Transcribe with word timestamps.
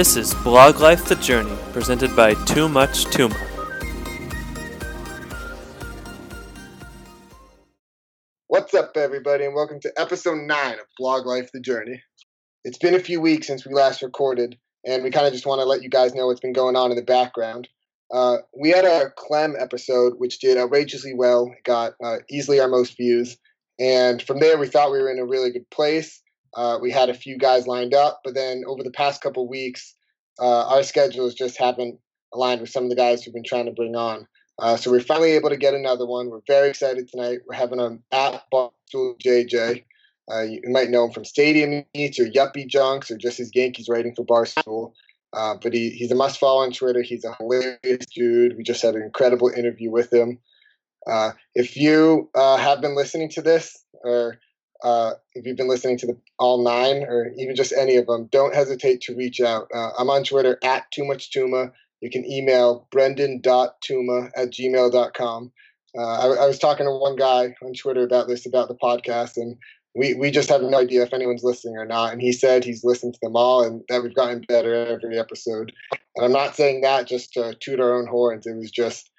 This 0.00 0.16
is 0.16 0.32
Blog 0.32 0.80
Life 0.80 1.04
The 1.04 1.16
Journey, 1.16 1.54
presented 1.74 2.16
by 2.16 2.32
Too 2.32 2.70
Much 2.70 3.04
Tuma. 3.08 3.36
What's 8.46 8.72
up, 8.72 8.96
everybody, 8.96 9.44
and 9.44 9.54
welcome 9.54 9.78
to 9.80 9.92
episode 9.98 10.38
9 10.38 10.72
of 10.72 10.86
Blog 10.96 11.26
Life 11.26 11.50
The 11.52 11.60
Journey. 11.60 12.02
It's 12.64 12.78
been 12.78 12.94
a 12.94 12.98
few 12.98 13.20
weeks 13.20 13.46
since 13.46 13.66
we 13.66 13.74
last 13.74 14.00
recorded, 14.00 14.56
and 14.86 15.04
we 15.04 15.10
kind 15.10 15.26
of 15.26 15.34
just 15.34 15.44
want 15.44 15.60
to 15.60 15.66
let 15.66 15.82
you 15.82 15.90
guys 15.90 16.14
know 16.14 16.28
what's 16.28 16.40
been 16.40 16.54
going 16.54 16.76
on 16.76 16.90
in 16.90 16.96
the 16.96 17.02
background. 17.02 17.68
Uh, 18.10 18.38
we 18.58 18.70
had 18.70 18.86
a 18.86 19.10
Clem 19.18 19.54
episode, 19.58 20.14
which 20.16 20.38
did 20.38 20.56
outrageously 20.56 21.12
well, 21.12 21.54
got 21.62 21.92
uh, 22.02 22.20
easily 22.30 22.58
our 22.58 22.68
most 22.68 22.96
views, 22.96 23.36
and 23.78 24.22
from 24.22 24.40
there 24.40 24.56
we 24.56 24.66
thought 24.66 24.92
we 24.92 24.98
were 25.02 25.10
in 25.10 25.18
a 25.18 25.26
really 25.26 25.50
good 25.50 25.68
place. 25.68 26.22
Uh, 26.54 26.78
we 26.80 26.90
had 26.90 27.08
a 27.08 27.14
few 27.14 27.38
guys 27.38 27.66
lined 27.66 27.94
up, 27.94 28.20
but 28.24 28.34
then 28.34 28.64
over 28.66 28.82
the 28.82 28.90
past 28.90 29.22
couple 29.22 29.48
weeks, 29.48 29.94
uh, 30.40 30.66
our 30.68 30.82
schedules 30.82 31.34
just 31.34 31.58
haven't 31.58 31.98
aligned 32.32 32.60
with 32.60 32.70
some 32.70 32.84
of 32.84 32.90
the 32.90 32.96
guys 32.96 33.22
who've 33.22 33.34
been 33.34 33.44
trying 33.44 33.66
to 33.66 33.72
bring 33.72 33.94
on. 33.94 34.26
Uh, 34.58 34.76
so 34.76 34.90
we're 34.90 35.00
finally 35.00 35.32
able 35.32 35.48
to 35.48 35.56
get 35.56 35.74
another 35.74 36.06
one. 36.06 36.28
We're 36.28 36.40
very 36.46 36.68
excited 36.68 37.08
tonight. 37.08 37.40
We're 37.46 37.54
having 37.54 37.80
him 37.80 38.02
at 38.12 38.44
Barstool 38.52 39.18
JJ. 39.24 39.84
Uh, 40.30 40.42
you 40.42 40.60
might 40.66 40.90
know 40.90 41.06
him 41.06 41.12
from 41.12 41.24
Stadium 41.24 41.84
Eats 41.94 42.20
or 42.20 42.26
Yuppie 42.26 42.68
Junks 42.68 43.10
or 43.10 43.16
just 43.16 43.38
his 43.38 43.50
Yankees 43.54 43.88
writing 43.88 44.14
for 44.14 44.24
Barstool. 44.24 44.92
Uh, 45.32 45.54
but 45.62 45.72
he, 45.72 45.90
he's 45.90 46.10
a 46.10 46.14
must 46.14 46.38
follow 46.38 46.62
on 46.62 46.72
Twitter. 46.72 47.02
He's 47.02 47.24
a 47.24 47.34
hilarious 47.38 48.06
dude. 48.14 48.56
We 48.56 48.62
just 48.62 48.82
had 48.82 48.94
an 48.94 49.02
incredible 49.02 49.48
interview 49.48 49.90
with 49.90 50.12
him. 50.12 50.38
Uh, 51.06 51.30
if 51.54 51.76
you 51.76 52.28
have 52.34 52.80
been 52.80 52.94
listening 52.94 53.30
to 53.30 53.42
this, 53.42 53.82
or 54.02 54.38
uh, 54.82 55.12
if 55.34 55.46
you've 55.46 55.56
been 55.56 55.68
listening 55.68 55.98
to 55.98 56.06
the 56.06 56.16
all 56.38 56.62
nine, 56.62 57.02
or 57.02 57.32
even 57.36 57.54
just 57.54 57.72
any 57.72 57.96
of 57.96 58.06
them, 58.06 58.28
don't 58.30 58.54
hesitate 58.54 59.00
to 59.02 59.14
reach 59.14 59.40
out. 59.40 59.68
Uh, 59.74 59.90
I'm 59.98 60.10
on 60.10 60.24
Twitter 60.24 60.58
at 60.62 60.90
Too 60.90 61.04
Much 61.04 61.30
Tuma. 61.30 61.72
You 62.00 62.10
can 62.10 62.24
email 62.24 62.88
brendan.tuma 62.90 64.30
at 64.34 64.50
gmail.com. 64.50 65.52
Uh, 65.96 66.00
I, 66.00 66.44
I 66.44 66.46
was 66.46 66.58
talking 66.58 66.86
to 66.86 66.92
one 66.92 67.16
guy 67.16 67.54
on 67.62 67.74
Twitter 67.74 68.02
about 68.02 68.28
this, 68.28 68.46
about 68.46 68.68
the 68.68 68.76
podcast, 68.76 69.36
and 69.36 69.56
we, 69.94 70.14
we 70.14 70.30
just 70.30 70.48
have 70.48 70.62
no 70.62 70.78
idea 70.78 71.02
if 71.02 71.12
anyone's 71.12 71.42
listening 71.42 71.76
or 71.76 71.84
not. 71.84 72.12
And 72.12 72.22
he 72.22 72.32
said 72.32 72.64
he's 72.64 72.84
listened 72.84 73.14
to 73.14 73.20
them 73.22 73.36
all 73.36 73.64
and 73.64 73.82
that 73.88 74.02
we've 74.02 74.14
gotten 74.14 74.44
better 74.48 74.86
every 74.86 75.18
episode. 75.18 75.72
And 76.14 76.24
I'm 76.24 76.32
not 76.32 76.54
saying 76.54 76.82
that 76.82 77.08
just 77.08 77.32
to 77.32 77.56
toot 77.60 77.80
our 77.80 77.94
own 77.94 78.06
horns. 78.06 78.46
It 78.46 78.56
was 78.56 78.70
just 78.70 79.10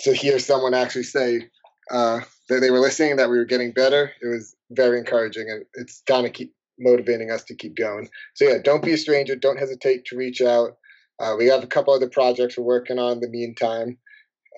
to 0.00 0.12
hear 0.12 0.38
someone 0.38 0.74
actually 0.74 1.04
say 1.04 1.48
uh, 1.90 2.20
that 2.48 2.60
they 2.60 2.70
were 2.70 2.80
listening, 2.80 3.16
that 3.16 3.30
we 3.30 3.38
were 3.38 3.44
getting 3.44 3.72
better. 3.72 4.12
It 4.20 4.26
was 4.26 4.54
very 4.70 4.98
encouraging 4.98 5.48
and 5.50 5.64
it's 5.74 6.02
kind 6.06 6.26
of 6.26 6.32
keep 6.32 6.54
motivating 6.78 7.30
us 7.30 7.44
to 7.44 7.54
keep 7.54 7.76
going. 7.76 8.08
So 8.34 8.44
yeah, 8.44 8.58
don't 8.62 8.82
be 8.82 8.92
a 8.92 8.98
stranger. 8.98 9.36
Don't 9.36 9.58
hesitate 9.58 10.04
to 10.06 10.16
reach 10.16 10.40
out. 10.40 10.76
Uh, 11.20 11.36
we 11.38 11.46
have 11.46 11.62
a 11.62 11.68
couple 11.68 11.94
other 11.94 12.08
projects 12.08 12.58
we're 12.58 12.64
working 12.64 12.98
on 12.98 13.12
in 13.12 13.20
the 13.20 13.28
meantime. 13.28 13.98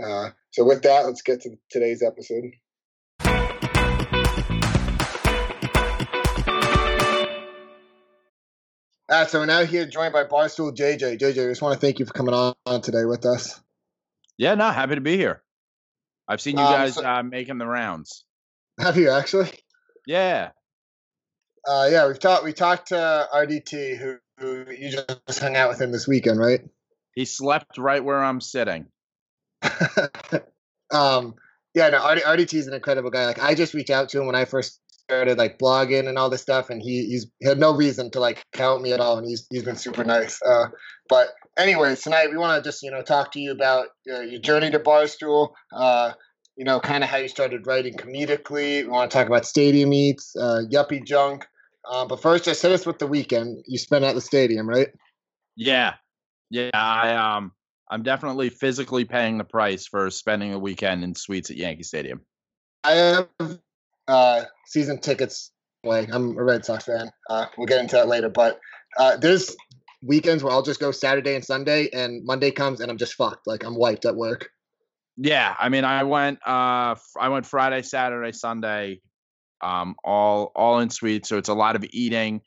Uh, 0.03 0.31
so 0.51 0.65
with 0.65 0.83
that, 0.83 1.05
let's 1.05 1.23
get 1.23 1.43
to 1.43 1.57
today's 1.71 2.03
episode. 2.03 2.53
All 9.11 9.21
right, 9.21 9.31
so 9.31 9.39
we're 9.39 9.47
now 9.47 9.65
here 9.65 9.87
joined 9.87 10.13
by 10.15 10.25
Barstool 10.25 10.75
JJ. 10.75 11.21
JJ, 11.21 11.31
I 11.31 11.51
just 11.51 11.61
want 11.61 11.79
to 11.79 11.81
thank 11.81 11.99
you 11.99 12.07
for 12.07 12.13
coming 12.13 12.35
on 12.35 12.81
today 12.81 13.05
with 13.05 13.27
us. 13.27 13.61
Yeah, 14.39 14.55
no, 14.55 14.71
happy 14.71 14.95
to 14.95 15.01
be 15.01 15.17
here. 15.17 15.44
I've 16.29 16.41
seen 16.41 16.57
you 16.57 16.65
Um, 16.65 16.73
guys 16.73 16.95
so- 16.95 17.05
uh, 17.05 17.23
making 17.23 17.59
the 17.59 17.67
rounds. 17.67 18.25
Have 18.81 18.97
you 18.97 19.11
actually? 19.11 19.51
Yeah, 20.07 20.51
Uh, 21.67 21.89
yeah, 21.91 22.07
we've 22.07 22.19
talked. 22.19 22.45
We 22.45 22.53
talked 22.53 22.89
to 22.89 23.29
RDT, 23.33 23.97
who, 23.97 24.17
who 24.39 24.71
you 24.71 24.91
just 24.91 25.39
hung 25.41 25.57
out 25.57 25.71
with 25.71 25.81
him 25.81 25.93
this 25.93 26.07
weekend, 26.09 26.39
right? 26.39 26.61
he 27.15 27.25
slept 27.25 27.79
right 27.79 28.03
where 28.05 28.23
I'm 28.23 28.41
sitting. 28.41 28.87
um, 30.93 31.35
yeah, 31.75 31.89
no, 31.91 31.99
RD, 32.11 32.23
RDT 32.23 32.55
is 32.55 32.67
an 32.67 32.75
incredible 32.75 33.11
guy. 33.11 33.27
Like, 33.27 33.43
I 33.43 33.55
just 33.55 33.73
reached 33.75 33.91
out 33.91 34.09
to 34.11 34.21
him 34.21 34.27
when 34.27 34.35
I 34.35 34.45
first 34.45 34.81
started 35.05 35.39
like 35.39 35.59
blogging 35.59 36.09
and 36.09 36.19
all 36.19 36.31
this 36.31 36.43
stuff, 36.43 36.71
and 36.71 36.83
he 36.83 37.07
he's 37.07 37.27
he 37.41 37.47
had 37.49 37.59
no 37.59 37.75
reason 37.75 38.11
to 38.13 38.21
like 38.21 38.45
count 38.53 38.83
me 38.83 38.93
at 38.93 39.01
all, 39.01 39.19
and 39.19 39.27
he's 39.27 39.47
he's 39.51 39.63
been 39.65 39.77
super 39.77 40.05
nice. 40.05 40.41
Uh, 40.43 40.67
but 41.09 41.29
anyways, 41.59 42.03
tonight 42.03 42.31
we 42.31 42.37
want 42.37 42.63
to 42.63 42.69
just 42.69 42.83
you 42.83 42.91
know 42.91 43.03
talk 43.03 43.33
to 43.33 43.41
you 43.41 43.53
about 43.53 43.87
uh, 44.13 44.21
your 44.21 44.41
journey 44.41 44.71
to 44.71 44.79
Barstool. 44.79 45.51
Uh, 45.73 46.13
you 46.57 46.65
know, 46.65 46.81
kind 46.81 47.03
of 47.03 47.11
how 47.11 47.17
you 47.17 47.29
started 47.29 47.67
writing 47.67 47.95
comedically. 47.95 48.83
We 48.83 48.89
want 48.89 49.11
to 49.11 49.17
talk 49.17 49.27
about 49.27 49.47
stadium 49.47 49.93
eats, 49.93 50.37
uh, 50.37 50.63
yuppie 50.71 51.05
junk. 51.05 51.47
Uh, 51.91 52.07
but 52.07 52.23
first, 52.23 52.45
just 52.45 52.63
hit 52.63 52.73
us 52.73 52.87
with 52.87 52.99
the 52.99 53.07
weekend 53.07 53.65
you 53.67 53.79
spent 53.79 54.05
at 54.05 54.15
the 54.15 54.21
stadium, 54.21 54.69
right? 54.69 54.89
Yeah, 55.57 55.95
yeah. 56.51 56.71
I 56.73 57.15
um, 57.15 57.53
I'm 57.91 58.03
definitely 58.03 58.49
physically 58.49 59.05
paying 59.05 59.39
the 59.39 59.45
price 59.45 59.87
for 59.87 60.11
spending 60.11 60.53
a 60.55 60.59
weekend 60.59 61.05
in 61.05 61.15
suites 61.15 61.51
at 61.51 61.57
Yankee 61.57 61.83
Stadium. 61.83 62.21
I 62.85 62.93
have 62.93 63.29
uh, 64.09 64.45
season 64.67 64.99
tickets. 64.99 65.51
Like 65.83 66.13
I'm 66.13 66.39
a 66.39 66.43
Red 66.43 66.65
Sox 66.65 66.85
fan. 66.85 67.11
Uh, 67.29 67.47
we'll 67.59 67.67
get 67.67 67.81
into 67.81 67.97
that 67.97 68.09
later. 68.09 68.31
But 68.31 68.59
uh, 68.99 69.17
there's 69.19 69.55
weekends 70.03 70.43
where 70.43 70.53
I'll 70.53 70.63
just 70.63 70.81
go 70.81 70.91
Saturday 70.93 71.35
and 71.35 71.45
Sunday, 71.45 71.91
and 71.93 72.25
Monday 72.25 72.51
comes 72.51 72.81
and 72.81 72.91
I'm 72.91 72.99
just 72.99 73.15
fucked. 73.15 73.47
Like 73.47 73.65
I'm 73.65 73.77
wiped 73.77 74.07
at 74.07 74.17
work. 74.17 74.51
Yeah, 75.17 75.55
I 75.59 75.69
mean, 75.69 75.85
I 75.85 76.03
went 76.05 76.41
uh, 76.47 76.97
I 77.19 77.29
went 77.29 77.47
Friday, 77.47 77.83
Saturday, 77.83 78.33
Sunday, 78.33 79.01
um, 79.61 79.95
all 80.03 80.53
all 80.55 80.81
in 80.81 80.91
suites. 80.91 81.29
So 81.29 81.39
it's 81.39 81.49
a 81.49 81.55
lot 81.55 81.77
of 81.77 81.85
eating, 81.91 82.43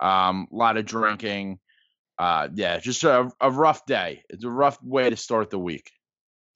um, 0.00 0.48
a 0.52 0.56
lot 0.56 0.76
of 0.76 0.84
drinking. 0.84 1.58
Uh, 2.18 2.48
yeah, 2.52 2.78
just 2.78 3.04
a, 3.04 3.30
a 3.40 3.50
rough 3.50 3.86
day. 3.86 4.24
It's 4.28 4.44
a 4.44 4.50
rough 4.50 4.82
way 4.82 5.08
to 5.08 5.16
start 5.16 5.50
the 5.50 5.58
week. 5.58 5.90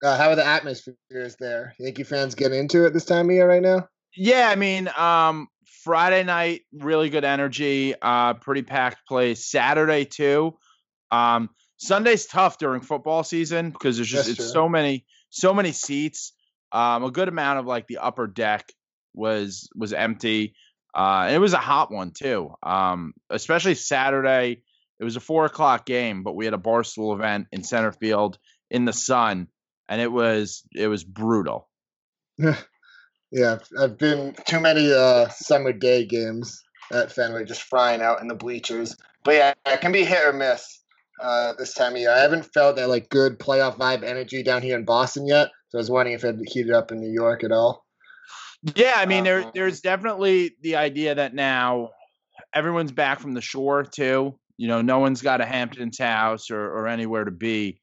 Uh, 0.02 0.16
how 0.16 0.30
are 0.30 0.36
the 0.36 0.44
atmospheres 0.44 1.36
there? 1.38 1.74
Yankee 1.78 2.02
fans 2.02 2.34
getting 2.34 2.58
into 2.58 2.84
it 2.84 2.92
this 2.92 3.04
time 3.04 3.28
of 3.28 3.34
year 3.34 3.48
right 3.48 3.62
now? 3.62 3.88
Yeah, 4.16 4.48
I 4.50 4.56
mean, 4.56 4.88
um, 4.96 5.46
Friday 5.84 6.24
night, 6.24 6.62
really 6.72 7.08
good 7.08 7.24
energy, 7.24 7.94
uh, 8.02 8.34
pretty 8.34 8.62
packed 8.62 9.06
place. 9.06 9.46
Saturday 9.46 10.04
too. 10.04 10.58
Um, 11.12 11.50
Sunday's 11.76 12.26
tough 12.26 12.58
during 12.58 12.80
football 12.80 13.22
season 13.22 13.70
because 13.70 13.96
there's 13.96 14.08
just 14.08 14.26
That's 14.26 14.38
it's 14.38 14.52
true. 14.52 14.62
so 14.62 14.68
many 14.68 15.04
so 15.32 15.52
many 15.52 15.72
seats. 15.72 16.32
Um, 16.70 17.02
a 17.04 17.10
good 17.10 17.28
amount 17.28 17.58
of 17.58 17.66
like 17.66 17.86
the 17.86 17.98
upper 17.98 18.26
deck 18.26 18.72
was 19.14 19.68
was 19.74 19.92
empty. 19.92 20.54
Uh, 20.94 21.30
it 21.32 21.38
was 21.38 21.54
a 21.54 21.58
hot 21.58 21.90
one 21.90 22.12
too. 22.12 22.54
Um, 22.62 23.14
especially 23.28 23.74
Saturday. 23.74 24.62
It 25.00 25.04
was 25.04 25.16
a 25.16 25.20
four 25.20 25.46
o'clock 25.46 25.84
game, 25.84 26.22
but 26.22 26.36
we 26.36 26.44
had 26.44 26.54
a 26.54 26.58
barstool 26.58 27.14
event 27.14 27.48
in 27.50 27.64
center 27.64 27.90
field 27.90 28.38
in 28.70 28.84
the 28.84 28.92
sun, 28.92 29.48
and 29.88 30.00
it 30.00 30.12
was 30.12 30.62
it 30.72 30.86
was 30.86 31.02
brutal. 31.02 31.68
Yeah, 33.34 33.60
I've 33.80 33.96
been 33.96 34.36
too 34.46 34.60
many 34.60 34.92
uh, 34.92 35.28
summer 35.30 35.72
day 35.72 36.04
games 36.04 36.62
at 36.92 37.10
Fenway, 37.12 37.46
just 37.46 37.62
frying 37.62 38.02
out 38.02 38.20
in 38.20 38.28
the 38.28 38.34
bleachers. 38.34 38.94
But 39.24 39.34
yeah, 39.34 39.54
it 39.64 39.80
can 39.80 39.90
be 39.90 40.04
hit 40.04 40.26
or 40.26 40.34
miss 40.34 40.81
uh, 41.22 41.54
this 41.58 41.74
time 41.74 41.92
of 41.92 41.98
year. 41.98 42.10
I 42.10 42.20
haven't 42.20 42.52
felt 42.52 42.76
that 42.76 42.88
like 42.88 43.08
good 43.08 43.38
playoff 43.38 43.78
vibe 43.78 44.02
energy 44.02 44.42
down 44.42 44.62
here 44.62 44.76
in 44.76 44.84
Boston 44.84 45.26
yet. 45.26 45.48
So 45.68 45.78
I 45.78 45.80
was 45.80 45.90
wondering 45.90 46.14
if 46.14 46.24
it 46.24 46.36
heated 46.46 46.72
up 46.72 46.92
in 46.92 47.00
New 47.00 47.10
York 47.10 47.44
at 47.44 47.52
all. 47.52 47.84
Yeah, 48.74 48.94
I 48.96 49.06
mean, 49.06 49.24
there 49.24 49.44
Uh, 49.44 49.50
there's 49.54 49.80
definitely 49.80 50.54
the 50.60 50.76
idea 50.76 51.14
that 51.14 51.34
now 51.34 51.90
everyone's 52.54 52.92
back 52.92 53.20
from 53.20 53.34
the 53.34 53.40
shore 53.40 53.82
too. 53.82 54.38
You 54.56 54.68
know, 54.68 54.82
no 54.82 54.98
one's 54.98 55.22
got 55.22 55.40
a 55.40 55.46
Hamptons 55.46 55.98
house 55.98 56.50
or, 56.50 56.60
or 56.60 56.86
anywhere 56.86 57.24
to 57.24 57.30
be. 57.30 57.80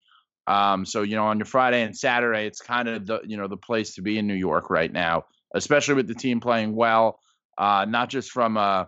Um, 0.48 0.86
so 0.86 1.04
you 1.04 1.16
know, 1.16 1.26
on 1.26 1.38
your 1.38 1.46
Friday 1.46 1.82
and 1.82 1.96
Saturday, 1.96 2.46
it's 2.46 2.62
kind 2.62 2.88
of 2.88 3.06
the 3.06 3.22
you 3.26 3.38
know 3.38 3.48
the 3.48 3.58
place 3.58 3.96
to 3.96 4.02
be 4.02 4.18
in 4.18 4.28
New 4.28 4.36
York 4.36 4.70
right 4.70 4.92
now, 4.92 5.26
especially 5.54 5.96
with 5.96 6.08
the 6.08 6.16
team 6.16 6.40
playing 6.40 6.76
well. 6.76 7.20
Uh, 7.58 7.86
not 7.88 8.10
just 8.10 8.32
from 8.32 8.56
uh, 8.56 8.86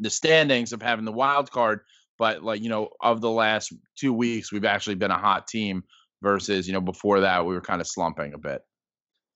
the 0.00 0.10
standings 0.10 0.72
of 0.72 0.82
having 0.82 1.04
the 1.04 1.12
wild 1.12 1.50
card, 1.50 1.80
but 2.18 2.42
like 2.42 2.62
you 2.62 2.68
know, 2.68 2.90
of 3.00 3.20
the 3.20 3.30
last 3.30 3.72
two 3.96 4.12
weeks, 4.12 4.52
we've 4.52 4.64
actually 4.64 4.96
been 4.96 5.10
a 5.10 5.18
hot 5.18 5.46
team 5.46 5.82
versus 6.22 6.66
you 6.66 6.72
know 6.72 6.80
before 6.80 7.20
that 7.20 7.44
we 7.46 7.54
were 7.54 7.60
kind 7.60 7.80
of 7.80 7.86
slumping 7.86 8.34
a 8.34 8.38
bit. 8.38 8.62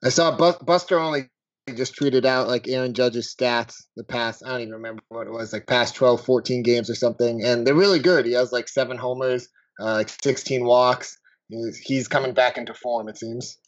I 0.04 0.10
saw 0.10 0.36
Buster 0.36 0.98
Olney 0.98 1.28
just 1.74 1.96
tweeted 1.96 2.24
out 2.24 2.48
like 2.48 2.68
Aaron 2.68 2.94
Judge's 2.94 3.34
stats 3.34 3.74
the 3.96 4.04
past, 4.04 4.42
I 4.44 4.50
don't 4.50 4.60
even 4.60 4.74
remember 4.74 5.02
what 5.08 5.26
it 5.26 5.32
was, 5.32 5.52
like 5.52 5.66
past 5.66 5.94
12, 5.94 6.24
14 6.24 6.62
games 6.62 6.88
or 6.88 6.94
something. 6.94 7.44
And 7.44 7.66
they're 7.66 7.74
really 7.74 7.98
good. 7.98 8.26
He 8.26 8.32
has 8.32 8.52
like 8.52 8.68
seven 8.68 8.96
homers, 8.96 9.48
uh, 9.80 9.94
like 9.94 10.08
16 10.08 10.64
walks. 10.64 11.18
He's, 11.48 11.78
he's 11.78 12.08
coming 12.08 12.32
back 12.32 12.58
into 12.58 12.74
form, 12.74 13.08
it 13.08 13.18
seems. 13.18 13.58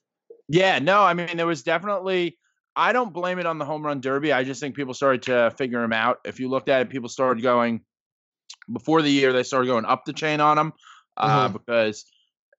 Yeah, 0.49 0.79
no, 0.79 1.03
I 1.03 1.15
mean 1.15 1.37
there 1.37 1.47
was 1.47 1.63
definitely 1.63 2.37
I 2.77 2.93
don't 2.93 3.13
blame 3.13 3.39
it 3.39 3.47
on 3.47 3.59
the 3.59 3.65
home 3.65 3.85
run 3.85 4.01
derby. 4.01 4.33
I 4.33 4.45
just 4.45 4.61
think 4.61 4.75
people 4.75 4.95
started 4.95 5.23
to 5.23 5.53
figure 5.57 5.83
him 5.83 5.93
out. 5.93 6.19
If 6.25 6.41
you 6.41 6.49
looked 6.49 6.69
at 6.69 6.83
it, 6.83 6.91
people 6.91 7.09
started 7.09 7.43
going 7.43 7.83
before 8.73 9.03
the 9.03 9.11
year 9.11 9.33
they 9.33 9.43
started 9.43 9.67
going 9.67 9.85
up 9.85 10.05
the 10.05 10.13
chain 10.13 10.41
on 10.41 10.59
him 10.59 10.73
uh, 11.17 11.49
Mhm. 11.49 11.53
because 11.55 12.05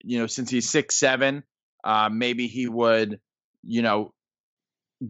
you 0.04 0.20
know 0.20 0.28
since 0.28 0.50
he's 0.50 0.70
six 0.70 0.96
seven, 0.96 1.44
uh, 1.84 2.10
maybe 2.12 2.48
he 2.48 2.68
would 2.68 3.20
you 3.64 3.82
know 3.82 4.14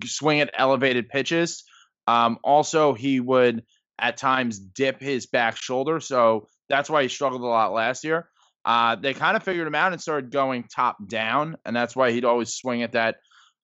swing 0.05 0.41
at 0.41 0.51
elevated 0.57 1.09
pitches. 1.09 1.63
Um, 2.07 2.39
also, 2.43 2.93
he 2.93 3.19
would 3.19 3.63
at 3.99 4.17
times 4.17 4.59
dip 4.59 4.99
his 4.99 5.25
back 5.27 5.55
shoulder, 5.57 5.99
so 5.99 6.47
that's 6.69 6.89
why 6.89 7.03
he 7.03 7.07
struggled 7.09 7.41
a 7.41 7.45
lot 7.45 7.73
last 7.73 8.03
year. 8.03 8.29
Uh, 8.63 8.95
they 8.95 9.13
kind 9.13 9.35
of 9.35 9.43
figured 9.43 9.67
him 9.67 9.75
out 9.75 9.91
and 9.91 10.01
started 10.01 10.31
going 10.31 10.63
top 10.63 10.97
down, 11.07 11.57
and 11.65 11.75
that's 11.75 11.95
why 11.95 12.11
he'd 12.11 12.25
always 12.25 12.53
swing 12.53 12.83
at 12.83 12.91
that 12.91 13.15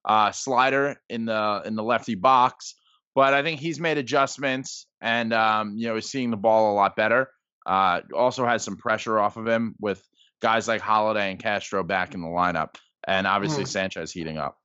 uh, 0.06 0.31
slider 0.31 1.00
in 1.10 1.25
the 1.25 1.62
in 1.66 1.75
the 1.75 1.84
lefty 1.84 2.16
box. 2.16 2.75
But 3.14 3.34
I 3.34 3.44
think 3.44 3.60
he's 3.60 3.80
made 3.80 3.98
adjustments, 3.98 4.87
and 5.02 5.34
um, 5.34 5.78
you 5.78 5.88
know, 5.88 5.96
is 5.96 6.10
seeing 6.10 6.32
the 6.32 6.38
ball 6.38 6.74
a 6.74 6.76
lot 6.76 6.96
better. 6.96 7.30
Uh, 7.66 8.02
also 8.16 8.46
has 8.46 8.64
some 8.64 8.78
pressure 8.78 9.20
off 9.20 9.38
of 9.38 9.48
him 9.48 9.76
with 9.80 10.02
guys 10.42 10.68
like 10.68 10.82
Holliday 10.82 11.32
and 11.32 11.40
Castro 11.40 11.84
back 11.84 12.14
in 12.14 12.22
the 12.22 12.28
lineup, 12.28 12.76
and 13.08 13.28
obviously 13.28 13.64
mm. 13.64 13.68
Sanchez 13.68 14.12
heating 14.12 14.38
up. 14.38 14.58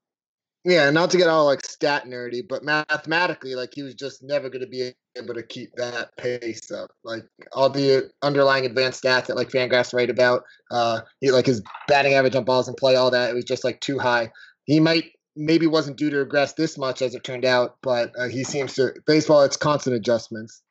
Yeah, 0.65 0.91
not 0.91 1.11
to 1.11 1.19
get 1.19 1.27
all 1.27 1.47
like 1.47 1.67
stat 1.67 2.05
nerdy, 2.05 2.43
but 2.49 2.63
mathematically, 2.63 3.57
like 3.57 3.71
he 3.75 3.83
was 3.83 3.97
just 3.97 4.23
never 4.23 4.49
going 4.49 4.63
to 4.63 4.69
be 4.69 4.93
able 5.17 5.35
to 5.35 5.43
keep 5.43 5.71
that 5.75 6.17
pace 6.17 6.71
up. 6.71 6.91
Like 7.03 7.25
all 7.53 7.69
the 7.69 8.11
underlying 8.23 8.65
advanced 8.65 9.03
stats 9.03 9.27
that 9.27 9.37
like 9.37 9.49
Fangraphs 9.49 9.93
write 9.93 10.11
about, 10.11 10.45
uh, 10.71 11.01
he, 11.21 11.33
like 11.33 11.47
his 11.47 11.63
batting 11.89 12.15
average 12.15 12.37
on 12.37 12.45
balls 12.45 12.69
in 12.69 12.75
play, 12.75 12.95
all 12.95 13.11
that, 13.11 13.31
it 13.31 13.35
was 13.35 13.45
just 13.45 13.65
like 13.65 13.81
too 13.81 13.99
high. 13.99 14.31
He 14.65 14.79
might 14.79 15.11
maybe 15.35 15.67
wasn't 15.67 15.97
due 15.97 16.11
to 16.11 16.19
regress 16.19 16.53
this 16.55 16.77
much 16.77 17.03
as 17.03 17.15
it 17.15 17.25
turned 17.25 17.45
out, 17.45 17.77
but 17.83 18.13
uh, 18.19 18.29
he 18.29 18.45
seems 18.45 18.75
to 18.75 18.93
baseball. 19.07 19.43
It's 19.43 19.57
constant 19.57 19.97
adjustments. 19.97 20.63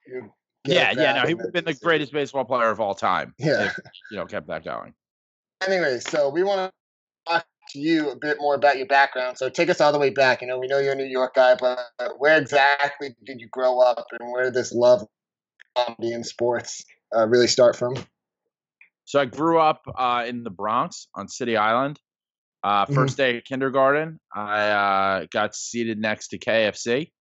Yeah, 0.66 0.92
yeah, 0.96 1.14
no, 1.14 1.28
he 1.28 1.34
would 1.34 1.46
have 1.46 1.54
been 1.54 1.66
the 1.66 1.74
greatest 1.74 2.14
baseball 2.14 2.46
player 2.46 2.70
of 2.70 2.80
all 2.80 2.94
time. 2.94 3.34
Yeah, 3.40 3.66
if, 3.66 3.80
you 4.12 4.18
know, 4.18 4.26
kept 4.26 4.48
that 4.48 4.64
going. 4.64 4.94
Anyway, 5.66 6.00
so 6.00 6.30
we 6.30 6.44
want 6.44 6.72
to 6.72 7.32
talk 7.32 7.46
to 7.70 7.80
you 7.80 8.12
a 8.12 8.16
bit 8.16 8.38
more 8.40 8.54
about 8.56 8.78
your 8.78 8.86
background. 8.86 9.38
So 9.38 9.50
take 9.50 9.70
us 9.70 9.82
all 9.82 9.92
the 9.92 9.98
way 9.98 10.12
back. 10.12 10.42
You 10.42 10.48
know, 10.48 10.60
we 10.60 10.68
know 10.68 10.78
you're 10.78 10.94
a 10.94 10.96
New 10.96 11.06
York 11.06 11.34
guy, 11.34 11.56
but 11.56 11.80
where 12.20 12.38
exactly 12.38 13.16
did 13.26 13.42
you 13.42 13.48
grow 13.50 13.80
up, 13.80 14.06
and 14.20 14.32
where 14.32 14.44
did 14.44 14.54
this 14.54 14.72
love 14.72 15.02
of 15.02 15.08
comedy 15.76 16.14
and 16.14 16.26
sports 16.26 16.84
uh, 17.16 17.28
really 17.28 17.48
start 17.48 17.76
from? 17.76 17.96
So 19.06 19.20
I 19.20 19.26
grew 19.26 19.60
up 19.60 19.82
uh, 19.96 20.26
in 20.28 20.44
the 20.44 20.52
Bronx 20.52 21.08
on 21.16 21.28
City 21.28 21.58
Island. 21.58 22.00
Uh, 22.64 22.86
1st 22.86 22.94
mm-hmm. 22.94 23.16
day 23.16 23.38
of 23.38 23.44
kindergarten, 23.44 24.20
I 24.36 24.68
uh, 24.70 25.26
got 25.32 25.56
seated 25.56 25.98
next 25.98 26.30
to 26.30 26.38
KFC. 26.38 27.12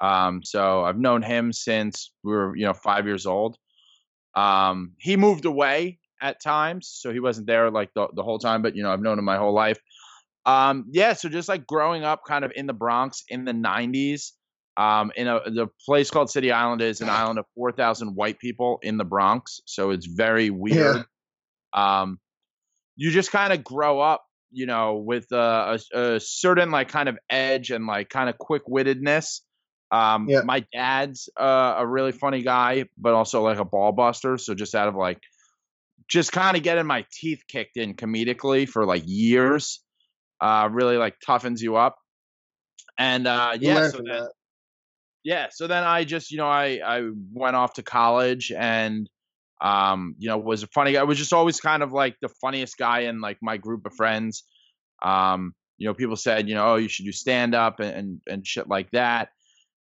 Um, 0.00 0.42
so 0.42 0.82
I've 0.82 0.98
known 0.98 1.22
him 1.22 1.52
since 1.52 2.12
we 2.22 2.32
were, 2.32 2.56
you 2.56 2.66
know, 2.66 2.74
five 2.74 3.06
years 3.06 3.26
old. 3.26 3.56
Um, 4.34 4.92
he 4.98 5.16
moved 5.16 5.44
away 5.44 5.98
at 6.22 6.42
times, 6.42 6.90
so 6.92 7.12
he 7.12 7.20
wasn't 7.20 7.46
there 7.46 7.70
like 7.70 7.90
the, 7.94 8.08
the 8.14 8.22
whole 8.22 8.38
time, 8.38 8.62
but 8.62 8.76
you 8.76 8.82
know, 8.82 8.92
I've 8.92 9.00
known 9.00 9.18
him 9.18 9.24
my 9.24 9.36
whole 9.36 9.54
life. 9.54 9.78
Um, 10.46 10.86
yeah, 10.90 11.12
so 11.12 11.28
just 11.28 11.48
like 11.48 11.66
growing 11.66 12.04
up 12.04 12.22
kind 12.26 12.44
of 12.44 12.52
in 12.54 12.66
the 12.66 12.72
Bronx 12.72 13.24
in 13.28 13.44
the 13.44 13.52
90s, 13.52 14.32
um, 14.76 15.12
in 15.16 15.26
a 15.26 15.40
the 15.50 15.66
place 15.84 16.10
called 16.10 16.30
City 16.30 16.50
Island 16.50 16.80
is 16.80 17.00
an 17.00 17.10
island 17.10 17.38
of 17.38 17.44
4,000 17.54 18.14
white 18.14 18.38
people 18.38 18.78
in 18.82 18.96
the 18.96 19.04
Bronx, 19.04 19.60
so 19.66 19.90
it's 19.90 20.06
very 20.06 20.48
weird. 20.48 21.04
Yeah. 21.74 22.00
Um, 22.00 22.18
you 22.96 23.10
just 23.10 23.30
kind 23.32 23.52
of 23.52 23.62
grow 23.62 24.00
up, 24.00 24.22
you 24.50 24.66
know, 24.66 24.96
with 24.96 25.30
a, 25.32 25.78
a, 25.94 25.98
a 25.98 26.20
certain 26.20 26.70
like 26.70 26.88
kind 26.88 27.08
of 27.08 27.18
edge 27.28 27.70
and 27.70 27.86
like 27.86 28.08
kind 28.08 28.28
of 28.28 28.38
quick 28.38 28.66
wittedness 28.66 29.40
um, 29.90 30.28
yeah. 30.28 30.42
My 30.42 30.64
dad's 30.72 31.28
uh, 31.36 31.74
a 31.78 31.86
really 31.86 32.12
funny 32.12 32.42
guy, 32.42 32.84
but 32.96 33.14
also 33.14 33.42
like 33.42 33.58
a 33.58 33.64
ball 33.64 33.92
buster. 33.92 34.38
So 34.38 34.54
just 34.54 34.74
out 34.74 34.88
of 34.88 34.94
like, 34.94 35.18
just 36.08 36.32
kind 36.32 36.56
of 36.56 36.62
getting 36.62 36.86
my 36.86 37.04
teeth 37.12 37.42
kicked 37.48 37.76
in 37.76 37.94
comedically 37.94 38.68
for 38.68 38.84
like 38.84 39.02
years, 39.06 39.80
uh, 40.40 40.68
really 40.70 40.96
like 40.96 41.16
toughens 41.26 41.60
you 41.60 41.76
up. 41.76 41.96
And 42.98 43.26
uh, 43.26 43.56
yeah, 43.58 43.88
so 43.88 44.00
then, 44.06 44.28
yeah, 45.24 45.46
so 45.50 45.66
then 45.66 45.82
I 45.82 46.04
just 46.04 46.30
you 46.30 46.38
know 46.38 46.48
I 46.48 46.80
I 46.84 47.10
went 47.32 47.56
off 47.56 47.74
to 47.74 47.82
college 47.82 48.52
and 48.52 49.08
um 49.62 50.14
you 50.18 50.28
know 50.28 50.38
was 50.38 50.62
a 50.62 50.68
funny 50.68 50.92
guy. 50.92 51.00
I 51.00 51.04
was 51.04 51.18
just 51.18 51.32
always 51.32 51.60
kind 51.60 51.82
of 51.82 51.92
like 51.92 52.16
the 52.20 52.28
funniest 52.40 52.78
guy 52.78 53.00
in 53.00 53.20
like 53.20 53.38
my 53.42 53.56
group 53.56 53.86
of 53.86 53.94
friends. 53.94 54.44
Um, 55.02 55.54
you 55.78 55.86
know, 55.86 55.94
people 55.94 56.16
said 56.16 56.48
you 56.48 56.54
know 56.54 56.72
oh 56.72 56.76
you 56.76 56.88
should 56.88 57.04
do 57.04 57.12
stand 57.12 57.54
up 57.54 57.80
and, 57.80 57.94
and 57.94 58.20
and 58.28 58.46
shit 58.46 58.68
like 58.68 58.90
that. 58.92 59.30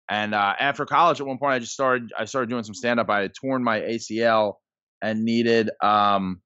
And 0.09 0.35
uh, 0.35 0.53
after 0.59 0.85
college, 0.85 1.19
at 1.19 1.25
one 1.25 1.39
point, 1.39 1.53
I 1.53 1.59
just 1.59 1.73
started. 1.73 2.11
I 2.17 2.25
started 2.25 2.49
doing 2.49 2.63
some 2.63 2.75
stand 2.75 2.99
up. 2.99 3.09
I 3.09 3.21
had 3.21 3.33
torn 3.33 3.63
my 3.63 3.79
ACL 3.79 4.55
and 5.01 5.23
needed 5.23 5.69
um 5.81 6.41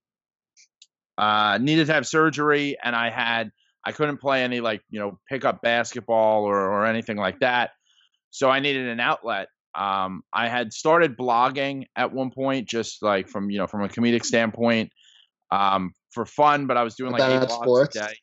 uh 1.17 1.57
needed 1.61 1.87
to 1.87 1.93
have 1.93 2.07
surgery, 2.07 2.77
and 2.81 2.95
I 2.95 3.09
had 3.09 3.51
I 3.85 3.91
couldn't 3.91 4.17
play 4.17 4.43
any 4.43 4.61
like 4.61 4.81
you 4.89 4.99
know 4.99 5.19
pickup 5.27 5.61
basketball 5.61 6.45
or 6.45 6.57
or 6.57 6.85
anything 6.85 7.17
like 7.17 7.39
that. 7.39 7.71
So 8.31 8.49
I 8.49 8.59
needed 8.59 8.87
an 8.87 8.99
outlet. 8.99 9.49
Um, 9.75 10.23
I 10.33 10.47
had 10.47 10.73
started 10.73 11.17
blogging 11.17 11.85
at 11.95 12.11
one 12.11 12.31
point, 12.31 12.67
just 12.67 13.03
like 13.03 13.27
from 13.27 13.49
you 13.49 13.57
know 13.57 13.67
from 13.67 13.83
a 13.83 13.87
comedic 13.87 14.25
standpoint, 14.25 14.91
um, 15.51 15.91
for 16.11 16.25
fun. 16.25 16.67
But 16.67 16.77
I 16.77 16.83
was 16.83 16.95
doing 16.95 17.11
like 17.11 17.21
eight 17.21 17.49
sports. 17.49 17.95
a 17.95 17.99
day. 17.99 18.13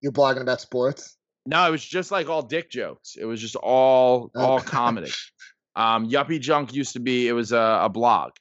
You're 0.00 0.12
blogging 0.12 0.42
about 0.42 0.60
sports. 0.60 1.16
No, 1.44 1.66
it 1.66 1.70
was 1.70 1.84
just 1.84 2.10
like 2.10 2.28
all 2.28 2.42
dick 2.42 2.70
jokes. 2.70 3.16
It 3.18 3.24
was 3.24 3.40
just 3.40 3.56
all 3.56 4.30
all 4.34 4.60
comedy. 4.60 5.12
Um, 5.74 6.08
Yuppie 6.08 6.40
Junk 6.40 6.74
used 6.74 6.94
to 6.94 7.00
be 7.00 7.28
it 7.28 7.32
was 7.32 7.52
a, 7.52 7.80
a 7.82 7.88
blog, 7.88 8.32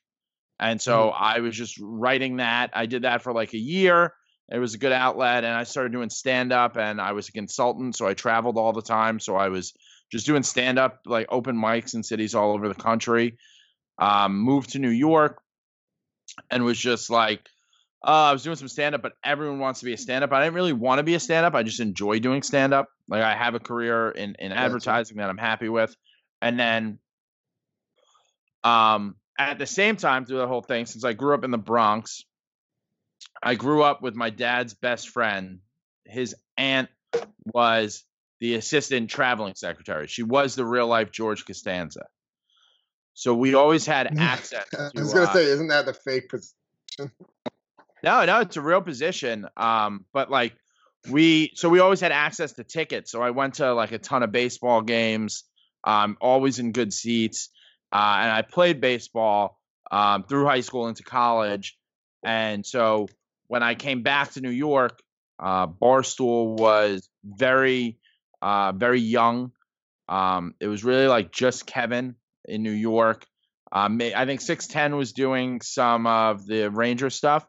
and 0.59 0.81
so 0.81 1.09
mm-hmm. 1.09 1.23
I 1.23 1.39
was 1.41 1.55
just 1.55 1.77
writing 1.81 2.37
that. 2.37 2.71
I 2.73 2.85
did 2.85 3.03
that 3.03 3.21
for 3.21 3.33
like 3.33 3.53
a 3.53 3.59
year. 3.59 4.13
It 4.51 4.59
was 4.59 4.75
a 4.75 4.77
good 4.77 4.91
outlet, 4.91 5.43
and 5.43 5.53
I 5.53 5.63
started 5.63 5.91
doing 5.91 6.09
stand 6.09 6.53
up. 6.53 6.77
And 6.77 7.01
I 7.01 7.11
was 7.11 7.29
a 7.29 7.31
consultant, 7.31 7.95
so 7.95 8.07
I 8.07 8.13
traveled 8.13 8.57
all 8.57 8.73
the 8.73 8.81
time. 8.81 9.19
So 9.19 9.35
I 9.35 9.49
was 9.49 9.73
just 10.11 10.25
doing 10.25 10.43
stand 10.43 10.79
up, 10.79 11.01
like 11.05 11.27
open 11.29 11.55
mics 11.55 11.93
in 11.93 12.03
cities 12.03 12.35
all 12.35 12.53
over 12.53 12.67
the 12.67 12.75
country. 12.75 13.37
Um, 13.97 14.37
moved 14.39 14.71
to 14.71 14.79
New 14.79 14.89
York, 14.89 15.41
and 16.49 16.63
was 16.63 16.77
just 16.77 17.09
like 17.09 17.47
uh, 18.05 18.29
I 18.29 18.33
was 18.33 18.43
doing 18.43 18.55
some 18.55 18.67
stand 18.67 18.93
up, 18.93 19.01
but 19.01 19.13
everyone 19.23 19.57
wants 19.57 19.79
to 19.79 19.85
be 19.85 19.93
a 19.93 19.97
stand 19.97 20.23
up. 20.23 20.31
I 20.31 20.43
didn't 20.43 20.53
really 20.53 20.73
want 20.73 20.99
to 20.99 21.03
be 21.03 21.15
a 21.15 21.19
stand 21.19 21.43
up. 21.43 21.55
I 21.55 21.63
just 21.63 21.79
enjoy 21.79 22.19
doing 22.19 22.43
stand 22.43 22.71
up. 22.71 22.87
Like 23.07 23.23
I 23.23 23.35
have 23.35 23.55
a 23.55 23.59
career 23.59 24.09
in, 24.11 24.35
in 24.37 24.51
advertising 24.51 25.17
that 25.17 25.29
I'm 25.29 25.39
happy 25.39 25.69
with. 25.69 25.95
And 26.39 26.59
then 26.59 26.99
um, 28.63 29.15
at 29.39 29.57
the 29.57 29.65
same 29.65 29.95
time 29.95 30.25
through 30.25 30.37
the 30.37 30.47
whole 30.47 30.61
thing, 30.61 30.85
since 30.85 31.03
I 31.03 31.13
grew 31.13 31.33
up 31.33 31.43
in 31.43 31.49
the 31.49 31.57
Bronx, 31.57 32.25
I 33.41 33.55
grew 33.55 33.81
up 33.81 34.03
with 34.03 34.15
my 34.15 34.29
dad's 34.29 34.75
best 34.75 35.09
friend. 35.09 35.59
His 36.05 36.35
aunt 36.57 36.89
was 37.43 38.03
the 38.39 38.55
assistant 38.55 39.09
traveling 39.09 39.55
secretary. 39.55 40.07
She 40.07 40.23
was 40.23 40.55
the 40.55 40.65
real 40.65 40.87
life 40.87 41.11
George 41.11 41.45
Costanza. 41.45 42.05
So 43.13 43.33
we 43.33 43.53
always 43.53 43.85
had 43.85 44.07
access. 44.19 44.67
To, 44.69 44.91
I 44.95 44.99
was 44.99 45.13
going 45.13 45.25
to 45.25 45.31
uh, 45.31 45.33
say, 45.33 45.43
isn't 45.45 45.67
that 45.67 45.85
the 45.85 45.93
fake 45.93 46.29
position? 46.29 46.55
No, 48.03 48.23
no, 48.23 48.41
it's 48.41 48.55
a 48.55 48.61
real 48.61 48.83
position. 48.83 49.47
Um, 49.57 50.05
but 50.13 50.29
like 50.29 50.53
we, 51.09 51.51
so 51.55 51.69
we 51.69 51.79
always 51.79 51.99
had 51.99 52.11
access 52.11 52.51
to 52.53 52.63
tickets. 52.63 53.11
So 53.11 53.23
I 53.23 53.31
went 53.31 53.55
to 53.55 53.73
like 53.73 53.93
a 53.93 53.97
ton 53.97 54.21
of 54.21 54.31
baseball 54.31 54.83
games. 54.83 55.43
Um, 55.83 56.15
always 56.21 56.59
in 56.59 56.71
good 56.71 56.93
seats. 56.93 57.49
Uh, 57.91 58.17
and 58.19 58.31
I 58.31 58.43
played 58.43 58.79
baseball 58.79 59.59
um, 59.89 60.23
through 60.23 60.45
high 60.45 60.61
school 60.61 60.87
into 60.87 61.01
college. 61.01 61.77
And 62.23 62.63
so 62.63 63.07
when 63.47 63.63
I 63.63 63.73
came 63.73 64.03
back 64.03 64.33
to 64.33 64.41
New 64.41 64.51
York, 64.51 65.01
uh, 65.39 65.65
Barstool 65.65 66.57
was 66.59 67.09
very, 67.23 67.97
uh, 68.45 68.71
very 68.73 69.01
young. 69.01 69.51
Um, 70.07 70.53
it 70.59 70.67
was 70.67 70.83
really 70.83 71.07
like 71.07 71.31
just 71.31 71.65
Kevin 71.65 72.15
in 72.47 72.61
New 72.61 72.71
York. 72.71 73.25
Um, 73.71 73.99
I 73.99 74.25
think 74.25 74.39
610 74.39 74.95
was 74.97 75.13
doing 75.13 75.61
some 75.61 76.05
of 76.05 76.45
the 76.45 76.69
Ranger 76.69 77.09
stuff, 77.09 77.43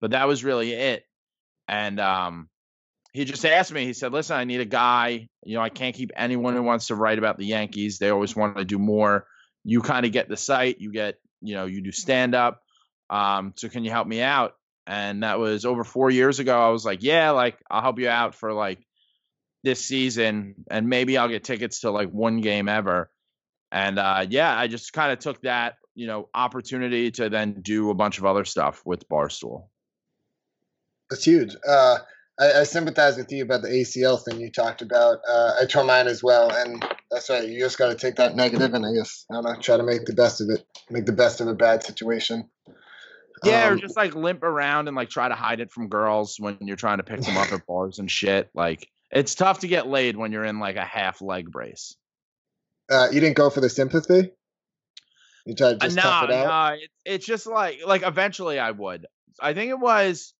but 0.00 0.12
that 0.12 0.26
was 0.26 0.42
really 0.42 0.72
it. 0.72 1.04
And 1.68 2.00
um, 2.00 2.48
he 3.12 3.26
just 3.26 3.44
asked 3.44 3.72
me. 3.72 3.84
He 3.84 3.92
said, 3.92 4.10
"Listen, 4.10 4.38
I 4.38 4.44
need 4.44 4.62
a 4.62 4.64
guy. 4.64 5.28
You 5.44 5.56
know, 5.56 5.60
I 5.60 5.68
can't 5.68 5.94
keep 5.94 6.12
anyone 6.16 6.54
who 6.54 6.62
wants 6.62 6.86
to 6.86 6.94
write 6.94 7.18
about 7.18 7.36
the 7.36 7.44
Yankees. 7.44 7.98
They 7.98 8.08
always 8.08 8.34
want 8.34 8.56
to 8.56 8.64
do 8.64 8.78
more. 8.78 9.26
You 9.64 9.82
kind 9.82 10.06
of 10.06 10.12
get 10.12 10.30
the 10.30 10.36
site. 10.38 10.80
You 10.80 10.92
get, 10.92 11.16
you 11.42 11.56
know, 11.56 11.66
you 11.66 11.82
do 11.82 11.92
stand 11.92 12.34
up. 12.34 12.62
Um, 13.10 13.52
so 13.56 13.68
can 13.68 13.84
you 13.84 13.90
help 13.90 14.08
me 14.08 14.22
out?" 14.22 14.54
And 14.86 15.22
that 15.22 15.38
was 15.38 15.66
over 15.66 15.84
four 15.84 16.10
years 16.10 16.38
ago. 16.38 16.58
I 16.58 16.70
was 16.70 16.86
like, 16.86 17.02
"Yeah, 17.02 17.32
like 17.32 17.58
I'll 17.70 17.82
help 17.82 17.98
you 17.98 18.08
out 18.08 18.34
for 18.34 18.54
like 18.54 18.78
this 19.62 19.84
season, 19.84 20.54
and 20.70 20.88
maybe 20.88 21.18
I'll 21.18 21.28
get 21.28 21.44
tickets 21.44 21.80
to 21.80 21.90
like 21.90 22.10
one 22.10 22.40
game 22.40 22.68
ever." 22.68 23.10
And 23.70 23.98
uh, 23.98 24.26
yeah, 24.28 24.56
I 24.56 24.66
just 24.66 24.92
kind 24.92 25.12
of 25.12 25.18
took 25.18 25.42
that, 25.42 25.74
you 25.94 26.06
know, 26.06 26.28
opportunity 26.34 27.10
to 27.12 27.28
then 27.28 27.60
do 27.60 27.90
a 27.90 27.94
bunch 27.94 28.18
of 28.18 28.24
other 28.24 28.44
stuff 28.44 28.82
with 28.84 29.08
Barstool. 29.08 29.66
That's 31.10 31.24
huge. 31.24 31.54
Uh, 31.66 31.98
I, 32.40 32.60
I, 32.60 32.62
sympathize 32.64 33.16
with 33.16 33.32
you 33.32 33.42
about 33.42 33.62
the 33.62 33.68
ACL 33.68 34.22
thing 34.22 34.40
you 34.40 34.50
talked 34.50 34.82
about. 34.82 35.18
Uh, 35.28 35.54
I 35.60 35.64
tore 35.66 35.84
mine 35.84 36.06
as 36.06 36.22
well, 36.22 36.50
and 36.50 36.84
that's 37.10 37.30
right. 37.30 37.48
You 37.48 37.58
just 37.58 37.78
got 37.78 37.88
to 37.88 37.94
take 37.94 38.16
that 38.16 38.36
negative 38.36 38.74
and 38.74 38.84
I 38.84 38.92
guess 38.92 39.24
I 39.30 39.34
don't 39.34 39.44
know, 39.44 39.56
try 39.60 39.76
to 39.76 39.82
make 39.82 40.04
the 40.04 40.12
best 40.12 40.40
of 40.40 40.48
it, 40.50 40.64
make 40.90 41.06
the 41.06 41.12
best 41.12 41.40
of 41.40 41.48
a 41.48 41.54
bad 41.54 41.82
situation. 41.82 42.48
Yeah, 43.44 43.66
um, 43.66 43.72
or 43.72 43.76
just 43.76 43.96
like 43.96 44.14
limp 44.14 44.42
around 44.42 44.88
and 44.88 44.96
like 44.96 45.10
try 45.10 45.28
to 45.28 45.34
hide 45.34 45.60
it 45.60 45.72
from 45.72 45.88
girls 45.88 46.36
when 46.38 46.58
you're 46.60 46.76
trying 46.76 46.98
to 46.98 47.04
pick 47.04 47.20
them 47.20 47.36
up 47.36 47.52
at 47.52 47.66
bars 47.66 47.98
and 47.98 48.10
shit. 48.10 48.50
Like 48.54 48.88
it's 49.10 49.34
tough 49.34 49.60
to 49.60 49.68
get 49.68 49.86
laid 49.86 50.16
when 50.16 50.32
you're 50.32 50.44
in 50.44 50.58
like 50.58 50.76
a 50.76 50.84
half 50.84 51.20
leg 51.20 51.50
brace. 51.50 51.96
Uh, 52.90 53.08
you 53.12 53.20
didn't 53.20 53.36
go 53.36 53.50
for 53.50 53.60
the 53.60 53.68
sympathy. 53.68 54.30
You 55.46 55.54
try 55.54 55.72
to 55.72 55.76
just 55.76 55.96
no, 55.96 56.02
tough 56.02 56.24
it 56.24 56.30
out. 56.32 56.46
no, 56.46 56.74
it, 56.76 56.90
it's 57.04 57.26
just 57.26 57.46
like 57.46 57.80
like 57.86 58.02
eventually 58.06 58.58
I 58.58 58.70
would. 58.70 59.06
I 59.40 59.54
think 59.54 59.70
it 59.70 59.78
was. 59.78 60.34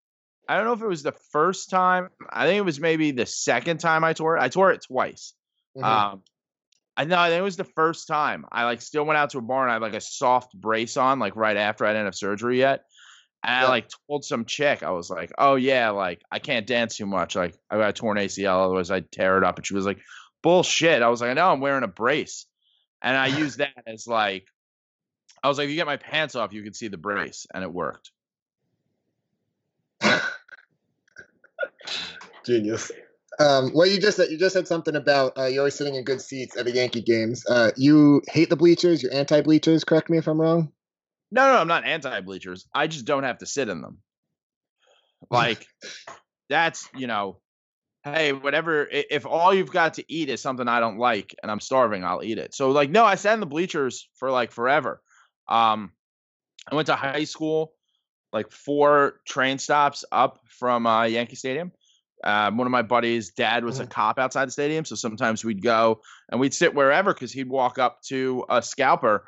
I 0.49 0.57
don't 0.57 0.65
know 0.65 0.73
if 0.73 0.83
it 0.83 0.89
was 0.89 1.03
the 1.03 1.17
first 1.33 1.69
time. 1.69 2.09
I 2.31 2.47
think 2.47 2.59
it 2.59 2.65
was 2.65 2.81
maybe 2.81 3.11
the 3.11 3.27
second 3.27 3.79
time 3.79 4.03
I 4.03 4.15
tore 4.15 4.37
it. 4.37 4.43
I 4.43 4.49
tore 4.49 4.73
it 4.73 4.83
twice. 4.87 5.35
Mhm. 5.77 5.85
Um, 5.85 6.23
I 6.97 7.05
know. 7.05 7.19
I 7.19 7.29
think 7.29 7.41
it 7.41 7.45
was 7.45 7.57
the 7.57 7.65
first 7.65 8.09
time. 8.09 8.45
I 8.51 8.65
like 8.65 8.83
still 8.83 9.05
went 9.05 9.19
out 9.19 9.31
to 9.31 9.39
a 9.39 9.43
bar 9.43 9.63
and 9.63 9.71
I 9.71 9.75
had 9.75 9.83
like 9.83 9.95
a 9.95 10.01
soft 10.01 10.53
brace 10.55 10.97
on, 10.97 11.19
like 11.19 11.37
right 11.37 11.57
after 11.57 11.85
I 11.85 11.93
didn't 11.93 12.07
have 12.07 12.15
surgery 12.15 12.59
yet. 12.59 12.85
And 13.45 13.53
Yeah. 13.53 13.67
I 13.67 13.71
like 13.71 13.89
told 14.09 14.25
some 14.25 14.45
chick, 14.45 14.83
I 14.83 14.91
was 14.91 15.11
like, 15.11 15.33
"Oh 15.39 15.55
yeah, 15.55 15.91
like 15.91 16.23
I 16.31 16.39
can't 16.39 16.67
dance 16.67 16.97
too 16.97 17.07
much. 17.07 17.37
Like 17.37 17.55
I 17.71 17.77
got 17.77 17.91
a 17.91 17.93
torn 17.93 18.19
ACL, 18.19 18.65
otherwise 18.65 18.91
I'd 18.91 19.13
tear 19.13 19.39
it 19.39 19.45
up." 19.45 19.57
And 19.57 19.67
she 19.67 19.75
was 19.75 19.87
like, 19.87 20.01
"Bullshit." 20.43 21.03
I 21.03 21.09
was 21.09 21.21
like, 21.21 21.31
"I 21.31 21.35
know 21.35 21.51
I'm 21.51 21.61
wearing 21.61 21.85
a 21.85 21.89
brace," 21.89 22.47
and 23.01 23.17
I 23.17 23.27
used 23.39 23.59
that 23.59 23.75
as 23.87 24.07
like, 24.07 24.47
I 25.43 25.49
was 25.49 25.59
like, 25.59 25.67
"If 25.67 25.71
you 25.71 25.77
get 25.77 25.87
my 25.87 25.97
pants 25.99 26.35
off, 26.35 26.53
you 26.53 26.63
can 26.63 26.75
see 26.75 26.89
the 26.89 26.99
brace," 26.99 27.47
and 27.55 27.63
it 27.63 27.73
worked. 27.73 28.11
Genius. 32.45 32.91
Um, 33.41 33.71
well, 33.73 33.87
you 33.87 34.01
just 34.01 34.17
said 34.17 34.31
you 34.31 34.39
just 34.39 34.55
said 34.55 34.67
something 34.67 34.97
about 34.97 35.39
uh, 35.39 35.45
you're 35.45 35.61
always 35.61 35.77
sitting 35.77 35.95
in 35.95 36.03
good 36.03 36.21
seats 36.21 36.57
at 36.57 36.65
the 36.65 36.73
Yankee 36.73 37.03
games. 37.03 37.47
Uh, 37.49 37.71
you 37.77 38.21
hate 38.29 38.51
the 38.51 38.57
bleachers. 38.57 39.01
You're 39.03 39.15
anti-bleachers. 39.15 39.85
Correct 39.85 40.11
me 40.11 40.19
if 40.19 40.27
I'm 40.27 40.41
wrong. 40.41 40.73
No, 41.31 41.53
no, 41.53 41.59
I'm 41.59 41.69
not 41.69 41.85
anti 41.85 42.21
bleachers. 42.21 42.67
I 42.75 42.87
just 42.87 43.05
don't 43.05 43.25
have 43.25 43.39
to 43.39 43.47
sit 43.47 43.69
in 43.69 43.83
them. 43.83 43.99
Like 45.31 45.67
that's 46.49 46.89
you 46.95 47.07
know, 47.07 47.41
hey, 48.05 48.33
whatever. 48.33 48.87
If 48.91 49.27
all 49.27 49.53
you've 49.53 49.73
got 49.73 49.95
to 49.95 50.05
eat 50.13 50.29
is 50.29 50.41
something 50.41 50.69
I 50.69 50.81
don't 50.81 50.99
like 50.99 51.35
and 51.43 51.51
I'm 51.51 51.61
starving, 51.61 52.05
I'll 52.05 52.23
eat 52.23 52.39
it. 52.39 52.55
So 52.55 52.71
like, 52.71 52.91
no, 52.91 53.05
I 53.05 53.17
sat 53.17 53.35
in 53.35 53.41
the 53.41 53.47
bleachers 53.47 54.09
for 54.17 54.31
like 54.31 54.53
forever. 54.53 55.03
Um, 55.49 55.93
I 56.71 56.75
went 56.75 56.87
to 56.87 56.95
high 56.95 57.25
school, 57.25 57.73
like 58.33 58.51
four 58.51 59.21
train 59.27 59.59
stops 59.59 60.05
up 60.13 60.39
from 60.47 60.87
uh, 60.87 61.05
Yankee 61.05 61.37
Stadium. 61.37 61.73
Um, 62.25 62.57
one 62.57 62.67
of 62.67 62.73
my 62.73 62.83
buddies' 62.83 63.31
dad 63.31 63.65
was 63.65 63.79
a 63.79 63.87
Mhm. 63.87 63.91
cop 63.91 64.19
outside 64.19 64.47
the 64.47 64.53
stadium, 64.53 64.85
so 64.85 64.97
sometimes 64.97 65.45
we'd 65.45 65.63
go 65.63 66.03
and 66.29 66.41
we'd 66.41 66.53
sit 66.53 66.75
wherever 66.75 67.15
because 67.15 67.33
he'd 67.33 67.49
walk 67.49 67.79
up 67.79 68.03
to 68.09 68.45
a 68.49 68.61
scalper 68.61 69.25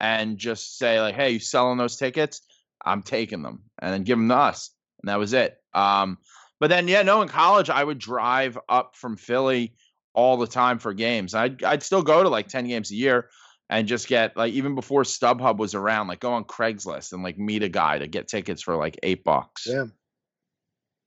and 0.00 0.38
just 0.38 0.78
say 0.78 1.00
like, 1.00 1.14
"Hey, 1.14 1.30
you 1.30 1.38
selling 1.38 1.78
those 1.78 1.96
tickets? 1.96 2.40
I'm 2.84 3.02
taking 3.02 3.42
them," 3.42 3.64
and 3.78 3.92
then 3.92 4.04
give 4.04 4.18
them 4.18 4.28
to 4.28 4.36
us, 4.36 4.70
and 5.02 5.08
that 5.08 5.18
was 5.18 5.32
it. 5.32 5.56
Um, 5.72 6.18
but 6.60 6.70
then, 6.70 6.88
yeah, 6.88 7.02
no, 7.02 7.22
in 7.22 7.28
college 7.28 7.70
I 7.70 7.82
would 7.82 7.98
drive 7.98 8.58
up 8.68 8.96
from 8.96 9.16
Philly 9.16 9.74
all 10.14 10.36
the 10.36 10.46
time 10.46 10.78
for 10.78 10.94
games. 10.94 11.34
I'd 11.34 11.62
I'd 11.62 11.82
still 11.82 12.02
go 12.02 12.22
to 12.22 12.28
like 12.28 12.48
ten 12.48 12.66
games 12.66 12.90
a 12.90 12.94
year 12.94 13.28
and 13.68 13.88
just 13.88 14.08
get 14.08 14.36
like 14.36 14.52
even 14.52 14.74
before 14.74 15.02
StubHub 15.02 15.56
was 15.56 15.74
around, 15.74 16.08
like 16.08 16.20
go 16.20 16.32
on 16.32 16.44
Craigslist 16.44 17.12
and 17.12 17.22
like 17.22 17.38
meet 17.38 17.62
a 17.62 17.68
guy 17.68 17.98
to 17.98 18.06
get 18.06 18.28
tickets 18.28 18.62
for 18.62 18.76
like 18.76 18.98
eight 19.02 19.24
bucks. 19.24 19.66
Yeah. 19.66 19.86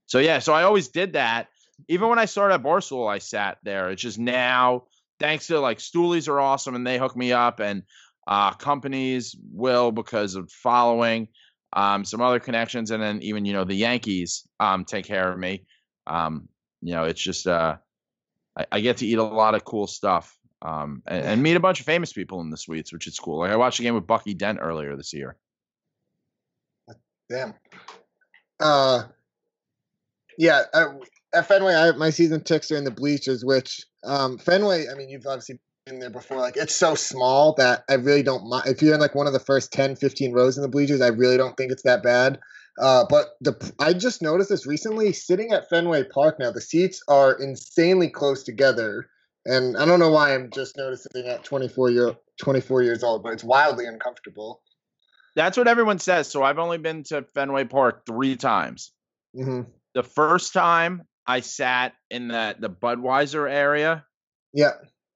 So 0.07 0.19
yeah, 0.19 0.39
so 0.39 0.53
I 0.53 0.63
always 0.63 0.87
did 0.89 1.13
that. 1.13 1.47
Even 1.87 2.09
when 2.09 2.19
I 2.19 2.25
started 2.25 2.55
at 2.55 2.63
Barstool, 2.63 3.07
I 3.09 3.19
sat 3.19 3.59
there. 3.63 3.91
It's 3.91 4.01
just 4.01 4.17
now, 4.17 4.85
thanks 5.19 5.47
to 5.47 5.59
like 5.59 5.77
Stoolies 5.77 6.27
are 6.27 6.39
awesome 6.39 6.75
and 6.75 6.85
they 6.85 6.97
hook 6.97 7.15
me 7.15 7.31
up, 7.33 7.59
and 7.59 7.83
uh, 8.27 8.51
companies 8.53 9.35
will 9.51 9.91
because 9.91 10.35
of 10.35 10.51
following, 10.51 11.29
um, 11.73 12.05
some 12.05 12.21
other 12.21 12.39
connections, 12.39 12.91
and 12.91 13.01
then 13.01 13.21
even 13.21 13.45
you 13.45 13.53
know 13.53 13.63
the 13.63 13.75
Yankees 13.75 14.47
um, 14.59 14.85
take 14.85 15.05
care 15.05 15.31
of 15.31 15.39
me. 15.39 15.65
Um, 16.05 16.49
you 16.81 16.93
know, 16.93 17.05
it's 17.05 17.21
just 17.21 17.47
uh, 17.47 17.77
I, 18.57 18.65
I 18.71 18.81
get 18.81 18.97
to 18.97 19.07
eat 19.07 19.17
a 19.17 19.23
lot 19.23 19.55
of 19.55 19.63
cool 19.63 19.87
stuff. 19.87 20.33
Um, 20.59 21.03
and, 21.05 21.23
and 21.23 21.43
meet 21.43 21.55
a 21.55 21.59
bunch 21.59 21.79
of 21.79 21.85
famous 21.85 22.11
people 22.11 22.41
in 22.41 22.49
the 22.49 22.57
suites, 22.57 22.91
which 22.91 23.05
is 23.05 23.19
cool. 23.19 23.39
Like 23.39 23.51
I 23.51 23.55
watched 23.55 23.79
a 23.79 23.83
game 23.83 23.93
with 23.93 24.07
Bucky 24.07 24.33
Dent 24.33 24.57
earlier 24.59 24.95
this 24.95 25.13
year. 25.13 25.37
Damn. 27.29 27.53
Uh, 28.59 29.03
yeah. 30.37 30.63
Uh, 30.73 30.93
at 31.33 31.47
Fenway, 31.47 31.75
I, 31.75 31.91
my 31.91 32.09
season 32.09 32.43
ticks 32.43 32.71
are 32.71 32.77
in 32.77 32.85
the 32.85 32.91
bleachers. 32.91 33.45
Which 33.45 33.85
um, 34.03 34.39
Fenway, 34.39 34.87
I 34.89 34.95
mean, 34.95 35.09
you've 35.09 35.27
obviously 35.27 35.59
been 35.87 35.99
there 35.99 36.09
before. 36.09 36.37
Like, 36.37 36.57
it's 36.57 36.75
so 36.75 36.95
small 36.95 37.53
that 37.55 37.83
I 37.89 37.95
really 37.95 38.23
don't 38.23 38.47
mind. 38.47 38.67
If 38.67 38.81
you're 38.81 38.93
in 38.93 38.99
like 38.99 39.15
one 39.15 39.27
of 39.27 39.33
the 39.33 39.39
first 39.39 39.71
10, 39.71 39.95
15 39.95 40.33
rows 40.33 40.57
in 40.57 40.61
the 40.61 40.69
bleachers, 40.69 41.01
I 41.01 41.07
really 41.07 41.37
don't 41.37 41.55
think 41.57 41.71
it's 41.71 41.83
that 41.83 42.03
bad. 42.03 42.39
Uh, 42.79 43.05
but 43.09 43.29
the 43.41 43.73
I 43.79 43.93
just 43.93 44.21
noticed 44.21 44.49
this 44.49 44.67
recently. 44.67 45.11
Sitting 45.11 45.51
at 45.51 45.67
Fenway 45.67 46.03
Park 46.03 46.39
now, 46.39 46.51
the 46.51 46.61
seats 46.61 47.01
are 47.07 47.33
insanely 47.33 48.07
close 48.07 48.43
together, 48.43 49.09
and 49.45 49.75
I 49.77 49.85
don't 49.85 49.99
know 49.99 50.11
why 50.11 50.35
I'm 50.35 50.51
just 50.51 50.77
noticing 50.77 51.25
at 51.25 51.43
24 51.43 51.89
year 51.89 52.15
24 52.39 52.83
years 52.83 53.03
old, 53.03 53.23
but 53.23 53.33
it's 53.33 53.43
wildly 53.43 53.87
uncomfortable. 53.87 54.61
That's 55.35 55.57
what 55.57 55.67
everyone 55.67 55.97
says. 55.97 56.27
So 56.27 56.43
I've 56.43 56.59
only 56.59 56.77
been 56.77 57.01
to 57.05 57.23
Fenway 57.33 57.65
Park 57.65 58.05
three 58.05 58.35
times. 58.35 58.91
hmm 59.33 59.61
The 59.95 60.03
first 60.03 60.53
time 60.53 61.01
I 61.25 61.39
sat 61.39 61.93
in 62.11 62.27
the 62.27 62.57
the 62.59 62.69
Budweiser 62.69 63.49
area, 63.49 64.05
Yeah, 64.53 64.73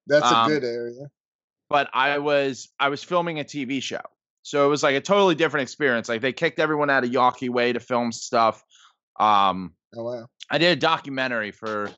that's 0.08 0.30
a 0.32 0.36
Um, 0.36 0.50
good 0.50 0.64
area. 0.64 1.10
but 1.70 1.90
I 1.94 2.18
was 2.20 2.70
I 2.80 2.90
was 2.90 3.04
filming 3.04 3.40
a 3.40 3.44
TV 3.44 3.82
show. 3.82 4.02
So 4.44 4.66
it 4.66 4.70
was 4.70 4.82
like 4.84 4.96
a 4.96 5.02
totally 5.02 5.36
different 5.36 5.64
experience. 5.64 6.10
Like 6.10 6.22
they 6.22 6.34
kicked 6.34 6.60
everyone 6.60 6.90
out 6.90 7.04
of 7.04 7.12
Yawkey 7.12 7.50
Way 7.50 7.74
to 7.74 7.80
film 7.80 8.12
stuff. 8.12 8.64
Um 9.20 9.74
Oh 9.96 10.04
wow. 10.04 10.28
I 10.50 10.58
did 10.58 10.78
a 10.78 10.80
documentary 10.80 11.52
for 11.52 11.92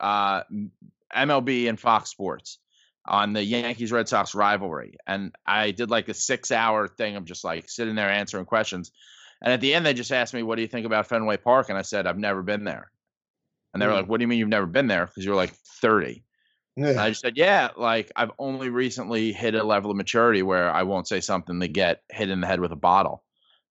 uh 0.00 0.42
MLB 1.14 1.68
and 1.68 1.78
Fox 1.78 2.10
Sports 2.10 2.58
on 3.06 3.34
the 3.34 3.44
Yankees 3.44 3.92
Red 3.92 4.08
Sox 4.08 4.34
rivalry. 4.34 4.96
And 5.06 5.34
I 5.46 5.70
did 5.72 5.90
like 5.90 6.08
a 6.08 6.14
six 6.14 6.50
hour 6.50 6.88
thing 6.88 7.16
of 7.16 7.24
just 7.24 7.44
like 7.44 7.68
sitting 7.68 7.94
there 7.94 8.08
answering 8.10 8.46
questions. 8.46 8.90
And 9.42 9.52
at 9.52 9.60
the 9.60 9.74
end, 9.74 9.84
they 9.84 9.92
just 9.92 10.10
asked 10.12 10.32
me, 10.32 10.42
What 10.42 10.56
do 10.56 10.62
you 10.62 10.68
think 10.68 10.86
about 10.86 11.06
Fenway 11.06 11.36
Park? 11.36 11.68
And 11.68 11.76
I 11.76 11.82
said, 11.82 12.06
I've 12.06 12.18
never 12.18 12.42
been 12.42 12.64
there. 12.64 12.90
And 13.74 13.82
they 13.82 13.86
were 13.86 13.92
Mm. 13.92 13.96
like, 13.96 14.08
What 14.08 14.18
do 14.18 14.22
you 14.22 14.28
mean 14.28 14.38
you've 14.38 14.48
never 14.48 14.66
been 14.66 14.86
there? 14.86 15.04
Because 15.06 15.22
you're 15.24 15.34
like 15.34 15.52
30. 15.82 16.24
Yeah. 16.76 17.00
I 17.00 17.10
just 17.10 17.20
said, 17.20 17.36
Yeah, 17.36 17.70
like 17.76 18.10
I've 18.16 18.32
only 18.38 18.68
recently 18.68 19.32
hit 19.32 19.54
a 19.54 19.62
level 19.62 19.90
of 19.90 19.96
maturity 19.96 20.42
where 20.42 20.70
I 20.70 20.82
won't 20.82 21.08
say 21.08 21.20
something 21.20 21.60
to 21.60 21.68
get 21.68 22.02
hit 22.10 22.30
in 22.30 22.40
the 22.40 22.46
head 22.46 22.60
with 22.60 22.72
a 22.72 22.76
bottle. 22.76 23.22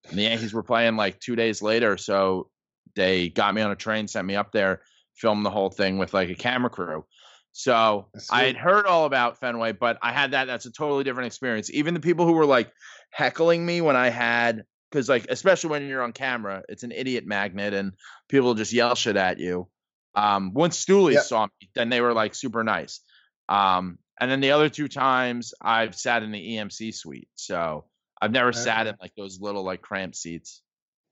And 0.10 0.18
the 0.18 0.24
Yankees 0.24 0.54
were 0.54 0.64
playing 0.64 0.96
like 0.96 1.20
two 1.20 1.36
days 1.36 1.62
later. 1.62 1.98
So 1.98 2.50
they 2.96 3.30
got 3.30 3.54
me 3.54 3.62
on 3.62 3.72
a 3.72 3.76
train, 3.76 4.08
sent 4.08 4.28
me 4.28 4.36
up 4.36 4.52
there, 4.52 4.82
filmed 5.16 5.46
the 5.46 5.50
whole 5.50 5.70
thing 5.70 5.98
with 5.98 6.14
like 6.14 6.30
a 6.30 6.36
camera 6.36 6.70
crew. 6.70 7.06
So 7.52 8.08
I 8.32 8.46
had 8.46 8.58
heard 8.58 8.88
all 8.88 9.06
about 9.06 9.40
Fenway, 9.40 9.74
but 9.74 10.00
I 10.02 10.12
had 10.12 10.32
that. 10.32 10.46
That's 10.46 10.66
a 10.66 10.72
totally 10.72 11.04
different 11.04 11.28
experience. 11.28 11.70
Even 11.72 11.94
the 11.94 12.00
people 12.00 12.26
who 12.26 12.34
were 12.34 12.48
like 12.48 12.72
heckling 13.12 13.64
me 13.64 13.80
when 13.80 13.96
I 13.96 14.10
had, 14.10 14.64
because 14.90 15.08
like, 15.08 15.28
especially 15.30 15.70
when 15.70 15.88
you're 15.88 16.02
on 16.02 16.14
camera, 16.14 16.64
it's 16.68 16.82
an 16.82 16.92
idiot 16.92 17.28
magnet 17.28 17.76
and 17.76 17.94
people 18.28 18.56
just 18.56 18.74
yell 18.74 18.96
shit 18.96 19.18
at 19.18 19.40
you. 19.40 19.68
Um, 20.16 20.54
once 20.54 20.84
Stoolies 20.84 21.14
Yep. 21.14 21.24
saw 21.24 21.46
me, 21.46 21.70
then 21.76 21.90
they 21.90 22.02
were 22.02 22.14
like 22.14 22.36
super 22.36 22.64
nice. 22.64 23.02
Um, 23.50 23.98
and 24.20 24.30
then 24.30 24.42
the 24.42 24.52
other 24.52 24.70
two 24.70 24.88
times 24.88 25.54
I've 25.62 25.96
sat 25.96 26.24
in 26.24 26.32
the 26.32 26.56
EMC 26.56 26.94
suite. 26.94 27.30
So 27.36 27.86
I've 28.22 28.32
never 28.32 28.54
sat 28.54 28.88
in 28.88 28.96
like 29.02 29.14
those 29.18 29.40
little 29.42 29.64
like 29.64 29.82
cramped 29.82 30.16
seats. 30.16 30.62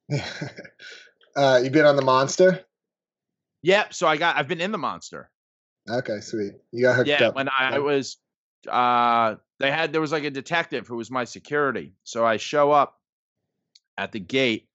uh, 1.36 1.60
you 1.64 1.70
been 1.70 1.86
on 1.86 1.96
the 1.96 2.04
monster? 2.04 2.64
Yep. 3.64 3.94
So 3.94 4.08
I 4.08 4.18
got, 4.18 4.38
I've 4.38 4.48
been 4.48 4.62
in 4.62 4.72
the 4.72 4.78
monster. 4.78 5.30
Okay, 5.90 6.20
sweet. 6.22 6.54
You 6.72 6.84
got 6.84 6.96
hooked 6.96 7.10
yeah 7.10 7.30
up. 7.30 7.36
when 7.36 7.50
i 7.50 7.80
was 7.80 8.18
uh 8.68 9.36
they 9.60 9.72
had 9.72 9.92
there 9.92 10.02
was 10.02 10.12
like 10.12 10.24
a 10.24 10.30
detective 10.30 10.88
who 10.88 10.96
was 10.96 11.10
my 11.10 11.24
security 11.24 11.94
so 12.04 12.24
i 12.24 12.38
show 12.38 12.72
up 12.72 13.00
at 13.98 14.12
the 14.12 14.20
gate 14.20 14.68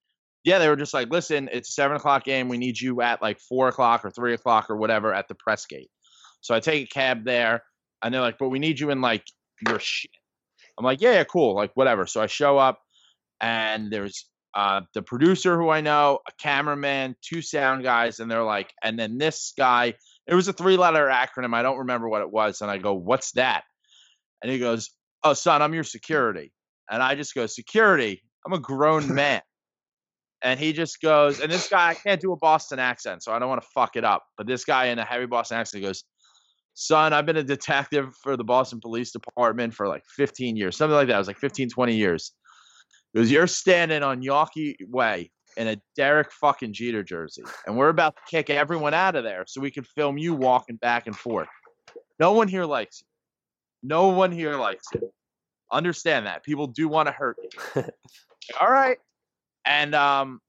yeah 0.46 0.58
they 0.58 0.68
were 0.68 0.76
just 0.76 0.94
like 0.94 1.10
listen 1.10 1.50
it's 1.52 1.68
a 1.68 1.72
seven 1.72 1.96
o'clock 1.96 2.24
game 2.24 2.48
we 2.48 2.56
need 2.56 2.80
you 2.80 3.02
at 3.02 3.20
like 3.20 3.38
four 3.38 3.68
o'clock 3.68 4.04
or 4.04 4.10
three 4.10 4.32
o'clock 4.32 4.70
or 4.70 4.76
whatever 4.76 5.12
at 5.12 5.28
the 5.28 5.34
press 5.34 5.66
gate 5.66 5.90
so 6.40 6.54
i 6.54 6.60
take 6.60 6.84
a 6.84 6.88
cab 6.88 7.24
there 7.24 7.62
and 8.02 8.14
they're 8.14 8.22
like 8.22 8.38
but 8.38 8.48
we 8.48 8.58
need 8.58 8.80
you 8.80 8.90
in 8.90 9.02
like 9.02 9.24
your 9.68 9.78
shit 9.78 10.10
i'm 10.78 10.84
like 10.84 11.02
yeah, 11.02 11.12
yeah 11.12 11.24
cool 11.24 11.54
like 11.54 11.72
whatever 11.74 12.06
so 12.06 12.22
i 12.22 12.26
show 12.26 12.56
up 12.56 12.80
and 13.40 13.92
there's 13.92 14.26
uh, 14.56 14.80
the 14.94 15.02
producer 15.02 15.58
who 15.58 15.68
I 15.68 15.82
know, 15.82 16.20
a 16.26 16.32
cameraman, 16.42 17.14
two 17.20 17.42
sound 17.42 17.82
guys, 17.82 18.20
and 18.20 18.30
they're 18.30 18.42
like, 18.42 18.72
and 18.82 18.98
then 18.98 19.18
this 19.18 19.52
guy, 19.56 19.92
it 20.26 20.34
was 20.34 20.48
a 20.48 20.52
three 20.54 20.78
letter 20.78 21.08
acronym. 21.08 21.54
I 21.54 21.60
don't 21.60 21.76
remember 21.76 22.08
what 22.08 22.22
it 22.22 22.30
was. 22.30 22.62
And 22.62 22.70
I 22.70 22.78
go, 22.78 22.94
what's 22.94 23.32
that? 23.32 23.64
And 24.42 24.50
he 24.50 24.58
goes, 24.58 24.90
oh, 25.22 25.34
son, 25.34 25.60
I'm 25.60 25.74
your 25.74 25.84
security. 25.84 26.52
And 26.90 27.02
I 27.02 27.16
just 27.16 27.34
go, 27.34 27.44
security? 27.44 28.22
I'm 28.46 28.54
a 28.54 28.58
grown 28.58 29.14
man. 29.14 29.42
And 30.42 30.60
he 30.60 30.72
just 30.72 31.00
goes, 31.00 31.40
and 31.40 31.50
this 31.50 31.68
guy, 31.68 31.90
I 31.90 31.94
can't 31.94 32.20
do 32.20 32.32
a 32.32 32.36
Boston 32.36 32.78
accent, 32.78 33.22
so 33.22 33.32
I 33.32 33.38
don't 33.38 33.48
want 33.48 33.62
to 33.62 33.68
fuck 33.74 33.96
it 33.96 34.04
up. 34.04 34.24
But 34.36 34.46
this 34.46 34.64
guy 34.64 34.86
in 34.86 34.98
a 34.98 35.04
heavy 35.04 35.26
Boston 35.26 35.58
accent 35.58 35.82
goes, 35.82 36.04
son, 36.74 37.12
I've 37.12 37.26
been 37.26 37.38
a 37.38 37.42
detective 37.42 38.14
for 38.22 38.36
the 38.36 38.44
Boston 38.44 38.80
Police 38.80 39.10
Department 39.10 39.74
for 39.74 39.88
like 39.88 40.04
15 40.14 40.56
years, 40.56 40.76
something 40.76 40.94
like 40.94 41.08
that. 41.08 41.14
It 41.14 41.18
was 41.18 41.26
like 41.26 41.38
15, 41.38 41.70
20 41.70 41.94
years. 41.96 42.32
Because 43.12 43.30
you're 43.30 43.46
standing 43.46 44.02
on 44.02 44.22
Yawkey 44.22 44.76
Way 44.88 45.30
in 45.56 45.68
a 45.68 45.80
Derek 45.96 46.30
fucking 46.32 46.74
Jeter 46.74 47.02
jersey, 47.02 47.42
and 47.66 47.76
we're 47.76 47.88
about 47.88 48.14
to 48.16 48.22
kick 48.30 48.50
everyone 48.50 48.92
out 48.92 49.16
of 49.16 49.24
there 49.24 49.44
so 49.46 49.60
we 49.60 49.70
can 49.70 49.84
film 49.84 50.18
you 50.18 50.34
walking 50.34 50.76
back 50.76 51.06
and 51.06 51.16
forth. 51.16 51.48
No 52.20 52.32
one 52.32 52.46
here 52.46 52.66
likes 52.66 53.00
you. 53.00 53.06
No 53.82 54.08
one 54.08 54.32
here 54.32 54.56
likes 54.56 54.86
you. 54.94 55.10
Understand 55.72 56.26
that 56.26 56.44
people 56.44 56.66
do 56.66 56.88
want 56.88 57.06
to 57.08 57.12
hurt 57.12 57.36
you. 57.42 57.84
all 58.60 58.70
right, 58.70 58.98
and 59.66 59.94
um, 59.94 60.40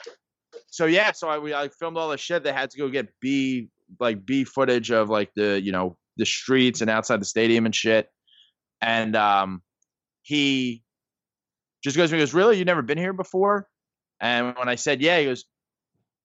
so 0.67 0.85
yeah, 0.85 1.11
so 1.11 1.27
I 1.27 1.63
I 1.63 1.69
filmed 1.69 1.97
all 1.97 2.09
the 2.09 2.17
shit. 2.17 2.43
They 2.43 2.53
had 2.53 2.69
to 2.69 2.77
go 2.77 2.87
get 2.87 3.07
B 3.19 3.69
like 3.99 4.25
B 4.25 4.43
footage 4.43 4.91
of 4.91 5.09
like 5.09 5.31
the 5.35 5.59
you 5.61 5.71
know 5.71 5.97
the 6.17 6.25
streets 6.25 6.81
and 6.81 6.89
outside 6.89 7.19
the 7.19 7.25
stadium 7.25 7.65
and 7.65 7.75
shit. 7.75 8.09
And 8.81 9.15
um, 9.15 9.61
he 10.21 10.83
just 11.83 11.97
goes 11.97 12.11
me, 12.11 12.19
goes, 12.19 12.33
"Really? 12.33 12.57
You 12.57 12.65
never 12.65 12.81
been 12.81 12.97
here 12.97 13.13
before?" 13.13 13.67
And 14.19 14.55
when 14.55 14.69
I 14.69 14.75
said, 14.75 15.01
"Yeah," 15.01 15.19
he 15.19 15.25
goes, 15.25 15.45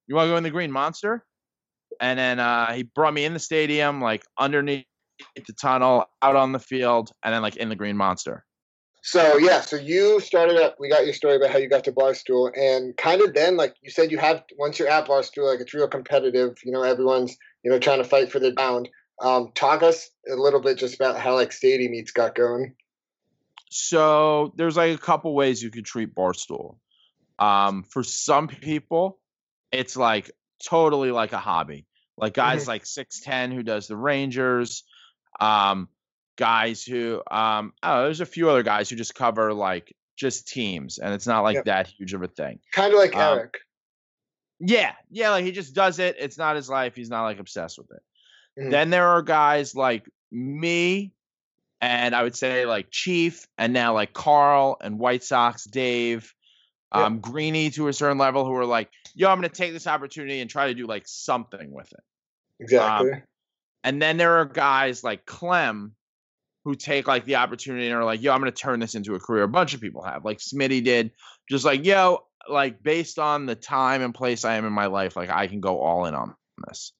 "You 0.06 0.14
want 0.14 0.26
to 0.26 0.32
go 0.32 0.36
in 0.36 0.42
the 0.42 0.50
Green 0.50 0.70
Monster?" 0.70 1.24
And 2.00 2.18
then 2.18 2.40
uh, 2.40 2.72
he 2.72 2.82
brought 2.82 3.14
me 3.14 3.24
in 3.24 3.32
the 3.32 3.38
stadium, 3.38 4.00
like 4.00 4.24
underneath 4.38 4.84
the 5.36 5.52
tunnel, 5.60 6.06
out 6.20 6.36
on 6.36 6.52
the 6.52 6.58
field, 6.58 7.10
and 7.22 7.32
then 7.32 7.42
like 7.42 7.56
in 7.56 7.68
the 7.68 7.76
Green 7.76 7.96
Monster. 7.96 8.44
So 9.04 9.36
yeah, 9.36 9.60
so 9.60 9.76
you 9.76 10.20
started 10.20 10.56
up. 10.56 10.76
We 10.78 10.88
got 10.88 11.04
your 11.04 11.14
story 11.14 11.36
about 11.36 11.50
how 11.50 11.58
you 11.58 11.68
got 11.68 11.84
to 11.84 11.92
Barstool, 11.92 12.52
and 12.56 12.96
kind 12.96 13.20
of 13.20 13.34
then, 13.34 13.56
like 13.56 13.74
you 13.82 13.90
said, 13.90 14.12
you 14.12 14.18
have 14.18 14.44
once 14.56 14.78
you're 14.78 14.88
at 14.88 15.08
Barstool, 15.08 15.50
like 15.50 15.60
it's 15.60 15.74
real 15.74 15.88
competitive. 15.88 16.56
You 16.64 16.70
know, 16.70 16.82
everyone's 16.82 17.36
you 17.64 17.70
know 17.70 17.80
trying 17.80 17.98
to 18.02 18.08
fight 18.08 18.30
for 18.30 18.38
their 18.38 18.54
bound. 18.54 18.88
Um, 19.20 19.50
talk 19.54 19.82
us 19.82 20.08
a 20.30 20.36
little 20.36 20.60
bit 20.60 20.78
just 20.78 20.94
about 20.94 21.18
how 21.18 21.34
like 21.34 21.52
stadium 21.52 21.94
eats 21.94 22.12
got 22.12 22.36
going. 22.36 22.74
So 23.70 24.52
there's 24.56 24.76
like 24.76 24.94
a 24.94 24.98
couple 24.98 25.34
ways 25.34 25.62
you 25.62 25.70
could 25.70 25.84
treat 25.84 26.14
Barstool. 26.14 26.76
Um, 27.40 27.82
for 27.82 28.04
some 28.04 28.46
people, 28.46 29.18
it's 29.72 29.96
like 29.96 30.30
totally 30.64 31.10
like 31.10 31.32
a 31.32 31.38
hobby. 31.38 31.86
Like 32.16 32.34
guys 32.34 32.64
Mhm. 32.64 32.68
like 32.68 32.86
six 32.86 33.20
ten 33.20 33.50
who 33.50 33.64
does 33.64 33.88
the 33.88 33.96
Rangers, 33.96 34.84
um, 35.40 35.88
guys 36.36 36.84
who 36.84 37.22
um, 37.30 37.72
oh, 37.82 38.04
there's 38.04 38.20
a 38.20 38.26
few 38.26 38.48
other 38.50 38.62
guys 38.62 38.88
who 38.90 38.96
just 38.96 39.14
cover 39.14 39.52
like 39.52 39.94
just 40.16 40.46
teams, 40.48 40.98
and 40.98 41.12
it's 41.14 41.26
not 41.26 41.42
like 41.42 41.56
Yep. 41.56 41.64
that 41.66 41.86
huge 41.86 42.14
of 42.14 42.22
a 42.22 42.28
thing. 42.28 42.60
Kind 42.72 42.92
of 42.92 42.98
like 42.98 43.14
Um, 43.16 43.38
Eric. 43.38 43.54
Yeah, 44.60 44.92
yeah, 45.10 45.30
like 45.30 45.44
he 45.44 45.50
just 45.52 45.74
does 45.74 45.98
it. 45.98 46.16
It's 46.18 46.38
not 46.38 46.54
his 46.56 46.68
life. 46.68 46.94
He's 46.94 47.10
not 47.10 47.24
like 47.24 47.38
obsessed 47.40 47.78
with 47.78 47.90
it. 47.90 48.02
Mhm. 48.60 48.70
Then 48.70 48.90
there 48.90 49.08
are 49.08 49.22
guys 49.22 49.74
like 49.74 50.08
me, 50.30 51.12
and 51.80 52.14
I 52.14 52.22
would 52.22 52.36
say 52.36 52.64
like 52.66 52.88
Chief, 52.90 53.46
and 53.58 53.72
now 53.72 53.94
like 53.94 54.12
Carl 54.12 54.76
and 54.80 54.98
White 54.98 55.24
Sox 55.24 55.64
Dave, 55.64 56.32
Yep. 56.94 57.02
um, 57.04 57.18
Greeny 57.20 57.70
to 57.70 57.88
a 57.88 57.92
certain 57.92 58.18
level, 58.18 58.44
who 58.44 58.54
are 58.54 58.66
like, 58.66 58.90
yo, 59.14 59.28
I'm 59.30 59.38
gonna 59.38 59.48
take 59.48 59.72
this 59.72 59.86
opportunity 59.88 60.40
and 60.40 60.48
try 60.48 60.68
to 60.68 60.74
do 60.74 60.86
like 60.86 61.04
something 61.08 61.72
with 61.72 61.90
it. 61.92 62.04
Exactly. 62.60 63.22
And 63.82 64.00
then 64.00 64.16
there 64.16 64.36
are 64.36 64.44
guys 64.44 65.02
like 65.02 65.26
Clem 65.26 65.96
who 66.64 66.74
take 66.74 67.08
like 67.08 67.24
the 67.24 67.36
opportunity 67.36 67.86
and 67.86 67.94
are 67.94 68.04
like, 68.04 68.22
yo, 68.22 68.32
I'm 68.32 68.40
gonna 68.40 68.52
turn 68.52 68.80
this 68.80 68.94
into 68.94 69.14
a 69.14 69.20
career. 69.20 69.42
A 69.42 69.48
bunch 69.48 69.74
of 69.74 69.80
people 69.80 70.02
have, 70.02 70.24
like 70.24 70.38
Smitty 70.38 70.82
did, 70.84 71.12
just 71.50 71.64
like, 71.64 71.84
yo, 71.84 72.24
like 72.48 72.82
based 72.82 73.18
on 73.18 73.46
the 73.46 73.54
time 73.54 74.02
and 74.02 74.14
place 74.14 74.44
I 74.44 74.56
am 74.56 74.64
in 74.64 74.72
my 74.72 74.86
life, 74.86 75.16
like 75.16 75.30
I 75.30 75.46
can 75.46 75.60
go 75.60 75.80
all 75.80 76.06
in 76.06 76.14
on 76.14 76.34
this. 76.66 76.92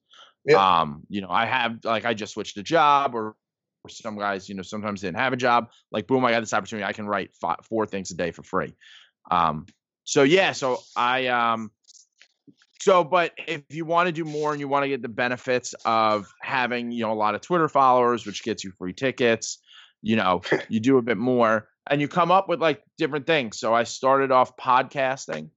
Yeah. 0.45 0.81
Um, 0.81 1.03
you 1.09 1.21
know, 1.21 1.29
I 1.29 1.45
have 1.45 1.79
like 1.83 2.05
I 2.05 2.13
just 2.13 2.33
switched 2.33 2.57
a 2.57 2.63
job 2.63 3.15
or 3.15 3.35
or 3.85 3.89
some 3.89 4.17
guys, 4.17 4.47
you 4.47 4.55
know, 4.55 4.61
sometimes 4.61 5.01
didn't 5.01 5.17
have 5.17 5.33
a 5.33 5.37
job. 5.37 5.69
Like, 5.91 6.07
boom, 6.07 6.23
I 6.23 6.31
got 6.31 6.39
this 6.39 6.53
opportunity. 6.53 6.85
I 6.85 6.93
can 6.93 7.05
write 7.05 7.33
five, 7.35 7.57
four 7.63 7.85
things 7.85 8.11
a 8.11 8.15
day 8.15 8.31
for 8.31 8.43
free. 8.43 8.73
Um, 9.29 9.65
so 10.05 10.23
yeah, 10.23 10.51
so 10.51 10.79
I 10.95 11.27
um 11.27 11.71
so 12.79 13.03
but 13.03 13.31
if 13.47 13.63
you 13.69 13.85
want 13.85 14.07
to 14.07 14.11
do 14.11 14.25
more 14.25 14.51
and 14.51 14.59
you 14.59 14.67
want 14.67 14.83
to 14.83 14.89
get 14.89 15.01
the 15.01 15.09
benefits 15.09 15.73
of 15.85 16.27
having, 16.41 16.91
you 16.91 17.03
know, 17.03 17.11
a 17.11 17.15
lot 17.15 17.35
of 17.35 17.41
Twitter 17.41 17.69
followers, 17.69 18.25
which 18.25 18.43
gets 18.43 18.63
you 18.63 18.71
free 18.71 18.93
tickets, 18.93 19.59
you 20.01 20.15
know, 20.15 20.41
you 20.69 20.79
do 20.79 20.97
a 20.97 21.01
bit 21.01 21.17
more 21.17 21.69
and 21.89 22.01
you 22.01 22.07
come 22.07 22.31
up 22.31 22.49
with 22.49 22.61
like 22.61 22.83
different 22.97 23.27
things. 23.27 23.59
So 23.59 23.73
I 23.73 23.83
started 23.83 24.31
off 24.31 24.55
podcasting. 24.57 25.49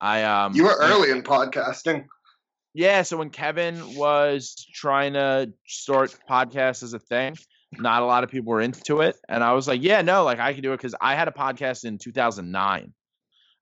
I 0.00 0.22
um 0.24 0.54
you 0.54 0.64
were 0.64 0.76
early 0.78 1.10
in 1.10 1.22
podcasting. 1.22 2.06
yeah, 2.74 3.02
so 3.02 3.16
when 3.16 3.30
Kevin 3.30 3.96
was 3.96 4.54
trying 4.72 5.14
to 5.14 5.52
start 5.66 6.16
podcasts 6.28 6.82
as 6.82 6.92
a 6.92 7.00
thing, 7.00 7.36
not 7.72 8.02
a 8.02 8.06
lot 8.06 8.22
of 8.24 8.30
people 8.30 8.52
were 8.52 8.60
into 8.60 9.00
it, 9.00 9.16
and 9.28 9.42
I 9.42 9.52
was 9.52 9.66
like, 9.66 9.82
"Yeah, 9.82 10.02
no, 10.02 10.24
like 10.24 10.38
I 10.38 10.52
can 10.52 10.62
do 10.62 10.72
it" 10.72 10.76
because 10.76 10.94
I 11.00 11.16
had 11.16 11.26
a 11.26 11.32
podcast 11.32 11.84
in 11.84 11.98
2009. 11.98 12.92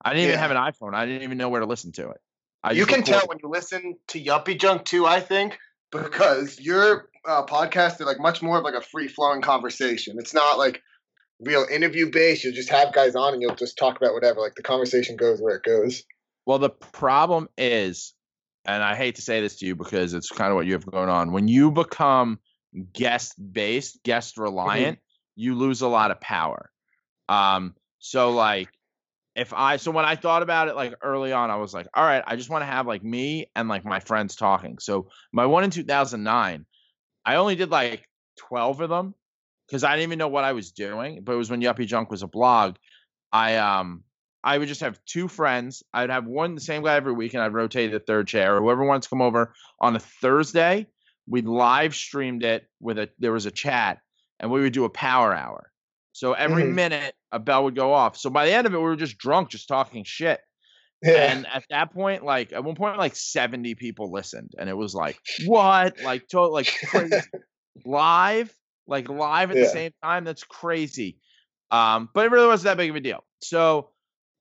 I 0.05 0.13
didn't 0.13 0.27
even 0.27 0.39
have 0.39 0.51
an 0.51 0.57
iPhone. 0.57 0.93
I 0.93 1.05
didn't 1.05 1.23
even 1.23 1.39
know 1.39 1.49
where 1.49 1.61
to 1.61 1.65
listen 1.65 1.91
to 1.93 2.11
it. 2.11 2.21
I 2.67 2.71
you 2.71 2.85
can 2.85 3.03
tell 3.03 3.25
when 3.27 3.37
you 3.41 3.49
listen 3.49 3.95
to 4.09 4.21
Yuppie 4.21 4.59
Junk 4.59 4.83
too. 4.83 5.05
I 5.05 5.21
think 5.21 5.57
because 5.89 6.59
your 6.59 7.09
uh, 7.25 7.45
podcast 7.45 8.01
is 8.01 8.07
like 8.07 8.19
much 8.19 8.41
more 8.41 8.57
of 8.57 8.63
like 8.65 8.73
a 8.73 8.81
free 8.81 9.07
flowing 9.07 9.41
conversation. 9.41 10.17
It's 10.19 10.33
not 10.33 10.57
like 10.57 10.81
real 11.39 11.65
interview 11.71 12.11
based. 12.11 12.43
You'll 12.43 12.53
just 12.53 12.69
have 12.69 12.93
guys 12.93 13.15
on 13.15 13.33
and 13.33 13.41
you'll 13.41 13.55
just 13.55 13.77
talk 13.77 13.95
about 13.95 14.13
whatever. 14.13 14.41
Like 14.41 14.55
the 14.55 14.63
conversation 14.63 15.15
goes 15.15 15.39
where 15.39 15.55
it 15.55 15.63
goes. 15.63 16.03
Well, 16.45 16.59
the 16.59 16.69
problem 16.69 17.47
is, 17.57 18.13
and 18.65 18.83
I 18.83 18.95
hate 18.95 19.15
to 19.15 19.21
say 19.21 19.39
this 19.39 19.59
to 19.59 19.65
you 19.65 19.75
because 19.75 20.13
it's 20.13 20.29
kind 20.29 20.51
of 20.51 20.55
what 20.55 20.65
you 20.65 20.73
have 20.73 20.85
going 20.85 21.09
on. 21.09 21.31
When 21.31 21.47
you 21.47 21.71
become 21.71 22.39
guest 22.91 23.35
based, 23.53 24.03
guest 24.03 24.37
reliant, 24.37 24.99
you 25.35 25.55
lose 25.55 25.81
a 25.81 25.87
lot 25.87 26.11
of 26.11 26.19
power. 26.19 26.69
Um, 27.29 27.75
so 27.99 28.31
like 28.31 28.69
if 29.37 29.53
I 29.53 29.77
so 29.77 29.91
when 29.91 30.05
I 30.05 30.15
thought 30.15 30.43
about 30.43 30.69
it 30.69 30.75
like 30.75 30.95
early 31.03 31.33
on, 31.33 31.51
I 31.51 31.57
was 31.57 31.73
like, 31.73 31.87
all 31.93 32.03
right, 32.05 32.23
I 32.27 32.35
just 32.35 32.49
want 32.49 32.63
to 32.63 32.67
have 32.67 32.87
like 32.87 33.03
me 33.03 33.51
and 33.55 33.69
like 33.69 33.85
my 33.85 33.99
friends 34.01 34.35
talking. 34.35 34.79
So 34.79 35.09
my 35.33 35.45
one 35.45 35.63
in 35.63 35.71
2009, 35.71 36.65
I 37.25 37.35
only 37.35 37.55
did 37.55 37.71
like 37.71 38.09
12 38.37 38.81
of 38.81 38.89
them 38.89 39.15
because 39.67 39.83
I 39.83 39.91
didn't 39.91 40.09
even 40.09 40.19
know 40.19 40.27
what 40.29 40.43
I 40.45 40.53
was 40.53 40.71
doing. 40.71 41.23
But 41.23 41.33
it 41.33 41.37
was 41.37 41.51
when 41.51 41.61
Yuppie 41.61 41.87
Junk 41.87 42.11
was 42.11 42.23
a 42.23 42.27
blog. 42.27 42.77
I 43.31 43.57
um 43.57 44.03
I 44.43 44.57
would 44.57 44.67
just 44.67 44.81
have 44.81 45.03
two 45.05 45.27
friends. 45.27 45.83
I'd 45.93 46.09
have 46.09 46.25
one 46.25 46.55
the 46.55 46.61
same 46.61 46.83
guy 46.83 46.95
every 46.95 47.13
week, 47.13 47.33
and 47.33 47.43
I'd 47.43 47.53
rotate 47.53 47.91
the 47.91 47.99
third 47.99 48.27
chair. 48.27 48.59
Whoever 48.61 48.85
wants 48.85 49.07
to 49.07 49.09
come 49.09 49.21
over 49.21 49.53
on 49.81 49.95
a 49.95 49.99
Thursday, 49.99 50.87
we 51.27 51.41
live 51.41 51.95
streamed 51.95 52.43
it 52.43 52.69
with 52.79 52.97
a 52.99 53.09
there 53.19 53.33
was 53.33 53.45
a 53.45 53.51
chat, 53.51 53.99
and 54.39 54.51
we 54.51 54.61
would 54.61 54.73
do 54.73 54.85
a 54.85 54.89
power 54.89 55.33
hour. 55.33 55.71
So 56.13 56.33
every 56.33 56.63
Mhm. 56.63 56.65
minute 56.65 57.15
a 57.31 57.39
bell 57.39 57.65
would 57.65 57.75
go 57.75 57.93
off. 57.93 58.17
So 58.17 58.29
by 58.29 58.45
the 58.45 58.53
end 58.53 58.67
of 58.67 58.73
it, 58.73 58.77
we 58.77 58.83
were 58.83 58.95
just 58.95 59.17
drunk, 59.17 59.49
just 59.49 59.67
talking 59.67 60.03
shit. 60.03 60.39
Yeah. 61.03 61.31
And 61.31 61.45
at 61.47 61.63
that 61.69 61.93
point, 61.93 62.23
like 62.23 62.53
at 62.53 62.63
one 62.63 62.75
point, 62.75 62.97
like 62.97 63.15
70 63.15 63.75
people 63.75 64.11
listened, 64.11 64.51
and 64.57 64.69
it 64.69 64.75
was 64.75 64.95
like, 64.95 65.19
what? 65.45 66.01
Like 66.01 66.27
total 66.27 66.51
like 66.53 66.73
crazy 66.87 67.15
live, 67.85 68.51
like 68.87 69.09
live 69.09 69.51
at 69.51 69.57
Yeah. 69.57 69.63
the 69.63 69.69
same 69.69 69.91
time. 70.03 70.23
That's 70.23 70.43
crazy. 70.43 71.17
Um, 71.69 72.09
but 72.13 72.25
it 72.25 72.31
really 72.31 72.47
wasn't 72.47 72.65
that 72.65 72.77
big 72.77 72.89
of 72.89 72.95
a 72.95 72.99
deal. 72.99 73.23
So 73.41 73.89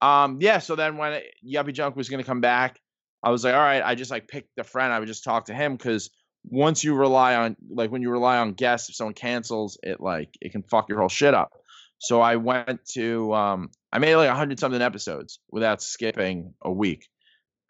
um, 0.00 0.38
yeah, 0.40 0.58
so 0.58 0.76
then 0.76 0.96
when 0.96 1.14
it, 1.14 1.24
Yuppie 1.46 1.72
Junk 1.72 1.96
was 1.96 2.08
gonna 2.08 2.24
come 2.24 2.40
back, 2.40 2.78
I 3.22 3.30
was 3.30 3.44
like, 3.44 3.54
all 3.54 3.60
right, 3.60 3.82
I 3.84 3.94
just 3.94 4.10
like 4.10 4.28
picked 4.28 4.58
a 4.58 4.64
friend, 4.64 4.92
I 4.92 4.98
would 4.98 5.08
just 5.08 5.24
talk 5.24 5.46
to 5.46 5.54
him 5.54 5.76
because 5.76 6.10
once 6.48 6.84
you 6.84 6.94
rely 6.94 7.34
on 7.34 7.56
like 7.68 7.90
when 7.90 8.02
you 8.02 8.10
rely 8.10 8.38
on 8.38 8.52
guests, 8.52 8.88
if 8.88 8.94
someone 8.96 9.14
cancels, 9.14 9.78
it 9.82 10.00
like 10.00 10.30
it 10.40 10.52
can 10.52 10.62
fuck 10.62 10.88
your 10.88 11.00
whole 11.00 11.08
shit 11.08 11.34
up. 11.34 11.50
So 11.98 12.20
I 12.20 12.36
went 12.36 12.84
to 12.94 13.32
um 13.34 13.70
I 13.92 13.98
made 13.98 14.16
like 14.16 14.30
hundred 14.30 14.60
something 14.60 14.82
episodes 14.82 15.40
without 15.50 15.82
skipping 15.82 16.54
a 16.62 16.70
week. 16.70 17.08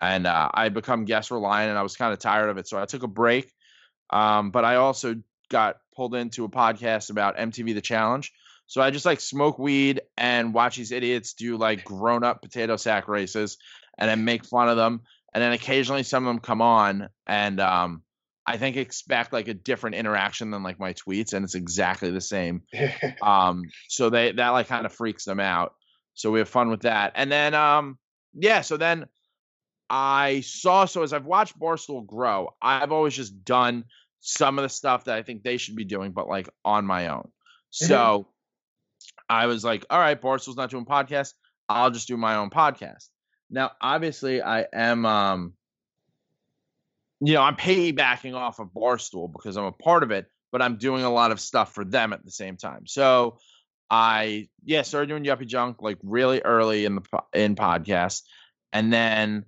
And 0.01 0.27
uh, 0.27 0.51
I 0.53 0.69
become 0.69 1.05
guest 1.05 1.31
reliant 1.31 1.71
and 1.71 1.79
I 1.79 1.83
was 1.83 1.97
kind 1.97 2.12
of 2.12 2.19
tired 2.19 2.51
of 2.51 2.59
it. 2.59 2.69
So 2.69 2.79
I 2.79 2.85
took 2.85 3.03
a 3.03 3.09
break. 3.09 3.51
Um, 4.11 4.51
but 4.51 4.65
I 4.65 4.77
also 4.77 5.17
got 5.49 5.77
pulled 5.95 6.15
into 6.15 6.45
a 6.45 6.51
podcast 6.51 7.11
about 7.11 7.39
MTV 7.39 7.75
The 7.75 7.81
Challenge. 7.81 8.31
So 8.67 8.83
I 8.83 8.91
just 8.91 9.07
like 9.07 9.21
smoke 9.21 9.59
weed 9.59 10.03
and 10.17 10.53
watch 10.53 10.77
these 10.77 10.93
idiots 10.93 11.35
do 11.35 11.57
like 11.57 11.85
grown 11.85 12.25
up 12.25 12.43
potato 12.43 12.77
sack 12.77 13.09
races 13.09 13.57
and 13.97 14.11
then 14.11 14.25
make 14.25 14.45
fun 14.45 14.69
of 14.69 14.77
them. 14.77 15.03
And 15.33 15.43
then 15.43 15.53
occasionally 15.53 16.03
some 16.03 16.27
of 16.27 16.35
them 16.35 16.41
come 16.41 16.61
on 16.61 17.09
and 17.27 17.61
um, 17.61 18.03
I 18.46 18.59
think 18.59 18.76
expect 18.76 19.32
like 19.32 19.48
a 19.48 19.54
different 19.54 19.96
interaction 19.96 20.50
than 20.50 20.62
like 20.62 20.78
my 20.78 20.92
tweets. 20.92 21.32
And 21.32 21.44
it's 21.44 21.54
exactly 21.54 22.11
the 22.11 22.20
same. 22.20 22.62
Um, 23.22 23.64
so 23.88 24.11
they 24.11 24.32
that 24.32 24.50
like 24.50 24.68
kind 24.68 24.87
of 24.87 24.92
freaks 24.92 25.24
them 25.24 25.40
out. 25.40 25.74
So 26.14 26.30
we 26.30 26.38
have 26.38 26.48
fun 26.48 26.70
with 26.70 26.82
that. 26.82 27.12
And 27.16 27.30
then 27.30 27.54
um, 27.54 27.98
yeah, 28.35 28.61
so 28.61 28.76
then 28.76 29.06
I 29.90 30.40
saw 30.40 30.85
so 30.85 31.02
as 31.02 31.12
I've 31.12 31.26
watched 31.26 31.59
Barstool 31.59 32.06
grow, 32.06 32.54
I've 32.62 32.92
always 32.92 33.14
just 33.14 33.44
done 33.44 33.85
some 34.20 34.59
of 34.59 34.62
the 34.62 34.68
stuff 34.68 35.04
that 35.04 35.16
I 35.16 35.22
think 35.22 35.42
they 35.42 35.56
should 35.56 35.76
be 35.76 35.85
doing, 35.85 36.12
but 36.12 36.28
like 36.28 36.48
on 36.64 36.85
my 36.87 37.09
own. 37.09 37.30
So 37.70 38.28
I 39.28 39.46
was 39.46 39.64
like, 39.64 39.85
all 39.90 39.98
right, 39.98 40.20
Barstool's 40.20 40.56
not 40.56 40.70
doing 40.70 40.85
podcasts. 40.85 41.35
I'll 41.68 41.90
just 41.90 42.09
do 42.09 42.16
my 42.16 42.37
own 42.37 42.50
podcast. 42.50 43.09
Now, 43.50 43.72
obviously, 43.80 44.42
I 44.42 44.66
am 44.72 45.04
um 45.06 45.52
you 47.20 47.35
know, 47.35 47.42
I'm 47.42 47.57
piggybacking 47.57 48.35
off 48.35 48.59
of 48.59 48.68
Barstool 48.68 49.33
because 49.33 49.57
I'm 49.57 49.64
a 49.64 49.72
part 49.72 50.02
of 50.02 50.11
it, 50.11 50.26
but 50.52 50.62
I'm 50.62 50.76
doing 50.76 51.02
a 51.02 51.12
lot 51.12 51.33
of 51.33 51.40
stuff 51.40 51.74
for 51.74 51.85
them 51.85 52.12
at 52.12 52.24
the 52.24 52.31
same 52.31 52.57
time. 52.57 52.87
So 52.87 53.38
I 53.90 54.48
yeah 54.64 54.83
started 54.83 55.09
doing 55.09 55.24
Yuppie 55.24 55.46
Junk 55.46 55.81
like 55.81 55.98
really 56.02 56.40
early 56.42 56.85
in 56.85 56.96
the 56.96 57.02
in 57.33 57.55
podcast, 57.55 58.22
and 58.72 58.92
then 58.92 59.44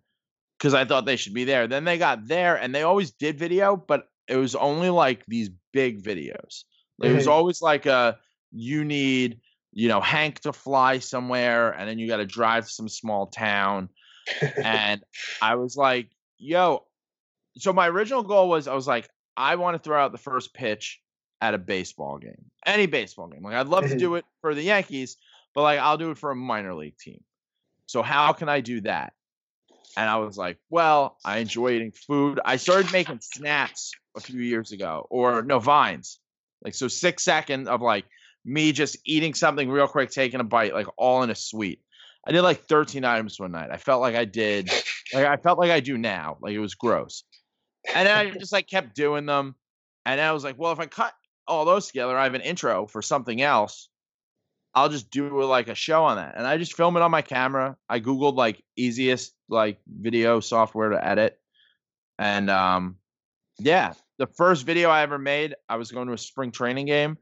because 0.59 0.75
I 0.75 0.85
thought 0.85 1.05
they 1.07 1.17
should 1.17 1.35
be 1.35 1.45
there. 1.45 1.67
Then 1.67 1.85
they 1.85 1.99
got 1.99 2.27
there, 2.27 2.57
and 2.57 2.75
they 2.75 2.83
always 2.83 3.13
did 3.13 3.39
video, 3.39 3.77
but 3.77 4.09
it 4.27 4.37
was 4.37 4.55
only 4.55 4.91
like 4.91 5.25
these 5.27 5.51
big 5.73 6.03
videos. 6.03 6.65
It 7.03 7.13
was 7.13 7.27
Mhm. 7.27 7.31
always 7.31 7.63
like 7.63 7.87
a 7.87 8.19
you 8.51 8.85
need 8.85 9.41
you 9.73 9.87
know, 9.87 10.01
Hank 10.01 10.41
to 10.41 10.53
fly 10.53 10.99
somewhere, 10.99 11.71
and 11.71 11.89
then 11.89 11.99
you 11.99 12.09
got 12.09 12.17
to 12.17 12.27
drive 12.27 12.65
to 12.65 12.71
some 12.71 12.89
small 12.89 13.27
town. 13.27 13.91
and 14.65 15.05
I 15.43 15.55
was 15.55 15.77
like, 15.77 16.11
yo. 16.39 16.88
So 17.59 17.73
my 17.73 17.89
original 17.89 18.23
goal 18.23 18.49
was 18.49 18.69
I 18.69 18.75
was 18.75 18.87
like, 18.87 19.09
I 19.37 19.57
want 19.57 19.77
to 19.77 19.79
throw 19.79 20.03
out 20.03 20.13
the 20.13 20.19
first 20.19 20.55
pitch 20.55 21.01
at 21.41 21.55
a 21.55 21.59
baseball 21.59 22.19
game, 22.19 22.45
any 22.67 22.87
baseball 22.87 23.29
game. 23.29 23.43
Like 23.43 23.55
I'd 23.55 23.69
love 23.69 23.89
to 23.89 23.97
do 23.97 24.15
it 24.17 24.25
for 24.41 24.55
the 24.55 24.63
Yankees, 24.63 25.17
but 25.55 25.63
like 25.63 25.79
I'll 25.79 25.99
do 25.99 26.11
it 26.11 26.19
for 26.19 26.31
a 26.31 26.37
minor 26.37 26.75
league 26.75 26.99
team. 26.99 27.23
So 27.87 28.03
how 28.03 28.33
can 28.33 28.49
I 28.49 28.61
do 28.61 28.81
that? 28.83 29.13
And 29.97 30.09
I 30.09 30.17
was 30.17 30.37
like, 30.37 30.59
well, 30.71 31.17
I 31.25 31.39
enjoy 31.39 31.71
eating 31.71 31.93
food. 31.93 32.39
I 32.45 32.57
started 32.57 32.93
making 32.93 33.21
snaps 33.21 33.93
a 34.17 34.21
few 34.21 34.41
years 34.41 34.73
ago, 34.73 35.07
or 35.11 35.43
no 35.43 35.59
vines, 35.59 36.19
like 36.63 36.75
so 36.75 36.89
six 36.89 37.25
seconds 37.25 37.69
of 37.69 37.81
like 37.81 38.05
me 38.45 38.73
just 38.73 38.97
eating 39.05 39.35
something 39.35 39.69
real 39.71 39.89
quick, 39.89 40.11
taking 40.11 40.41
a 40.41 40.45
bite, 40.45 40.75
like 40.75 40.87
all 40.97 41.23
in 41.23 41.31
a 41.31 41.35
suite. 41.35 41.81
I 42.27 42.33
did 42.33 42.43
like 42.43 42.65
13 42.65 43.05
items 43.05 43.41
one 43.41 43.53
night. 43.53 43.71
I 43.73 43.79
felt 43.79 44.01
like 44.01 44.15
I 44.15 44.25
did, 44.25 44.71
like 45.15 45.25
I 45.25 45.37
felt 45.37 45.59
like 45.59 45.71
I 45.71 45.81
do 45.81 45.97
now. 45.97 46.37
Like 46.41 46.53
it 46.53 46.59
was 46.59 46.75
gross. 46.75 47.25
And 47.95 48.07
then 48.07 48.17
I 48.17 48.31
just 48.31 48.53
like 48.53 48.67
kept 48.69 48.95
doing 48.95 49.27
them. 49.27 49.55
And 50.05 50.21
I 50.21 50.33
was 50.33 50.45
like, 50.45 50.59
well, 50.59 50.73
if 50.73 50.81
I 50.81 50.87
cut 50.87 51.13
all 51.47 51.65
those 51.65 51.87
together, 51.87 52.17
I 52.17 52.25
have 52.25 52.35
an 52.35 52.41
intro 52.41 52.87
for 52.87 53.03
something 53.03 53.41
else. 53.41 53.89
I'll 54.75 54.89
just 54.89 55.11
do 55.11 55.43
like 55.43 55.69
a 55.69 55.75
show 55.75 56.05
on 56.05 56.17
that. 56.17 56.35
And 56.37 56.47
I 56.47 56.57
just 56.59 56.75
film 56.75 56.97
it 56.97 57.03
on 57.03 57.11
my 57.11 57.23
camera. 57.23 57.77
I 57.89 58.01
Googled 58.01 58.37
like 58.37 58.63
easiest 58.77 59.35
like 59.49 59.81
video 59.89 60.41
software 60.41 60.91
to 60.91 61.05
edit. 61.05 61.39
And 62.19 62.51
um 62.51 62.97
yeah, 63.59 63.95
the 64.19 64.27
first 64.27 64.65
video 64.65 64.89
I 64.89 65.03
ever 65.03 65.19
made, 65.19 65.55
I 65.69 65.77
was 65.77 65.91
going 65.91 66.07
to 66.07 66.15
a 66.15 66.19
spring 66.19 66.53
training 66.53 66.87
game 66.87 67.19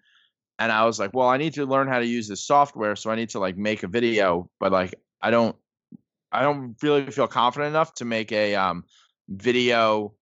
and 0.58 0.72
I 0.72 0.84
was 0.84 0.98
like, 0.98 1.14
well, 1.14 1.28
I 1.28 1.36
need 1.36 1.54
to 1.54 1.66
learn 1.66 1.88
how 1.88 1.98
to 1.98 2.06
use 2.06 2.28
this 2.28 2.44
software, 2.44 2.96
so 2.96 3.10
I 3.10 3.16
need 3.16 3.30
to 3.30 3.38
like 3.38 3.56
make 3.56 3.82
a 3.82 3.88
video, 3.88 4.50
but 4.58 4.72
like 4.72 4.94
I 5.22 5.30
don't 5.30 5.56
I 6.32 6.42
don't 6.42 6.76
really 6.82 7.10
feel 7.10 7.28
confident 7.28 7.70
enough 7.70 7.94
to 7.94 8.04
make 8.04 8.32
a 8.32 8.54
um 8.54 8.84
video 9.28 10.14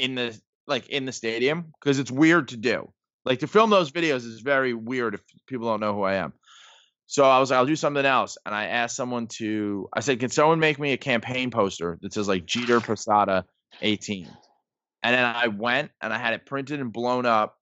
in 0.00 0.14
the 0.14 0.40
like 0.66 0.88
in 0.88 1.04
the 1.04 1.12
stadium 1.12 1.72
because 1.80 1.98
it's 1.98 2.10
weird 2.10 2.48
to 2.48 2.56
do. 2.56 2.90
Like 3.24 3.40
to 3.40 3.46
film 3.46 3.70
those 3.70 3.90
videos 3.90 4.24
is 4.24 4.40
very 4.40 4.72
weird 4.72 5.14
if 5.14 5.20
people 5.46 5.66
don't 5.66 5.80
know 5.80 5.94
who 5.94 6.02
I 6.02 6.14
am. 6.14 6.32
So 7.06 7.24
I 7.24 7.40
was 7.40 7.50
like, 7.50 7.58
I'll 7.58 7.66
do 7.66 7.76
something 7.76 8.06
else. 8.06 8.38
And 8.46 8.54
I 8.54 8.66
asked 8.66 8.94
someone 8.94 9.26
to, 9.38 9.88
I 9.92 9.98
said, 9.98 10.20
can 10.20 10.30
someone 10.30 10.60
make 10.60 10.78
me 10.78 10.92
a 10.92 10.96
campaign 10.96 11.50
poster 11.50 11.98
that 12.02 12.14
says 12.14 12.28
like 12.28 12.46
Jeter 12.46 12.80
Posada 12.80 13.44
18? 13.82 14.28
And 15.02 15.14
then 15.14 15.24
I 15.24 15.48
went 15.48 15.90
and 16.00 16.12
I 16.12 16.18
had 16.18 16.34
it 16.34 16.46
printed 16.46 16.78
and 16.78 16.92
blown 16.92 17.26
up 17.26 17.56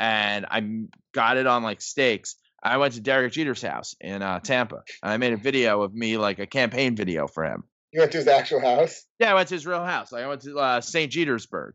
and 0.00 0.44
I 0.50 0.86
got 1.14 1.36
it 1.36 1.46
on 1.46 1.62
like 1.62 1.80
stakes. 1.80 2.34
I 2.62 2.78
went 2.78 2.94
to 2.94 3.00
Derek 3.00 3.32
Jeter's 3.32 3.62
house 3.62 3.94
in 4.00 4.22
uh, 4.22 4.40
Tampa 4.40 4.82
and 5.02 5.12
I 5.12 5.16
made 5.18 5.34
a 5.34 5.38
video 5.38 5.82
of 5.82 5.94
me, 5.94 6.16
like 6.16 6.40
a 6.40 6.46
campaign 6.46 6.96
video 6.96 7.28
for 7.28 7.44
him. 7.44 7.62
You 7.92 8.00
went 8.00 8.12
to 8.12 8.18
his 8.18 8.28
actual 8.28 8.60
house? 8.60 9.04
Yeah, 9.18 9.32
I 9.32 9.34
went 9.34 9.48
to 9.48 9.54
his 9.54 9.66
real 9.66 9.84
house. 9.84 10.12
I 10.12 10.26
went 10.26 10.42
to 10.42 10.56
uh, 10.58 10.80
St. 10.80 11.12
Petersburg, 11.12 11.74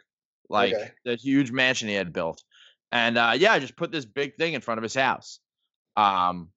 like 0.49 0.73
okay. 0.73 0.91
the 1.03 1.15
huge 1.15 1.51
mansion 1.51 1.89
he 1.89 1.95
had 1.95 2.13
built. 2.13 2.43
And 2.91 3.17
uh, 3.17 3.33
yeah, 3.35 3.51
I 3.51 3.59
just 3.59 3.75
put 3.75 3.91
this 3.91 4.05
big 4.05 4.35
thing 4.37 4.53
in 4.53 4.61
front 4.61 4.77
of 4.77 4.83
his 4.83 4.93
house. 4.93 5.39
Um, 5.97 6.49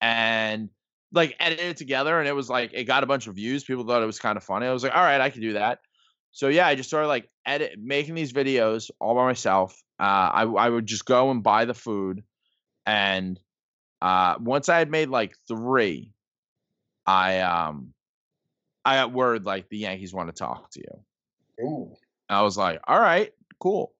and 0.00 0.70
like 1.12 1.36
edited 1.38 1.66
it 1.66 1.76
together 1.76 2.18
and 2.18 2.28
it 2.28 2.34
was 2.34 2.50
like 2.50 2.72
it 2.74 2.84
got 2.84 3.04
a 3.04 3.06
bunch 3.06 3.26
of 3.26 3.34
views. 3.34 3.64
People 3.64 3.86
thought 3.86 4.02
it 4.02 4.06
was 4.06 4.18
kind 4.18 4.36
of 4.36 4.44
funny. 4.44 4.66
I 4.66 4.72
was 4.72 4.82
like, 4.82 4.94
all 4.94 5.02
right, 5.02 5.20
I 5.20 5.30
can 5.30 5.40
do 5.40 5.54
that. 5.54 5.78
So 6.32 6.48
yeah, 6.48 6.66
I 6.66 6.74
just 6.74 6.88
started 6.88 7.08
like 7.08 7.30
edit 7.46 7.78
making 7.78 8.14
these 8.14 8.32
videos 8.32 8.90
all 9.00 9.14
by 9.14 9.24
myself. 9.24 9.80
Uh, 10.00 10.02
I 10.02 10.42
I 10.42 10.68
would 10.68 10.86
just 10.86 11.06
go 11.06 11.30
and 11.30 11.42
buy 11.42 11.64
the 11.64 11.74
food, 11.74 12.24
and 12.84 13.38
uh, 14.02 14.34
once 14.40 14.68
I 14.68 14.78
had 14.78 14.90
made 14.90 15.08
like 15.08 15.36
three, 15.46 16.12
I 17.06 17.40
um 17.40 17.93
I 18.84 18.96
got 18.96 19.12
word 19.12 19.44
like 19.44 19.68
the 19.68 19.78
Yankees 19.78 20.12
want 20.12 20.28
to 20.28 20.34
talk 20.34 20.70
to 20.72 20.80
you. 20.80 21.64
Ooh. 21.64 21.96
I 22.28 22.42
was 22.42 22.56
like, 22.56 22.80
all 22.86 23.00
right, 23.00 23.32
cool. 23.58 23.92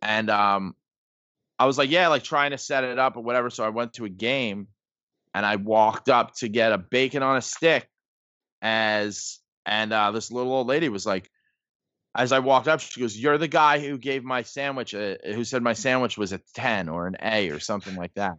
And 0.00 0.30
um 0.30 0.74
I 1.58 1.66
was 1.66 1.78
like, 1.78 1.90
yeah, 1.90 2.08
like 2.08 2.24
trying 2.24 2.50
to 2.50 2.58
set 2.58 2.84
it 2.84 2.98
up 2.98 3.16
or 3.16 3.22
whatever. 3.22 3.48
So 3.48 3.64
I 3.64 3.68
went 3.68 3.94
to 3.94 4.04
a 4.04 4.08
game 4.08 4.66
and 5.34 5.46
I 5.46 5.56
walked 5.56 6.08
up 6.08 6.34
to 6.36 6.48
get 6.48 6.72
a 6.72 6.78
bacon 6.78 7.22
on 7.22 7.36
a 7.36 7.42
stick 7.42 7.88
as 8.60 9.38
and 9.66 9.92
uh, 9.92 10.10
this 10.10 10.30
little 10.30 10.52
old 10.52 10.66
lady 10.66 10.88
was 10.88 11.06
like 11.06 11.30
as 12.14 12.32
I 12.32 12.40
walked 12.40 12.68
up 12.68 12.80
she 12.80 13.00
goes 13.00 13.16
you're 13.16 13.38
the 13.38 13.48
guy 13.48 13.78
who 13.78 13.98
gave 13.98 14.24
my 14.24 14.42
sandwich 14.42 14.94
a, 14.94 15.18
who 15.24 15.44
said 15.44 15.62
my 15.62 15.72
sandwich 15.72 16.18
was 16.18 16.32
a 16.32 16.40
10 16.54 16.88
or 16.88 17.06
an 17.06 17.16
A 17.22 17.50
or 17.50 17.58
something 17.58 17.96
like 17.96 18.14
that 18.14 18.38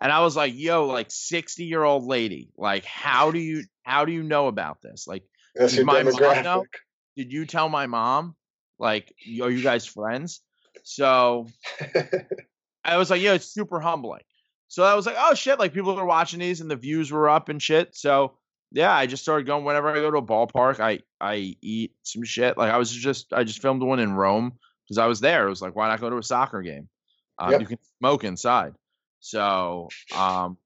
and 0.00 0.12
I 0.12 0.20
was 0.20 0.36
like 0.36 0.52
yo 0.54 0.86
like 0.86 1.10
60 1.10 1.64
year 1.64 1.82
old 1.82 2.04
lady 2.04 2.50
like 2.56 2.84
how 2.84 3.30
do 3.30 3.38
you 3.38 3.64
how 3.84 4.04
do 4.04 4.12
you 4.12 4.22
know 4.22 4.48
about 4.48 4.82
this 4.82 5.06
like 5.06 5.22
That's 5.54 5.74
did 5.74 5.86
my 5.86 6.02
mom 6.02 6.42
know? 6.42 6.64
did 7.16 7.32
you 7.32 7.46
tell 7.46 7.68
my 7.68 7.86
mom 7.86 8.34
like 8.78 9.12
are 9.40 9.50
you 9.50 9.62
guys 9.62 9.86
friends 9.86 10.40
so 10.82 11.46
I 12.84 12.96
was 12.96 13.10
like 13.10 13.22
yeah 13.22 13.34
it's 13.34 13.46
super 13.46 13.80
humbling 13.80 14.22
so 14.74 14.82
I 14.82 14.94
was 14.94 15.06
like, 15.06 15.14
oh 15.16 15.34
shit, 15.34 15.60
like 15.60 15.72
people 15.72 15.96
are 15.96 16.04
watching 16.04 16.40
these 16.40 16.60
and 16.60 16.68
the 16.68 16.74
views 16.74 17.12
were 17.12 17.28
up 17.28 17.48
and 17.48 17.62
shit. 17.62 17.94
So 17.94 18.36
yeah, 18.72 18.92
I 18.92 19.06
just 19.06 19.22
started 19.22 19.46
going 19.46 19.64
whenever 19.64 19.88
I 19.88 19.94
go 19.94 20.10
to 20.10 20.16
a 20.16 20.22
ballpark, 20.22 20.80
I 20.80 20.98
I 21.20 21.54
eat 21.62 21.92
some 22.02 22.24
shit. 22.24 22.58
Like 22.58 22.72
I 22.72 22.76
was 22.76 22.90
just 22.90 23.32
I 23.32 23.44
just 23.44 23.62
filmed 23.62 23.82
one 23.82 24.00
in 24.00 24.14
Rome 24.14 24.58
because 24.84 24.98
I 24.98 25.06
was 25.06 25.20
there. 25.20 25.46
It 25.46 25.50
was 25.50 25.62
like, 25.62 25.76
why 25.76 25.86
not 25.86 26.00
go 26.00 26.10
to 26.10 26.18
a 26.18 26.24
soccer 26.24 26.60
game? 26.60 26.88
Um, 27.38 27.52
yep. 27.52 27.60
You 27.60 27.66
can 27.68 27.78
smoke 28.00 28.24
inside. 28.24 28.74
So 29.20 29.90
um, 30.16 30.58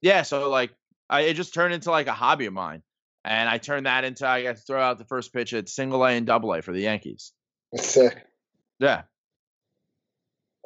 yeah, 0.00 0.22
so 0.22 0.50
like 0.50 0.72
I 1.12 1.20
it 1.22 1.34
just 1.34 1.52
turned 1.52 1.74
into 1.74 1.90
like 1.90 2.06
a 2.06 2.12
hobby 2.12 2.46
of 2.46 2.54
mine, 2.54 2.82
and 3.22 3.48
I 3.48 3.58
turned 3.58 3.84
that 3.84 4.04
into 4.04 4.26
I 4.26 4.42
got 4.42 4.56
to 4.56 4.62
throw 4.62 4.80
out 4.80 4.98
the 4.98 5.04
first 5.04 5.32
pitch 5.32 5.52
at 5.52 5.68
single 5.68 6.02
A 6.04 6.12
and 6.12 6.26
double 6.26 6.52
A 6.54 6.62
for 6.62 6.72
the 6.72 6.80
Yankees. 6.80 7.32
That's 7.70 7.86
sick. 7.86 8.24
Yeah. 8.78 9.02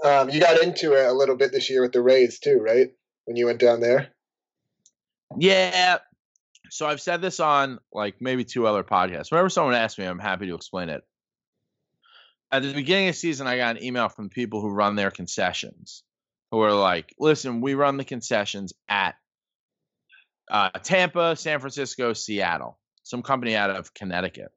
Um, 0.02 0.30
you 0.30 0.40
got 0.40 0.62
into 0.62 0.92
it 0.92 1.04
a 1.04 1.12
little 1.12 1.36
bit 1.36 1.50
this 1.50 1.68
year 1.68 1.82
with 1.82 1.92
the 1.92 2.00
Rays 2.00 2.38
too, 2.38 2.58
right? 2.58 2.92
When 3.24 3.36
you 3.36 3.46
went 3.46 3.58
down 3.58 3.80
there. 3.80 4.08
Yeah. 5.36 5.98
So 6.70 6.86
I've 6.86 7.00
said 7.00 7.20
this 7.20 7.40
on 7.40 7.80
like 7.92 8.16
maybe 8.20 8.44
two 8.44 8.68
other 8.68 8.84
podcasts. 8.84 9.32
Whenever 9.32 9.48
someone 9.48 9.74
asks 9.74 9.98
me, 9.98 10.04
I'm 10.04 10.20
happy 10.20 10.46
to 10.46 10.54
explain 10.54 10.90
it. 10.90 11.02
At 12.52 12.62
the 12.62 12.72
beginning 12.72 13.08
of 13.08 13.14
the 13.14 13.18
season, 13.18 13.48
I 13.48 13.56
got 13.56 13.76
an 13.76 13.82
email 13.82 14.08
from 14.08 14.28
people 14.28 14.60
who 14.60 14.70
run 14.70 14.94
their 14.94 15.10
concessions, 15.10 16.04
who 16.52 16.60
are 16.60 16.72
like, 16.72 17.12
"Listen, 17.18 17.60
we 17.60 17.74
run 17.74 17.96
the 17.96 18.04
concessions 18.04 18.72
at 18.88 19.16
uh, 20.50 20.70
Tampa, 20.82 21.36
San 21.36 21.60
Francisco, 21.60 22.12
Seattle, 22.12 22.78
some 23.02 23.22
company 23.22 23.56
out 23.56 23.70
of 23.70 23.92
Connecticut. 23.94 24.52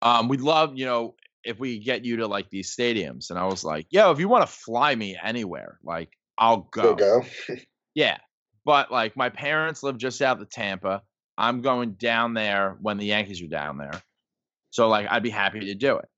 Um, 0.00 0.28
we'd 0.28 0.40
love, 0.40 0.76
you 0.76 0.86
know, 0.86 1.14
if 1.44 1.58
we 1.58 1.78
get 1.78 2.04
you 2.04 2.18
to 2.18 2.26
like 2.26 2.50
these 2.50 2.74
stadiums. 2.74 3.30
And 3.30 3.38
I 3.38 3.46
was 3.46 3.64
like, 3.64 3.86
yo, 3.90 4.10
if 4.10 4.20
you 4.20 4.28
want 4.28 4.46
to 4.46 4.52
fly 4.52 4.94
me 4.94 5.16
anywhere, 5.20 5.78
like 5.82 6.10
I'll 6.36 6.68
go. 6.70 6.94
go. 6.94 7.24
yeah. 7.94 8.18
But 8.64 8.92
like 8.92 9.16
my 9.16 9.30
parents 9.30 9.82
live 9.82 9.96
just 9.96 10.20
out 10.20 10.40
of 10.40 10.50
Tampa. 10.50 11.02
I'm 11.36 11.62
going 11.62 11.92
down 11.92 12.34
there 12.34 12.76
when 12.80 12.98
the 12.98 13.06
Yankees 13.06 13.42
are 13.42 13.48
down 13.48 13.78
there. 13.78 14.02
So 14.70 14.88
like 14.88 15.06
I'd 15.10 15.22
be 15.22 15.30
happy 15.30 15.60
to 15.60 15.74
do 15.74 15.96
it. 15.98 16.08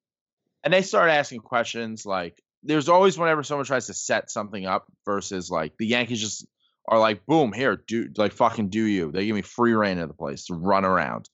And 0.65 0.75
they 0.75 0.83
start 0.83 1.11
asking 1.11 1.41
questions 1.41 2.05
like 2.05 2.43
there's 2.63 2.89
always 2.89 3.17
whenever 3.17 3.43
someone 3.43 3.65
tries 3.65 3.87
to 3.87 3.95
set 3.95 4.31
something 4.31 4.67
up 4.67 4.87
versus 5.07 5.51
like 5.51 5.77
the 5.79 5.87
Yankees 5.87 6.21
just 6.21 6.47
are 6.89 6.99
like, 6.99 7.25
boom, 7.27 7.53
here, 7.53 7.83
do 7.87 8.09
like 8.17 8.33
fucking 8.33 8.69
do 8.69 8.83
you. 8.83 9.13
They 9.13 9.27
give 9.27 9.35
me 9.35 9.43
free 9.43 9.73
reign 9.73 9.99
of 9.99 10.09
the 10.09 10.15
place 10.15 10.47
to 10.47 10.55
run 10.55 10.85
around. 10.85 11.29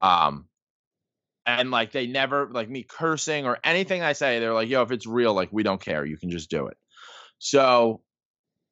Um, 0.00 0.46
and 1.46 1.70
like 1.70 1.92
they 1.92 2.06
never 2.06 2.48
like 2.50 2.68
me 2.68 2.84
cursing 2.84 3.46
or 3.46 3.58
anything 3.64 4.02
I 4.02 4.12
say. 4.12 4.38
They're 4.38 4.52
like, 4.52 4.68
"Yo, 4.68 4.82
if 4.82 4.90
it's 4.90 5.06
real, 5.06 5.32
like 5.34 5.48
we 5.50 5.62
don't 5.62 5.80
care. 5.80 6.04
You 6.04 6.18
can 6.18 6.30
just 6.30 6.50
do 6.50 6.66
it." 6.66 6.76
So 7.38 8.02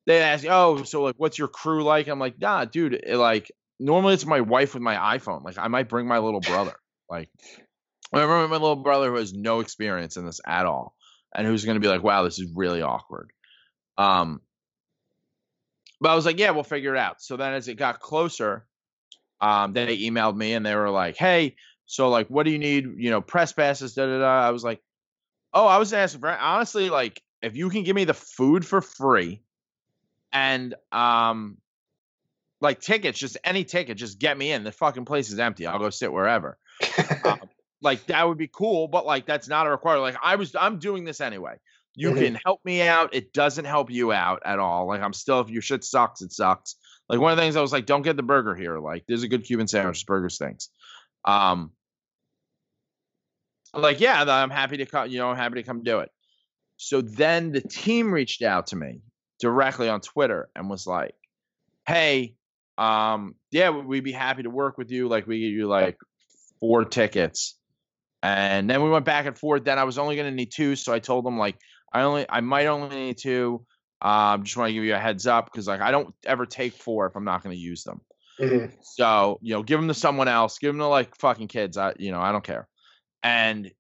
they 0.07 0.21
ask, 0.21 0.45
"Oh, 0.49 0.83
so 0.83 1.03
like, 1.03 1.15
what's 1.17 1.39
your 1.39 1.49
crew 1.49 1.83
like?" 1.83 2.07
I'm 2.07 2.19
like, 2.19 2.39
"Nah, 2.39 2.67
dude. 2.67 2.95
It, 2.95 3.17
like 3.17 3.51
normally 3.79 4.15
it's 4.15 4.27
my 4.27 4.41
wife 4.43 4.75
with 4.75 4.83
my 4.83 5.19
iPhone. 5.19 5.43
Like 5.43 5.59
I 5.59 5.69
might 5.69 5.89
bring 5.89 6.07
my 6.07 6.19
little 6.19 6.41
brother. 6.41 6.75
Like 7.09 7.31
I 8.13 8.21
remember 8.21 8.49
my 8.49 8.57
little 8.57 8.77
brother 8.77 9.11
who 9.11 9.17
has 9.17 9.33
no 9.33 9.61
experience 9.61 10.17
in 10.17 10.27
this 10.27 10.41
at 10.47 10.67
all, 10.67 10.95
and 11.35 11.47
who's 11.47 11.65
to 11.65 11.81
be 11.81 11.89
like, 11.89 12.03
"Wow, 12.03 12.25
this 12.25 12.39
is 12.39 12.53
really 12.55 12.83
awkward." 12.83 13.31
Um, 13.97 14.43
but 16.01 16.11
I 16.11 16.15
was 16.15 16.27
like, 16.27 16.39
"Yeah, 16.39 16.51
we'll 16.51 16.65
figure 16.65 16.95
it 16.95 16.99
out." 16.99 17.23
So 17.23 17.37
then 17.37 17.55
as 17.55 17.69
it 17.69 17.75
got 17.75 18.01
closer, 18.01 18.67
um, 19.41 19.73
they 19.73 19.99
emailed 19.99 20.37
me 20.37 20.55
and 20.55 20.65
they 20.65 20.75
were 20.75 20.91
like, 20.91 21.17
"Hey." 21.17 21.57
So 21.87 22.09
like, 22.09 22.27
what 22.29 22.43
do 22.45 22.51
you 22.51 22.59
need? 22.59 22.85
You 22.97 23.11
know, 23.11 23.21
press 23.21 23.53
passes. 23.53 23.95
Da 23.95 24.07
da 24.07 24.19
da. 24.19 24.47
I 24.47 24.51
was 24.51 24.65
like, 24.65 24.83
oh, 25.55 25.67
I 25.67 25.79
was 25.79 25.93
asking 25.93 26.21
for 26.21 26.31
honestly, 26.31 26.91
like, 26.91 27.21
if 27.43 27.57
you 27.57 27.71
can 27.71 27.83
give 27.83 27.97
me 27.97 28.05
the 28.05 28.15
food 28.15 28.65
for 28.65 28.81
free, 28.81 29.41
and 30.33 30.75
um, 30.93 31.57
like 32.61 32.81
tickets, 32.81 33.19
just 33.19 33.39
any 33.43 33.65
ticket, 33.65 33.97
just 33.97 34.19
get 34.19 34.37
me 34.37 34.53
in. 34.53 34.65
The 34.65 34.73
fucking 34.73 35.05
place 35.05 35.31
is 35.31 35.39
empty. 35.39 35.67
I'll 35.67 35.79
go 35.79 35.91
sit 35.91 36.13
wherever. 36.13 36.59
um, 37.25 37.41
like 37.81 38.07
that 38.07 38.27
would 38.29 38.39
be 38.39 38.49
cool, 38.49 38.89
but 38.89 39.07
like 39.07 39.27
that's 39.27 39.49
not 39.49 39.67
a 39.67 39.71
requirement. 39.71 40.15
Like 40.15 40.23
I 40.23 40.37
was, 40.37 40.55
I'm 40.55 40.79
doing 40.79 41.05
this 41.05 41.21
anyway. 41.21 41.57
You 41.99 42.11
Mhm. 42.11 42.19
can 42.19 42.39
help 42.45 42.61
me 42.65 42.83
out. 42.83 43.15
It 43.15 43.33
doesn't 43.33 43.65
help 43.65 43.91
you 43.91 44.13
out 44.13 44.43
at 44.45 44.59
all. 44.59 44.87
Like 44.87 45.01
I'm 45.01 45.15
still, 45.15 45.41
if 45.41 45.49
your 45.49 45.63
shit 45.63 45.83
sucks, 45.83 46.21
it 46.23 46.31
sucks. 46.33 46.77
Like 47.09 47.19
one 47.21 47.33
of 47.33 47.37
the 47.37 47.43
things 47.43 47.57
I 47.57 47.63
was 47.63 47.73
like, 47.73 47.87
don't 47.87 48.03
get 48.03 48.17
the 48.17 48.23
burger 48.23 48.55
here. 48.55 48.79
Like 48.79 49.05
there's 49.09 49.23
a 49.23 49.29
good 49.29 49.45
Cuban 49.45 49.67
sandwich. 49.67 50.05
Burger 50.07 50.29
stinks. 50.29 50.69
Um, 51.25 51.73
like 53.75 54.01
yeah, 54.01 54.25
I'm 54.27 54.51
happy 54.51 54.79
to 54.79 54.87
come. 54.87 55.09
You 55.09 55.19
know, 55.19 55.31
I'm 55.31 55.37
happy 55.37 55.57
to 55.57 55.63
come 55.63 55.83
do 55.83 56.01
it. 56.01 56.11
So 56.77 57.01
then 57.01 57.53
the 57.53 57.61
team 57.61 58.13
reached 58.13 58.43
out 58.43 58.69
to 58.69 58.77
me 58.77 59.01
directly 59.41 59.89
on 59.89 60.01
Twitter 60.01 60.49
and 60.55 60.69
was 60.69 60.87
like, 60.87 61.15
"Hey, 61.87 62.35
um, 62.79 63.35
yeah, 63.51 63.71
we- 63.71 63.83
we'd 63.87 64.05
be 64.05 64.13
happy 64.13 64.43
to 64.43 64.51
work 64.51 64.77
with 64.79 64.91
you. 64.91 65.09
Like 65.09 65.27
we 65.27 65.41
give 65.41 65.53
you 65.53 65.67
like 65.67 65.97
four 66.61 66.85
tickets." 66.85 67.59
And 68.23 68.69
then 68.69 68.83
we 68.83 68.91
went 68.91 69.05
back 69.05 69.27
and 69.27 69.39
forth. 69.39 69.65
Then 69.65 69.79
I 69.79 69.85
was 69.85 69.99
only 69.99 70.17
going 70.17 70.29
to 70.31 70.35
need 70.35 70.51
two, 70.53 70.75
so 70.75 70.93
I 70.93 70.99
told 70.99 71.25
them 71.25 71.39
like 71.39 71.57
I 71.93 72.03
only 72.03 72.27
I 72.29 72.41
might 72.41 72.67
only 72.67 72.95
need 72.95 73.19
two. 73.19 73.65
Um, 74.03 74.45
just 74.45 74.57
want 74.57 74.69
to 74.69 74.75
give 74.75 74.85
you 74.85 74.95
a 74.95 74.99
heads 74.99 75.27
up 75.27 75.47
because 75.47 75.67
like 75.67 75.81
I 75.81 75.91
don't 75.91 76.15
ever 76.25 76.47
take 76.47 76.75
four 76.75 77.07
if 77.07 77.17
I'm 77.17 77.25
not 77.25 77.43
going 77.43 77.55
to 77.55 77.61
use 77.61 77.85
them. 77.85 78.03
Mhm. 78.41 78.73
So 78.83 79.39
you 79.43 79.55
know, 79.55 79.63
give 79.63 79.81
them 79.81 79.89
to 79.89 79.95
someone 79.95 80.29
else. 80.29 80.59
Give 80.59 80.73
them 80.73 80.81
to 80.81 80.87
like 80.87 81.17
fucking 81.17 81.49
kids. 81.49 81.77
I 81.77 81.95
you 81.99 82.11
know 82.11 82.21
I 82.21 82.33
don't 82.33 82.45
care. 82.45 82.69
And 83.23 83.73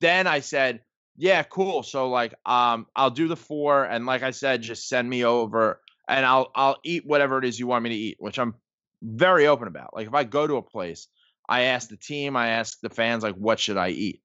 then 0.00 0.26
I 0.26 0.40
said, 0.40 0.82
yeah, 1.16 1.42
cool. 1.42 1.82
So 1.82 2.08
like 2.08 2.34
um 2.46 2.86
I'll 2.96 3.10
do 3.10 3.28
the 3.28 3.36
four, 3.36 3.84
and 3.84 4.06
like 4.06 4.22
I 4.22 4.30
said, 4.30 4.62
just 4.62 4.88
send 4.88 5.08
me 5.08 5.24
over, 5.24 5.80
and 6.08 6.24
I'll 6.24 6.50
I'll 6.54 6.78
eat 6.84 7.06
whatever 7.06 7.38
it 7.38 7.44
is 7.44 7.58
you 7.58 7.66
want 7.66 7.84
me 7.84 7.90
to 7.90 7.96
eat, 7.96 8.16
which 8.18 8.38
I'm 8.38 8.54
very 9.02 9.46
open 9.46 9.68
about. 9.68 9.94
Like 9.94 10.06
if 10.08 10.14
I 10.14 10.24
go 10.24 10.46
to 10.46 10.56
a 10.56 10.62
place, 10.62 11.08
I 11.48 11.62
ask 11.62 11.88
the 11.88 11.96
team, 11.96 12.36
I 12.36 12.48
ask 12.48 12.80
the 12.80 12.90
fans, 12.90 13.22
like 13.22 13.34
what 13.36 13.60
should 13.60 13.76
I 13.76 13.90
eat. 13.90 14.22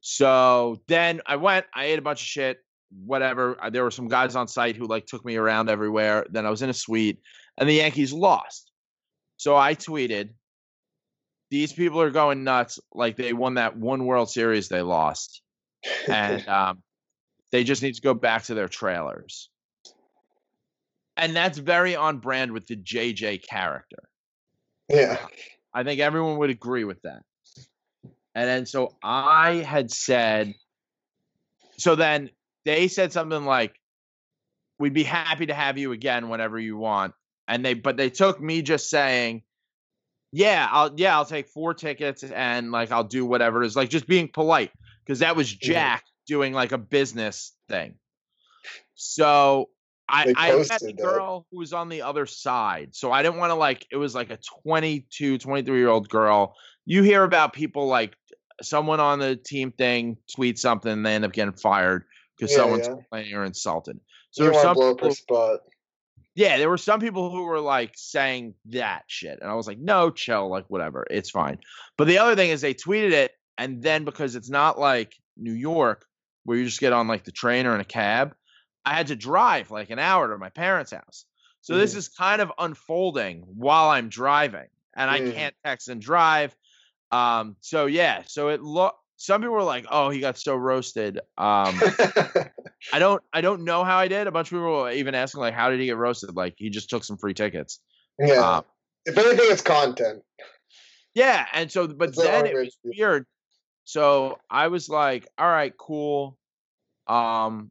So 0.00 0.80
then 0.88 1.20
I 1.26 1.36
went, 1.36 1.66
I 1.74 1.86
ate 1.86 1.98
a 1.98 2.02
bunch 2.02 2.20
of 2.22 2.26
shit, 2.26 2.58
whatever. 3.04 3.62
Uh, 3.62 3.70
There 3.70 3.84
were 3.84 3.90
some 3.90 4.08
guys 4.08 4.34
on 4.34 4.48
site 4.48 4.76
who 4.76 4.86
like 4.86 5.06
took 5.06 5.24
me 5.24 5.36
around 5.36 5.68
everywhere. 5.68 6.26
Then 6.30 6.46
I 6.46 6.50
was 6.50 6.62
in 6.62 6.70
a 6.70 6.74
suite, 6.74 7.20
and 7.58 7.68
the 7.68 7.74
Yankees 7.74 8.12
lost. 8.12 8.70
So 9.36 9.56
I 9.56 9.74
tweeted, 9.74 10.30
"These 11.50 11.72
people 11.72 12.00
are 12.00 12.10
going 12.10 12.44
nuts! 12.44 12.78
Like 12.94 13.16
they 13.16 13.32
won 13.32 13.54
that 13.54 13.76
one 13.76 14.06
World 14.06 14.30
Series 14.30 14.68
they 14.68 14.82
lost, 14.82 15.42
and 16.08 16.46
um, 16.48 16.82
they 17.52 17.64
just 17.64 17.82
need 17.82 17.94
to 17.94 18.02
go 18.02 18.14
back 18.14 18.44
to 18.44 18.54
their 18.54 18.68
trailers." 18.68 19.50
And 21.16 21.36
that's 21.36 21.58
very 21.58 21.94
on 21.96 22.18
brand 22.18 22.52
with 22.52 22.66
the 22.66 22.76
JJ 22.76 23.46
character. 23.46 24.08
yeah. 24.88 25.18
I 25.74 25.84
think 25.84 26.00
everyone 26.00 26.38
would 26.38 26.50
agree 26.50 26.84
with 26.84 27.00
that. 27.02 27.22
And 28.34 28.48
then 28.48 28.66
so 28.66 28.96
I 29.02 29.56
had 29.56 29.90
said, 29.90 30.54
so 31.76 31.94
then 31.94 32.30
they 32.64 32.88
said 32.88 33.12
something 33.12 33.44
like, 33.44 33.74
"We'd 34.78 34.94
be 34.94 35.02
happy 35.02 35.46
to 35.46 35.54
have 35.54 35.78
you 35.78 35.92
again 35.92 36.28
whenever 36.28 36.58
you 36.58 36.76
want." 36.76 37.14
And 37.48 37.64
they, 37.64 37.74
but 37.74 37.96
they 37.96 38.10
took 38.10 38.40
me 38.40 38.62
just 38.62 38.90
saying, 38.90 39.42
"Yeah, 40.30 40.68
I'll, 40.70 40.92
yeah, 40.96 41.16
I'll 41.16 41.24
take 41.24 41.48
four 41.48 41.74
tickets 41.74 42.22
and 42.22 42.70
like 42.70 42.92
I'll 42.92 43.04
do 43.04 43.24
whatever 43.24 43.62
it 43.62 43.66
is." 43.66 43.76
Like 43.76 43.90
just 43.90 44.06
being 44.06 44.28
polite 44.28 44.70
because 45.04 45.20
that 45.20 45.36
was 45.36 45.52
mm-hmm. 45.52 45.72
Jack 45.72 46.04
doing 46.26 46.52
like 46.52 46.72
a 46.72 46.78
business 46.78 47.52
thing. 47.68 47.94
So 48.94 49.70
I, 50.08 50.34
I 50.36 50.52
met 50.52 50.62
the 50.62 50.68
posted 50.68 50.96
that. 50.98 51.02
girl 51.02 51.46
who 51.50 51.58
was 51.58 51.72
on 51.72 51.88
the 51.88 52.02
other 52.02 52.26
side. 52.26 52.94
So 52.94 53.10
I 53.12 53.22
didn't 53.22 53.38
want 53.38 53.50
to 53.50 53.54
like 53.54 53.86
it 53.90 53.96
was 53.96 54.14
like 54.14 54.30
a 54.30 54.38
22, 54.62 55.38
23 55.38 55.78
year 55.78 55.88
old 55.88 56.08
girl. 56.08 56.54
You 56.84 57.02
hear 57.02 57.24
about 57.24 57.52
people 57.52 57.86
like 57.86 58.16
someone 58.62 59.00
on 59.00 59.18
the 59.18 59.36
team 59.36 59.72
thing 59.72 60.16
tweet 60.34 60.58
something 60.58 60.90
and 60.92 61.04
they 61.06 61.14
end 61.14 61.24
up 61.24 61.32
getting 61.32 61.52
fired 61.54 62.04
because 62.36 62.50
Yeah, 62.52 62.58
someone's 62.58 62.86
yeah. 62.86 62.94
complaining 62.94 63.34
or 63.34 63.44
insulted. 63.44 64.00
So 64.30 64.44
you 64.44 64.50
there 64.50 64.54
were 64.58 64.62
some 64.62 64.74
blow 64.74 64.90
up 64.90 65.00
her 65.00 65.08
people, 65.08 65.14
spot. 65.14 65.60
yeah, 66.34 66.58
there 66.58 66.68
were 66.70 66.78
some 66.78 67.00
people 67.00 67.30
who 67.30 67.44
were 67.44 67.60
like 67.60 67.92
saying 67.96 68.54
that 68.66 69.02
shit. 69.08 69.38
And 69.40 69.50
I 69.50 69.54
was 69.54 69.66
like, 69.66 69.78
no, 69.78 70.10
chill, 70.10 70.48
like 70.48 70.66
whatever, 70.68 71.06
it's 71.10 71.30
fine. 71.30 71.58
But 71.96 72.06
the 72.06 72.18
other 72.18 72.36
thing 72.36 72.50
is 72.50 72.60
they 72.60 72.74
tweeted 72.74 73.12
it, 73.12 73.32
and 73.58 73.82
then 73.82 74.04
because 74.04 74.36
it's 74.36 74.50
not 74.50 74.78
like 74.78 75.14
New 75.36 75.52
York 75.52 76.06
where 76.44 76.56
you 76.56 76.64
just 76.64 76.80
get 76.80 76.92
on 76.92 77.08
like 77.08 77.24
the 77.24 77.32
train 77.32 77.66
or 77.66 77.74
in 77.74 77.80
a 77.80 77.84
cab, 77.84 78.34
I 78.84 78.94
had 78.94 79.08
to 79.08 79.16
drive 79.16 79.70
like 79.70 79.90
an 79.90 79.98
hour 79.98 80.28
to 80.28 80.38
my 80.38 80.48
parents' 80.50 80.92
house. 80.92 81.26
So 81.60 81.76
this 81.76 81.92
Mhm. 81.94 81.98
is 81.98 82.08
kind 82.08 82.40
of 82.40 82.50
unfolding 82.58 83.42
while 83.42 83.90
I'm 83.90 84.08
driving, 84.08 84.68
and 84.96 85.10
I 85.10 85.20
Mm. 85.20 85.34
can't 85.34 85.54
text 85.64 85.88
and 85.88 86.00
drive. 86.00 86.56
Um, 87.10 87.56
so 87.60 87.86
yeah, 87.86 88.22
so 88.26 88.48
it 88.48 88.62
look 88.62 88.94
some 89.16 89.42
people 89.42 89.54
were 89.54 89.62
like, 89.62 89.84
"Oh, 89.90 90.08
he 90.08 90.20
got 90.20 90.38
so 90.38 90.56
roasted." 90.56 91.18
Um, 91.36 91.78
I 92.92 92.98
don't 92.98 93.22
I 93.32 93.42
don't 93.42 93.64
know 93.64 93.84
how 93.84 93.98
I 93.98 94.08
did. 94.08 94.26
A 94.26 94.32
bunch 94.32 94.48
of 94.48 94.52
people 94.52 94.82
were 94.82 94.90
even 94.92 95.14
asking 95.14 95.40
like, 95.42 95.52
how 95.52 95.68
did 95.70 95.78
he 95.78 95.86
get 95.86 95.98
roasted? 95.98 96.34
Like 96.34 96.54
he 96.56 96.70
just 96.70 96.88
took 96.88 97.04
some 97.04 97.18
free 97.18 97.34
tickets. 97.34 97.80
yeah. 98.18 98.40
Uh, 98.40 98.62
if 99.04 99.18
anything, 99.18 99.46
it's 99.50 99.62
content. 99.62 100.22
yeah, 101.14 101.46
and 101.52 101.70
so 101.70 101.86
but 101.86 102.10
It's 102.10 102.18
then 102.18 102.46
it 102.46 102.54
was 102.54 102.76
weird. 102.82 103.26
So 103.84 104.38
I 104.48 104.68
was 104.68 104.88
like, 104.88 105.28
all 105.36 105.48
right, 105.48 105.76
cool. 105.76 106.38
Um 107.06 107.70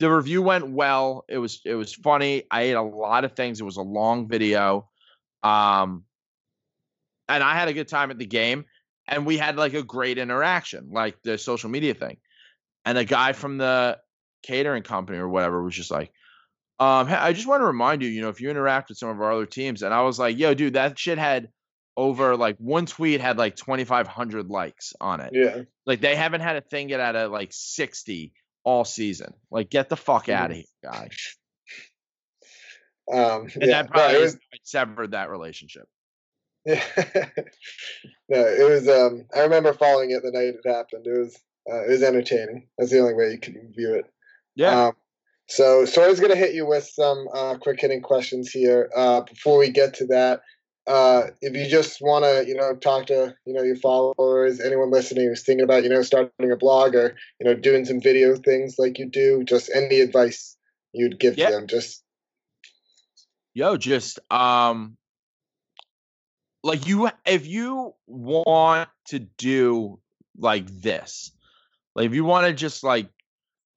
the 0.00 0.10
review 0.10 0.42
went 0.42 0.68
well. 0.68 1.24
It 1.28 1.38
was 1.38 1.62
it 1.64 1.76
was 1.76 1.94
funny. 1.94 2.42
I 2.50 2.62
ate 2.62 2.72
a 2.72 2.82
lot 2.82 3.24
of 3.24 3.32
things. 3.32 3.60
It 3.60 3.64
was 3.64 3.76
a 3.76 3.82
long 3.82 4.28
video. 4.28 4.90
Um 5.42 6.04
and 7.28 7.42
I 7.42 7.54
had 7.54 7.68
a 7.68 7.72
good 7.72 7.88
time 7.88 8.10
at 8.10 8.18
the 8.18 8.26
game 8.26 8.64
and 9.06 9.26
we 9.26 9.36
had 9.38 9.56
like 9.56 9.74
a 9.74 9.82
great 9.82 10.18
interaction, 10.18 10.88
like 10.90 11.20
the 11.22 11.38
social 11.38 11.70
media 11.70 11.94
thing. 11.94 12.16
And 12.84 12.98
a 12.98 13.04
guy 13.04 13.32
from 13.32 13.58
the 13.58 13.98
catering 14.42 14.82
company 14.82 15.18
or 15.18 15.28
whatever 15.28 15.62
was 15.62 15.74
just 15.74 15.90
like, 15.90 16.10
um, 16.80 17.06
I 17.08 17.32
just 17.32 17.46
want 17.46 17.60
to 17.60 17.66
remind 17.66 18.02
you, 18.02 18.08
you 18.08 18.20
know, 18.20 18.28
if 18.28 18.40
you 18.40 18.50
interact 18.50 18.88
with 18.88 18.98
some 18.98 19.08
of 19.08 19.20
our 19.20 19.32
other 19.32 19.46
teams, 19.46 19.82
and 19.82 19.94
I 19.94 20.02
was 20.02 20.18
like, 20.18 20.36
yo, 20.36 20.54
dude, 20.54 20.74
that 20.74 20.98
shit 20.98 21.18
had 21.18 21.48
over 21.96 22.36
like 22.36 22.56
one 22.58 22.86
tweet 22.86 23.20
had 23.20 23.38
like 23.38 23.54
2,500 23.56 24.50
likes 24.50 24.92
on 25.00 25.20
it. 25.20 25.30
Yeah. 25.32 25.62
Like 25.86 26.00
they 26.00 26.16
haven't 26.16 26.40
had 26.40 26.56
a 26.56 26.60
thing 26.60 26.88
get 26.88 27.00
out 27.00 27.14
of 27.14 27.30
like 27.30 27.50
60 27.52 28.32
all 28.64 28.84
season. 28.84 29.32
Like 29.50 29.70
get 29.70 29.88
the 29.88 29.96
fuck 29.96 30.28
out 30.28 30.50
of 30.50 30.56
here, 30.56 30.64
guy. 30.82 31.10
Um, 33.12 33.42
And 33.42 33.52
yeah. 33.60 33.82
that 33.82 33.84
No, 33.84 33.90
probably 33.92 34.16
it 34.16 34.20
was, 34.20 34.38
severed 34.64 35.12
that 35.12 35.30
relationship. 35.30 35.86
Yeah. 36.64 36.82
no, 38.28 38.38
it 38.38 38.68
was. 38.68 38.88
Um, 38.88 39.26
I 39.34 39.40
remember 39.40 39.72
following 39.72 40.10
it 40.10 40.22
the 40.22 40.30
night 40.30 40.54
it 40.54 40.68
happened. 40.68 41.06
It 41.06 41.18
was. 41.18 41.38
Uh, 41.70 41.84
it 41.84 41.90
was 41.90 42.02
entertaining. 42.02 42.68
That's 42.76 42.90
the 42.90 43.00
only 43.00 43.14
way 43.14 43.30
you 43.30 43.38
can 43.38 43.72
view 43.74 43.94
it. 43.94 44.04
Yeah. 44.54 44.86
Um, 44.86 44.92
so 45.48 45.84
Sora's 45.86 46.20
going 46.20 46.32
to 46.32 46.38
hit 46.38 46.54
you 46.54 46.66
with 46.66 46.84
some 46.84 47.26
uh, 47.34 47.56
quick 47.56 47.80
hitting 47.80 48.02
questions 48.02 48.50
here. 48.50 48.90
Uh, 48.94 49.22
before 49.22 49.58
we 49.58 49.70
get 49.70 49.94
to 49.94 50.06
that, 50.08 50.42
uh, 50.86 51.28
if 51.40 51.56
you 51.56 51.66
just 51.66 52.02
want 52.02 52.24
to, 52.24 52.44
you 52.46 52.54
know, 52.54 52.74
talk 52.74 53.06
to, 53.06 53.34
you 53.46 53.54
know, 53.54 53.62
your 53.62 53.76
followers, 53.76 54.60
anyone 54.60 54.90
listening 54.90 55.26
who's 55.26 55.42
thinking 55.42 55.64
about, 55.64 55.82
you 55.84 55.88
know, 55.88 56.02
starting 56.02 56.52
a 56.52 56.56
blog 56.56 56.94
or, 56.94 57.16
you 57.40 57.46
know, 57.46 57.54
doing 57.54 57.86
some 57.86 58.00
video 58.00 58.36
things 58.36 58.74
like 58.78 58.98
you 58.98 59.08
do, 59.08 59.42
just 59.44 59.70
any 59.74 60.00
advice 60.00 60.56
you'd 60.92 61.18
give 61.18 61.38
Yeah. 61.38 61.48
to 61.48 61.52
them. 61.56 61.66
Just 61.66 62.02
yo 63.54 63.76
just 63.76 64.18
um 64.30 64.96
like 66.64 66.88
you 66.88 67.08
if 67.26 67.46
you 67.46 67.94
want 68.06 68.88
to 69.06 69.20
do 69.20 70.00
like 70.38 70.66
this 70.66 71.30
like 71.94 72.06
if 72.06 72.14
you 72.14 72.24
want 72.24 72.46
to 72.46 72.52
just 72.52 72.82
like 72.82 73.08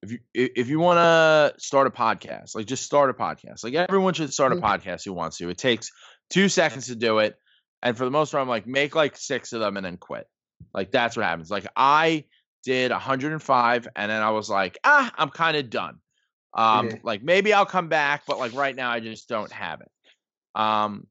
if 0.02 0.10
you 0.10 0.18
if 0.34 0.68
you 0.68 0.80
want 0.80 0.96
to 0.98 1.60
start 1.60 1.86
a 1.86 1.90
podcast 1.90 2.54
like 2.56 2.66
just 2.66 2.84
start 2.84 3.10
a 3.10 3.14
podcast. 3.14 3.62
Like 3.62 3.74
everyone 3.74 4.14
should 4.14 4.32
start 4.32 4.52
a 4.52 4.56
Mhm. 4.56 4.62
podcast 4.62 5.04
who 5.04 5.12
wants 5.12 5.36
to. 5.38 5.48
It 5.48 5.58
takes 5.58 5.90
two 6.30 6.48
seconds 6.48 6.86
to 6.86 6.96
do 6.96 7.18
it 7.18 7.36
and 7.82 7.96
for 7.96 8.04
the 8.04 8.10
most 8.10 8.32
part 8.32 8.42
i'm 8.42 8.48
like 8.48 8.66
make 8.66 8.94
like 8.96 9.16
six 9.16 9.52
of 9.52 9.60
them 9.60 9.76
and 9.76 9.84
then 9.86 9.96
quit. 9.98 10.26
Like 10.74 10.90
that's 10.90 11.16
what 11.16 11.26
happens. 11.26 11.50
Like 11.50 11.66
i 11.76 12.24
did 12.64 12.90
105 12.90 13.88
and 13.94 14.10
then 14.10 14.22
i 14.22 14.30
was 14.30 14.48
like 14.50 14.78
ah 14.84 15.12
i'm 15.16 15.30
kind 15.30 15.56
of 15.56 15.68
done. 15.70 15.98
Um 16.54 16.88
like 17.04 17.22
maybe 17.22 17.52
i'll 17.52 17.66
come 17.66 17.88
back 17.88 18.22
but 18.26 18.38
like 18.38 18.54
right 18.54 18.74
now 18.74 18.90
i 18.90 19.00
just 19.00 19.28
don't 19.28 19.52
have 19.52 19.80
it. 19.82 19.90
Um 20.54 21.06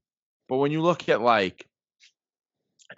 but 0.48 0.56
when 0.56 0.72
you 0.72 0.80
look 0.82 1.08
at 1.08 1.20
like 1.20 1.66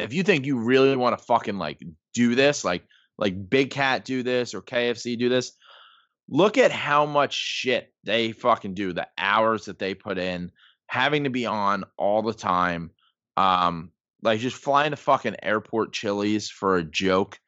if 0.02 0.12
you 0.12 0.22
think 0.22 0.46
you 0.46 0.58
really 0.58 0.96
want 0.96 1.18
to 1.18 1.24
fucking 1.24 1.58
like 1.58 1.80
do 2.14 2.34
this 2.34 2.64
like 2.64 2.82
like 3.18 3.50
big 3.50 3.70
cat 3.70 4.04
do 4.04 4.22
this 4.22 4.54
or 4.54 4.62
kfc 4.62 5.18
do 5.18 5.28
this 5.28 5.52
look 6.28 6.58
at 6.58 6.70
how 6.70 7.06
much 7.06 7.34
shit 7.34 7.92
they 8.04 8.32
fucking 8.32 8.74
do 8.74 8.92
the 8.92 9.06
hours 9.18 9.66
that 9.66 9.78
they 9.78 9.94
put 9.94 10.18
in 10.18 10.50
having 10.86 11.24
to 11.24 11.30
be 11.30 11.46
on 11.46 11.84
all 11.96 12.22
the 12.22 12.34
time 12.34 12.90
um 13.36 13.90
like 14.22 14.40
just 14.40 14.56
flying 14.56 14.90
to 14.90 14.96
fucking 14.96 15.36
airport 15.42 15.92
Chili's 15.92 16.50
for 16.50 16.76
a 16.76 16.84
joke 16.84 17.38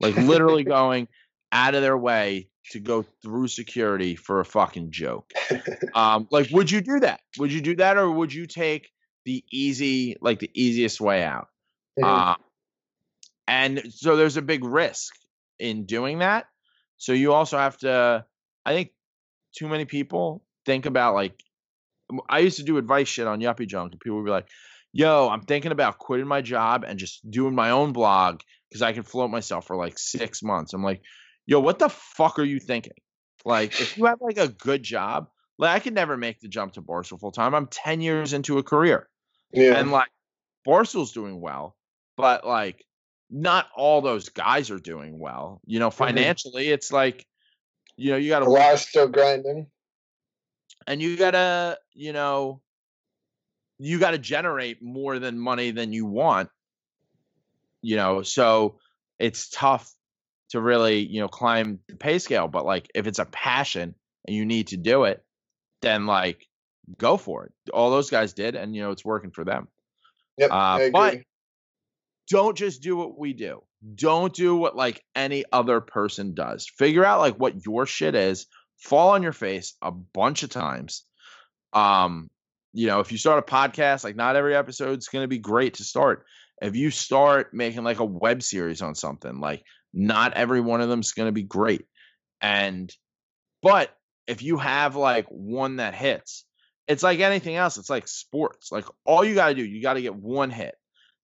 like 0.00 0.16
literally 0.16 0.64
going 0.78 1.08
out 1.52 1.74
of 1.74 1.82
their 1.82 1.98
way 1.98 2.48
to 2.70 2.78
go 2.78 3.04
through 3.22 3.48
security 3.48 4.14
for 4.14 4.40
a 4.40 4.44
fucking 4.44 4.90
joke 4.90 5.32
um 5.94 6.28
like 6.30 6.48
would 6.52 6.70
you 6.70 6.80
do 6.80 7.00
that 7.00 7.20
would 7.38 7.52
you 7.52 7.60
do 7.60 7.74
that 7.74 7.96
or 7.96 8.10
would 8.10 8.32
you 8.32 8.46
take 8.46 8.90
the 9.24 9.44
easy 9.50 10.16
like 10.20 10.38
the 10.38 10.50
easiest 10.54 11.00
way 11.00 11.22
out. 11.22 11.48
Uh, 12.02 12.34
and 13.48 13.82
so 13.92 14.16
there's 14.16 14.36
a 14.36 14.42
big 14.42 14.64
risk 14.64 15.14
in 15.58 15.84
doing 15.86 16.20
that 16.20 16.46
So 16.98 17.12
you 17.12 17.32
also 17.32 17.58
have 17.58 17.78
to. 17.78 18.24
I 18.64 18.74
think 18.74 18.90
too 19.56 19.68
many 19.68 19.86
people 19.86 20.42
think 20.66 20.86
about 20.86 21.14
like. 21.14 21.34
I 22.28 22.40
used 22.40 22.58
to 22.58 22.64
do 22.64 22.76
advice 22.76 23.08
shit 23.08 23.26
on 23.26 23.40
Yuppie 23.40 23.66
Junk, 23.68 23.92
and 23.92 24.00
people 24.00 24.18
would 24.18 24.26
be 24.26 24.30
like, 24.30 24.48
"Yo, 24.92 25.28
I'm 25.28 25.42
thinking 25.42 25.72
about 25.72 25.98
quitting 25.98 26.26
my 26.26 26.42
job 26.42 26.84
and 26.86 26.98
just 26.98 27.28
doing 27.30 27.54
my 27.54 27.70
own 27.70 27.92
blog 27.92 28.40
because 28.68 28.82
I 28.82 28.92
can 28.92 29.02
float 29.04 29.30
myself 29.30 29.66
for 29.66 29.76
like 29.76 29.98
six 29.98 30.42
months." 30.42 30.74
I'm 30.74 30.84
like, 30.84 31.02
"Yo, 31.46 31.60
what 31.60 31.78
the 31.78 31.88
fuck 31.88 32.38
are 32.38 32.44
you 32.44 32.60
thinking? 32.60 32.92
Like, 33.44 33.80
if 33.80 33.96
you 33.96 34.06
have 34.06 34.20
like 34.20 34.38
a 34.38 34.48
good 34.48 34.82
job, 34.82 35.28
like 35.58 35.74
I 35.74 35.78
could 35.80 35.94
never 35.94 36.16
make 36.16 36.40
the 36.40 36.48
jump 36.48 36.74
to 36.74 36.82
Barstool 36.82 37.18
full 37.20 37.32
time. 37.32 37.54
I'm 37.54 37.68
ten 37.68 38.00
years 38.02 38.34
into 38.34 38.58
a 38.58 38.62
career." 38.62 39.08
Yeah. 39.52 39.78
and 39.78 39.90
like 39.90 40.10
Barstool's 40.66 41.12
doing 41.12 41.40
well, 41.40 41.76
but 42.20 42.46
like 42.46 42.84
not 43.30 43.68
all 43.76 44.00
those 44.00 44.28
guys 44.28 44.70
are 44.70 44.78
doing 44.78 45.18
well. 45.18 45.60
You 45.66 45.78
know, 45.78 45.90
financially, 45.90 46.68
it's 46.68 46.92
like 46.92 47.26
you 47.96 48.10
know 48.10 48.16
you 48.16 48.28
got 48.28 48.42
a 48.42 48.46
to 48.46 48.50
lot 48.50 48.78
still 48.78 49.08
grinding. 49.08 49.66
and 50.86 51.00
you 51.00 51.16
gotta 51.16 51.78
you 51.94 52.12
know 52.12 52.60
you 53.78 53.98
got 53.98 54.10
to 54.10 54.18
generate 54.18 54.82
more 54.82 55.18
than 55.18 55.38
money 55.38 55.70
than 55.70 55.92
you 55.92 56.04
want. 56.04 56.50
You 57.82 57.96
know, 57.96 58.22
so 58.22 58.78
it's 59.18 59.48
tough 59.48 59.90
to 60.50 60.60
really 60.60 60.98
you 60.98 61.20
know 61.20 61.28
climb 61.28 61.78
the 61.88 61.96
pay 61.96 62.18
scale. 62.18 62.48
But 62.48 62.66
like 62.66 62.90
if 62.94 63.06
it's 63.06 63.18
a 63.18 63.24
passion 63.24 63.94
and 64.26 64.36
you 64.36 64.44
need 64.44 64.68
to 64.68 64.76
do 64.76 65.04
it, 65.04 65.24
then 65.80 66.06
like 66.06 66.46
go 66.98 67.16
for 67.16 67.46
it. 67.46 67.52
All 67.72 67.90
those 67.90 68.10
guys 68.10 68.32
did, 68.32 68.54
and 68.54 68.74
you 68.74 68.82
know 68.82 68.90
it's 68.90 69.04
working 69.04 69.30
for 69.30 69.44
them. 69.44 69.68
Yep. 70.36 70.50
Uh, 70.50 70.54
I 70.54 70.80
agree. 70.80 70.90
but 70.90 71.18
don't 72.30 72.56
just 72.56 72.80
do 72.80 72.96
what 72.96 73.18
we 73.18 73.32
do. 73.32 73.62
Don't 73.94 74.32
do 74.32 74.54
what 74.56 74.76
like 74.76 75.02
any 75.16 75.44
other 75.52 75.80
person 75.80 76.32
does. 76.32 76.70
Figure 76.78 77.04
out 77.04 77.20
like 77.20 77.34
what 77.36 77.66
your 77.66 77.86
shit 77.86 78.14
is. 78.14 78.46
Fall 78.78 79.10
on 79.10 79.22
your 79.22 79.32
face 79.32 79.74
a 79.82 79.90
bunch 79.90 80.42
of 80.42 80.50
times. 80.50 81.04
Um, 81.72 82.30
you 82.72 82.86
know, 82.86 83.00
if 83.00 83.10
you 83.10 83.18
start 83.18 83.38
a 83.40 83.52
podcast, 83.52 84.04
like 84.04 84.16
not 84.16 84.36
every 84.36 84.54
episode's 84.54 85.08
gonna 85.08 85.28
be 85.28 85.38
great 85.38 85.74
to 85.74 85.84
start. 85.84 86.24
If 86.62 86.76
you 86.76 86.90
start 86.90 87.52
making 87.52 87.84
like 87.84 87.98
a 87.98 88.04
web 88.04 88.42
series 88.42 88.80
on 88.80 88.94
something, 88.94 89.40
like 89.40 89.64
not 89.92 90.34
every 90.34 90.60
one 90.60 90.80
of 90.80 90.88
them's 90.88 91.12
gonna 91.12 91.32
be 91.32 91.42
great. 91.42 91.84
And 92.40 92.94
but 93.60 93.94
if 94.28 94.42
you 94.42 94.56
have 94.56 94.94
like 94.94 95.26
one 95.26 95.76
that 95.76 95.94
hits, 95.94 96.44
it's 96.86 97.02
like 97.02 97.18
anything 97.18 97.56
else. 97.56 97.76
It's 97.76 97.90
like 97.90 98.06
sports. 98.06 98.70
Like 98.70 98.84
all 99.04 99.24
you 99.24 99.34
gotta 99.34 99.54
do, 99.54 99.64
you 99.64 99.82
gotta 99.82 100.00
get 100.00 100.14
one 100.14 100.50
hit 100.50 100.76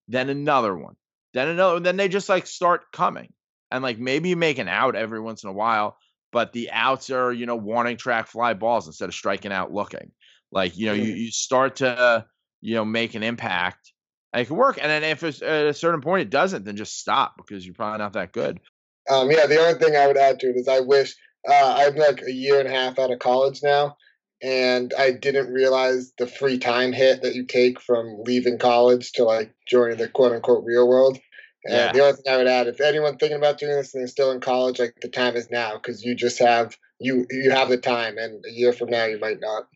then 0.09 0.29
another 0.29 0.77
one, 0.77 0.97
then 1.35 1.49
another. 1.49 1.81
Then 1.81 1.97
they 1.97 2.09
just 2.09 2.29
like 2.29 2.47
start 2.47 2.92
coming, 2.92 3.33
and 3.71 3.83
like 3.83 3.99
maybe 3.99 4.31
you 4.31 4.37
make 4.37 4.59
an 4.59 4.69
out 4.69 4.97
every 4.97 5.21
once 5.21 5.42
in 5.42 5.51
a 5.51 5.53
while, 5.53 5.97
but 6.33 6.53
the 6.53 6.71
outs 6.71 7.11
are 7.11 7.33
you 7.33 7.47
know 7.47 7.57
warning 7.57 7.97
track 7.97 8.29
fly 8.29 8.55
balls 8.55 8.87
instead 8.87 9.09
of 9.09 9.14
striking 9.14 9.53
out 9.53 9.73
looking. 9.73 10.12
Like 10.53 10.77
you 10.77 10.87
know 10.87 10.95
you 10.95 11.12
you 11.12 11.31
start 11.31 11.77
to 11.77 12.27
you 12.61 12.75
know 12.75 12.85
make 12.85 13.14
an 13.14 13.23
impact. 13.23 13.92
And 14.33 14.42
it 14.42 14.47
can 14.47 14.57
work, 14.57 14.79
and 14.81 14.90
then 14.90 15.03
if 15.05 15.23
it's 15.23 15.40
at 15.40 15.66
a 15.66 15.73
certain 15.73 16.03
point 16.03 16.23
it 16.23 16.31
doesn't, 16.31 16.64
then 16.64 16.77
just 16.77 16.99
stop 16.99 17.37
because 17.37 17.64
you're 17.64 17.75
probably 17.75 17.99
not 17.99 18.12
that 18.14 18.33
good. 18.33 18.61
Um, 19.09 19.31
yeah, 19.31 19.47
the 19.47 19.59
only 19.59 19.79
thing 19.79 19.97
I 19.97 20.07
would 20.07 20.16
add 20.16 20.40
to 20.40 20.49
it 20.49 20.57
is 20.57 20.69
I 20.69 20.81
wish 20.81 21.14
uh, 21.49 21.75
I'm 21.79 21.95
like 21.95 22.23
a 22.23 22.33
year 22.33 22.59
and 22.59 22.69
a 22.69 22.73
half 22.73 22.99
out 22.99 23.12
of 23.12 23.19
college 23.19 23.62
now, 23.62 23.97
and 24.42 24.92
I 24.99 25.12
didn't 25.12 25.53
realize 25.53 26.12
the 26.18 26.27
free 26.27 26.59
time 26.59 26.92
hit 26.92 27.22
that 27.22 27.35
you 27.35 27.44
take 27.44 27.81
from 27.81 28.22
leaving 28.22 28.59
college 28.59 29.12
to 29.12 29.25
like 29.25 29.55
joining 29.66 29.99
the 29.99 30.09
quote 30.09 30.33
unquote 30.33 30.64
real 30.64 30.88
world. 30.88 31.18
And 31.64 31.75
Yeah. 31.75 31.92
the 31.92 32.01
only 32.01 32.12
thing 32.12 32.33
I 32.33 32.37
would 32.37 32.46
add, 32.46 32.68
if 32.68 32.81
anyone 32.81 33.16
thinking 33.16 33.38
about 33.38 33.59
doing 33.59 33.72
this 33.72 33.94
and 33.94 34.03
they're 34.03 34.09
still 34.09 34.31
in 34.31 34.40
college, 34.40 34.79
like 34.79 34.94
the 35.01 35.09
time 35.09 35.37
is 35.37 35.51
now 35.51 35.75
because 35.75 36.05
you 36.05 36.14
just 36.14 36.38
have 36.38 36.77
you 36.99 37.27
you 37.31 37.51
have 37.51 37.68
the 37.68 37.77
time, 37.77 38.16
and 38.18 38.44
a 38.46 38.51
year 38.51 38.72
from 38.72 38.90
now 38.90 39.05
you 39.05 39.18
might 39.18 39.40
not. 39.40 39.68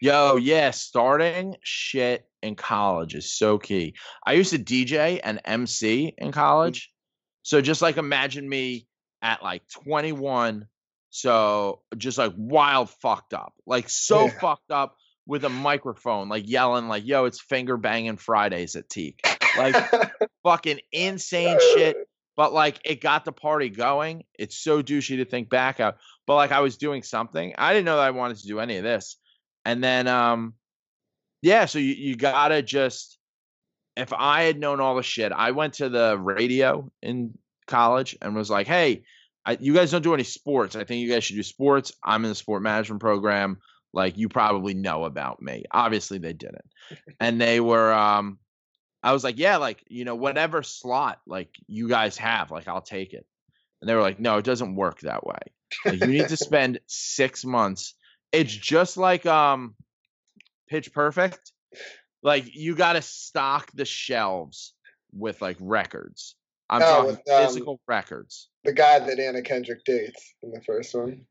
Yo, 0.00 0.36
yeah, 0.36 0.70
starting 0.70 1.56
shit 1.62 2.26
in 2.42 2.56
college 2.56 3.14
is 3.14 3.32
so 3.32 3.58
key. 3.58 3.94
I 4.26 4.32
used 4.32 4.50
to 4.50 4.58
DJ 4.58 5.20
and 5.22 5.40
MC 5.44 6.14
in 6.18 6.28
mm-hmm. 6.28 6.32
college. 6.32 6.90
So 7.42 7.60
just 7.60 7.82
like 7.82 7.96
imagine 7.96 8.48
me 8.48 8.86
at 9.22 9.42
like 9.42 9.62
21, 9.84 10.66
so 11.14 11.82
just 11.96 12.16
like 12.18 12.32
wild 12.36 12.88
fucked 12.90 13.34
up. 13.34 13.52
Like 13.66 13.88
so 13.88 14.24
Yeah. 14.24 14.30
fucked 14.40 14.70
up 14.70 14.96
with 15.26 15.44
a 15.44 15.50
microphone, 15.50 16.28
like 16.28 16.48
yelling 16.48 16.88
like, 16.88 17.06
"Yo, 17.06 17.26
it's 17.26 17.40
finger 17.40 17.76
banging 17.76 18.16
Fridays 18.16 18.74
at 18.74 18.88
Teak." 18.88 19.20
Like 19.56 19.76
fucking 20.42 20.80
insane 20.90 21.58
shit 21.76 21.96
but 22.34 22.54
like 22.54 22.80
it 22.86 23.02
got 23.02 23.26
the 23.26 23.32
party 23.32 23.68
going. 23.68 24.24
It's 24.38 24.56
so 24.56 24.82
douchey 24.82 25.18
to 25.18 25.26
think 25.26 25.50
back 25.50 25.80
out, 25.80 25.98
but 26.26 26.36
like 26.36 26.50
I 26.50 26.60
was 26.60 26.78
doing 26.78 27.02
something. 27.02 27.54
I 27.58 27.74
didn't 27.74 27.84
know 27.84 27.96
that 27.96 28.06
I 28.06 28.10
wanted 28.10 28.38
to 28.38 28.46
do 28.46 28.58
any 28.58 28.78
of 28.78 28.84
this, 28.84 29.18
and 29.66 29.84
then 29.84 30.08
um, 30.08 30.54
yeah. 31.42 31.66
So 31.66 31.78
you 31.78 31.92
you 31.92 32.16
gotta 32.16 32.62
just 32.62 33.18
if 33.98 34.14
I 34.14 34.44
had 34.44 34.58
known 34.58 34.80
all 34.80 34.96
the 34.96 35.02
shit, 35.02 35.30
I 35.30 35.50
went 35.50 35.74
to 35.74 35.90
the 35.90 36.16
radio 36.18 36.90
in 37.02 37.36
college 37.66 38.16
and 38.22 38.34
was 38.34 38.48
like, 38.48 38.66
hey, 38.66 39.02
I, 39.44 39.56
you 39.60 39.74
guys 39.74 39.90
don't 39.90 40.02
do 40.02 40.14
any 40.14 40.22
sports. 40.24 40.76
I 40.76 40.84
think 40.84 41.00
you 41.00 41.12
guys 41.12 41.24
should 41.24 41.36
do 41.36 41.42
sports. 41.42 41.92
I'm 42.02 42.24
in 42.24 42.30
the 42.30 42.34
sport 42.34 42.62
management 42.62 43.00
program. 43.00 43.58
Like 43.92 44.16
you 44.16 44.28
probably 44.28 44.74
know 44.74 45.04
about 45.04 45.42
me. 45.42 45.64
Obviously 45.70 46.18
they 46.18 46.32
didn't, 46.32 46.64
and 47.20 47.40
they 47.40 47.60
were 47.60 47.92
um 47.92 48.38
I 49.02 49.12
was 49.12 49.24
like, 49.24 49.36
yeah, 49.36 49.56
like, 49.56 49.82
you 49.88 50.04
know, 50.04 50.14
whatever 50.14 50.62
slot 50.62 51.20
like 51.26 51.48
you 51.66 51.88
guys 51.88 52.16
have, 52.18 52.52
like 52.52 52.68
I'll 52.68 52.80
take 52.82 53.12
it. 53.14 53.26
And 53.80 53.88
they 53.90 53.94
were 53.96 54.00
like, 54.00 54.20
no, 54.20 54.38
it 54.38 54.44
doesn't 54.44 54.76
work 54.76 55.00
that 55.00 55.26
way. 55.26 55.40
Like, 55.84 56.00
you 56.00 56.06
need 56.06 56.28
to 56.28 56.36
spend 56.48 56.78
six 56.86 57.44
months. 57.44 57.94
It's 58.30 58.54
just 58.54 58.96
like 58.96 59.26
um 59.26 59.74
Pitch 60.68 60.92
Perfect. 60.92 61.52
Like 62.22 62.44
you 62.54 62.76
gotta 62.76 63.02
stock 63.02 63.70
the 63.74 63.84
shelves 63.84 64.72
with 65.12 65.42
like 65.42 65.56
records. 65.60 66.36
I'm 66.70 66.80
Oh, 66.82 66.86
talking 66.86 67.06
with, 67.06 67.28
um, 67.28 67.46
physical 67.46 67.80
records. 67.88 68.48
The 68.64 68.72
guy 68.72 68.98
that 68.98 69.18
Anna 69.18 69.42
Kendrick 69.42 69.84
dates 69.84 70.34
in 70.42 70.50
the 70.50 70.60
first 70.60 70.94
one. 70.94 71.26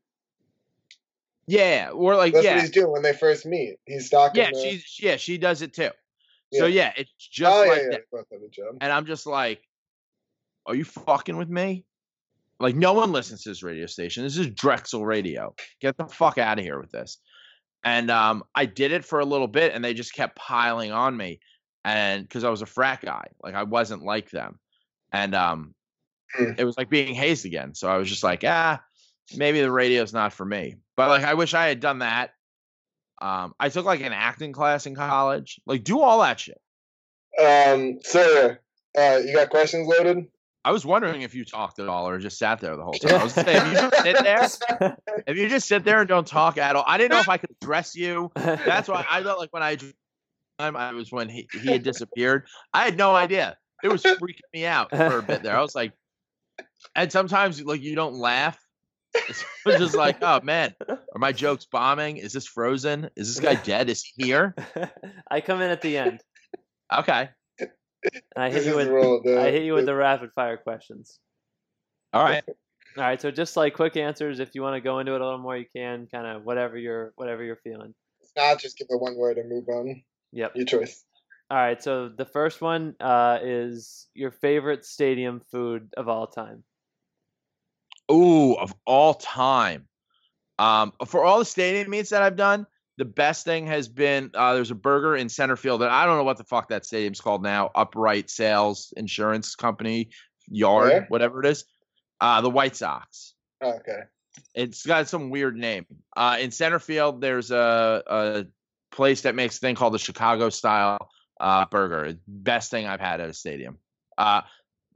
Yeah, 1.46 1.90
or 1.92 2.16
like 2.16 2.32
That's 2.32 2.44
yeah, 2.44 2.54
what 2.54 2.60
he's 2.62 2.70
doing 2.70 2.92
when 2.92 3.02
they 3.02 3.12
first 3.12 3.44
meet. 3.46 3.76
He's 3.86 4.06
stalking. 4.06 4.42
yeah, 4.42 4.50
the, 4.52 4.60
she's 4.60 4.98
yeah, 5.00 5.16
she 5.16 5.38
does 5.38 5.62
it 5.62 5.74
too. 5.74 5.90
So 6.52 6.66
Yeah. 6.66 6.84
yeah, 6.84 6.92
it's 6.96 7.12
just 7.16 7.52
oh, 7.52 7.60
like 7.60 7.68
yeah, 7.68 7.74
yeah, 7.74 7.82
that. 7.90 8.00
they 8.10 8.18
both 8.18 8.26
have 8.30 8.42
a 8.42 8.48
job. 8.48 8.78
And 8.80 8.92
I'm 8.92 9.06
just 9.06 9.26
like, 9.26 9.62
are 10.66 10.74
you 10.74 10.84
fucking 10.84 11.36
with 11.36 11.48
me? 11.48 11.84
Like, 12.60 12.76
no 12.76 12.92
one 12.92 13.10
listens 13.10 13.42
to 13.42 13.48
this 13.48 13.62
radio 13.62 13.86
station. 13.86 14.22
This 14.22 14.36
is 14.36 14.46
Drexel 14.48 15.04
Radio. 15.04 15.54
Get 15.80 15.96
the 15.96 16.06
fuck 16.06 16.38
out 16.38 16.60
of 16.60 16.64
here 16.64 16.80
with 16.80 16.92
this. 16.92 17.18
And 17.82 18.08
um, 18.08 18.44
I 18.54 18.66
did 18.66 18.92
it 18.92 19.04
for 19.04 19.18
a 19.18 19.24
little 19.24 19.48
bit, 19.48 19.74
and 19.74 19.84
they 19.84 19.94
just 19.94 20.14
kept 20.14 20.36
piling 20.36 20.92
on 20.92 21.16
me, 21.16 21.40
and 21.84 22.22
because 22.22 22.44
I 22.44 22.50
was 22.50 22.62
a 22.62 22.66
frat 22.66 23.00
guy, 23.00 23.26
like 23.42 23.54
I 23.54 23.64
wasn't 23.64 24.04
like 24.04 24.30
them, 24.30 24.60
and 25.10 25.34
um, 25.34 25.74
Hmm. 26.34 26.52
it 26.56 26.64
was 26.64 26.76
like 26.76 26.88
being 26.88 27.14
hazed 27.14 27.44
again. 27.44 27.74
So 27.74 27.88
I 27.88 27.96
was 27.96 28.08
just 28.08 28.22
like, 28.22 28.42
ah, 28.46 28.80
maybe 29.36 29.60
the 29.60 29.70
radio's 29.70 30.12
not 30.12 30.32
for 30.32 30.44
me. 30.44 30.76
But 30.96 31.08
like, 31.08 31.24
I 31.24 31.34
wish 31.34 31.54
I 31.54 31.68
had 31.68 31.80
done 31.80 32.00
that. 32.00 32.30
Um, 33.20 33.54
I 33.60 33.68
took 33.68 33.84
like 33.84 34.00
an 34.00 34.12
acting 34.12 34.52
class 34.52 34.86
in 34.86 34.94
college. 34.94 35.60
Like, 35.66 35.84
do 35.84 36.00
all 36.00 36.22
that 36.22 36.40
shit. 36.40 36.60
Um, 37.38 37.98
sir, 38.02 38.58
uh, 38.98 39.20
you 39.24 39.34
got 39.34 39.50
questions 39.50 39.86
loaded? 39.86 40.26
I 40.64 40.70
was 40.70 40.86
wondering 40.86 41.22
if 41.22 41.34
you 41.34 41.44
talked 41.44 41.80
at 41.80 41.88
all 41.88 42.08
or 42.08 42.18
just 42.18 42.38
sat 42.38 42.60
there 42.60 42.76
the 42.76 42.84
whole 42.84 42.92
time. 42.92 43.20
I 43.20 43.24
was 43.24 43.32
gonna 43.32 43.50
if 43.50 43.66
you 43.66 43.72
just 43.74 44.02
sit 44.02 44.18
there, 44.80 44.96
if 45.26 45.36
you 45.36 45.48
just 45.48 45.66
sit 45.66 45.84
there 45.84 46.00
and 46.00 46.08
don't 46.08 46.26
talk 46.26 46.56
at 46.56 46.76
all, 46.76 46.84
I 46.86 46.98
didn't 46.98 47.12
know 47.12 47.20
if 47.20 47.28
I 47.28 47.36
could 47.36 47.50
address 47.60 47.96
you. 47.96 48.30
That's 48.36 48.88
why 48.88 49.04
I 49.10 49.22
felt 49.22 49.40
like 49.40 49.52
when 49.52 49.62
I 49.62 49.76
time 50.58 50.76
I 50.76 50.92
was 50.92 51.10
when 51.10 51.28
he, 51.28 51.48
he 51.62 51.72
had 51.72 51.82
disappeared. 51.82 52.46
I 52.72 52.84
had 52.84 52.96
no 52.96 53.14
idea. 53.14 53.56
It 53.82 53.88
was 53.88 54.02
freaking 54.02 54.40
me 54.54 54.64
out 54.64 54.90
for 54.90 55.18
a 55.18 55.22
bit 55.22 55.42
there. 55.42 55.56
I 55.56 55.60
was 55.60 55.74
like, 55.74 55.92
and 56.94 57.10
sometimes 57.12 57.62
like 57.62 57.82
you 57.82 57.94
don't 57.94 58.14
laugh. 58.14 58.58
It's 59.14 59.44
just 59.66 59.94
like, 59.94 60.18
oh 60.22 60.40
man, 60.42 60.74
are 60.88 60.98
my 61.18 61.32
jokes 61.44 61.66
bombing? 61.66 62.16
Is 62.16 62.32
this 62.32 62.46
frozen? 62.46 63.10
Is 63.16 63.34
this 63.34 63.44
guy 63.44 63.54
dead? 63.62 63.90
Is 63.90 64.02
he 64.02 64.24
here? 64.24 64.54
I 65.30 65.40
come 65.40 65.60
in 65.60 65.70
at 65.70 65.82
the 65.82 65.96
end. 65.98 66.20
Okay, 66.92 67.28
And 67.58 67.70
I 68.36 68.50
hit 68.50 68.64
This 68.64 68.66
you 68.66 68.76
with 68.76 68.86
the 68.88 68.92
rule, 68.92 69.22
I 69.38 69.50
hit 69.50 69.62
you 69.64 69.74
with 69.74 69.86
the- 69.86 69.92
the 69.92 69.96
rapid 69.96 70.32
fire 70.32 70.56
questions. 70.56 71.18
all 72.12 72.22
right. 72.24 72.44
All 72.98 73.02
right, 73.04 73.18
so 73.20 73.30
just 73.30 73.56
like 73.56 73.72
quick 73.72 73.96
answers. 73.96 74.38
If 74.38 74.54
you 74.54 74.60
want 74.60 74.76
to 74.76 74.80
go 74.82 74.98
into 74.98 75.14
it 75.14 75.20
a 75.22 75.24
little 75.24 75.38
more, 75.38 75.56
you 75.56 75.64
can. 75.74 76.06
Kind 76.12 76.26
of 76.26 76.44
whatever 76.44 76.76
you're 76.76 77.12
whatever 77.16 77.42
you're 77.42 77.56
feeling. 77.64 77.94
It's 78.20 78.32
not 78.36 78.58
just 78.60 78.76
give 78.76 78.88
it 78.90 79.00
one 79.00 79.16
word 79.16 79.38
and 79.38 79.48
move 79.48 79.66
on. 79.70 80.02
Yep. 80.32 80.52
Your 80.56 80.66
choice. 80.66 81.02
All 81.50 81.56
right, 81.56 81.82
so 81.82 82.10
the 82.10 82.26
first 82.26 82.60
one 82.60 82.94
uh, 83.00 83.38
is 83.42 84.08
your 84.12 84.30
favorite 84.30 84.84
stadium 84.84 85.40
food 85.50 85.88
of 85.96 86.06
all 86.08 86.26
time. 86.26 86.64
Ooh, 88.10 88.54
of 88.54 88.74
all 88.86 89.14
time. 89.14 89.86
Um, 90.58 90.92
for 91.06 91.24
all 91.24 91.38
the 91.38 91.44
stadium 91.44 91.92
eats 91.94 92.10
that 92.10 92.22
I've 92.22 92.36
done, 92.36 92.66
the 92.98 93.04
best 93.04 93.44
thing 93.44 93.66
has 93.66 93.88
been 93.88 94.30
uh, 94.34 94.54
there's 94.54 94.70
a 94.70 94.76
burger 94.76 95.16
in 95.16 95.28
center 95.28 95.56
field 95.56 95.80
that 95.80 95.90
I 95.90 96.04
don't 96.04 96.18
know 96.18 96.24
what 96.24 96.36
the 96.36 96.44
fuck 96.44 96.68
that 96.68 96.84
stadium's 96.84 97.20
called 97.20 97.42
now. 97.42 97.70
Upright 97.74 98.30
Sales 98.30 98.92
Insurance 98.96 99.54
Company 99.54 100.10
Yard, 100.48 100.90
Where? 100.90 101.06
whatever 101.08 101.40
it 101.40 101.46
is. 101.46 101.64
Uh, 102.20 102.40
the 102.40 102.50
White 102.50 102.76
Sox. 102.76 103.34
Okay. 103.62 104.02
It's 104.54 104.86
got 104.86 105.08
some 105.08 105.30
weird 105.30 105.56
name. 105.56 105.86
Uh, 106.16 106.38
in 106.40 106.50
center 106.50 106.78
field, 106.78 107.20
there's 107.20 107.50
a, 107.50 108.02
a 108.06 108.46
place 108.94 109.22
that 109.22 109.34
makes 109.34 109.56
a 109.56 109.60
thing 109.60 109.74
called 109.74 109.94
the 109.94 109.98
Chicago 109.98 110.48
style 110.48 111.10
uh, 111.40 111.66
burger. 111.66 112.04
It's 112.04 112.20
Best 112.26 112.70
thing 112.70 112.86
I've 112.86 113.00
had 113.00 113.20
at 113.20 113.30
a 113.30 113.34
stadium. 113.34 113.78
Uh, 114.16 114.42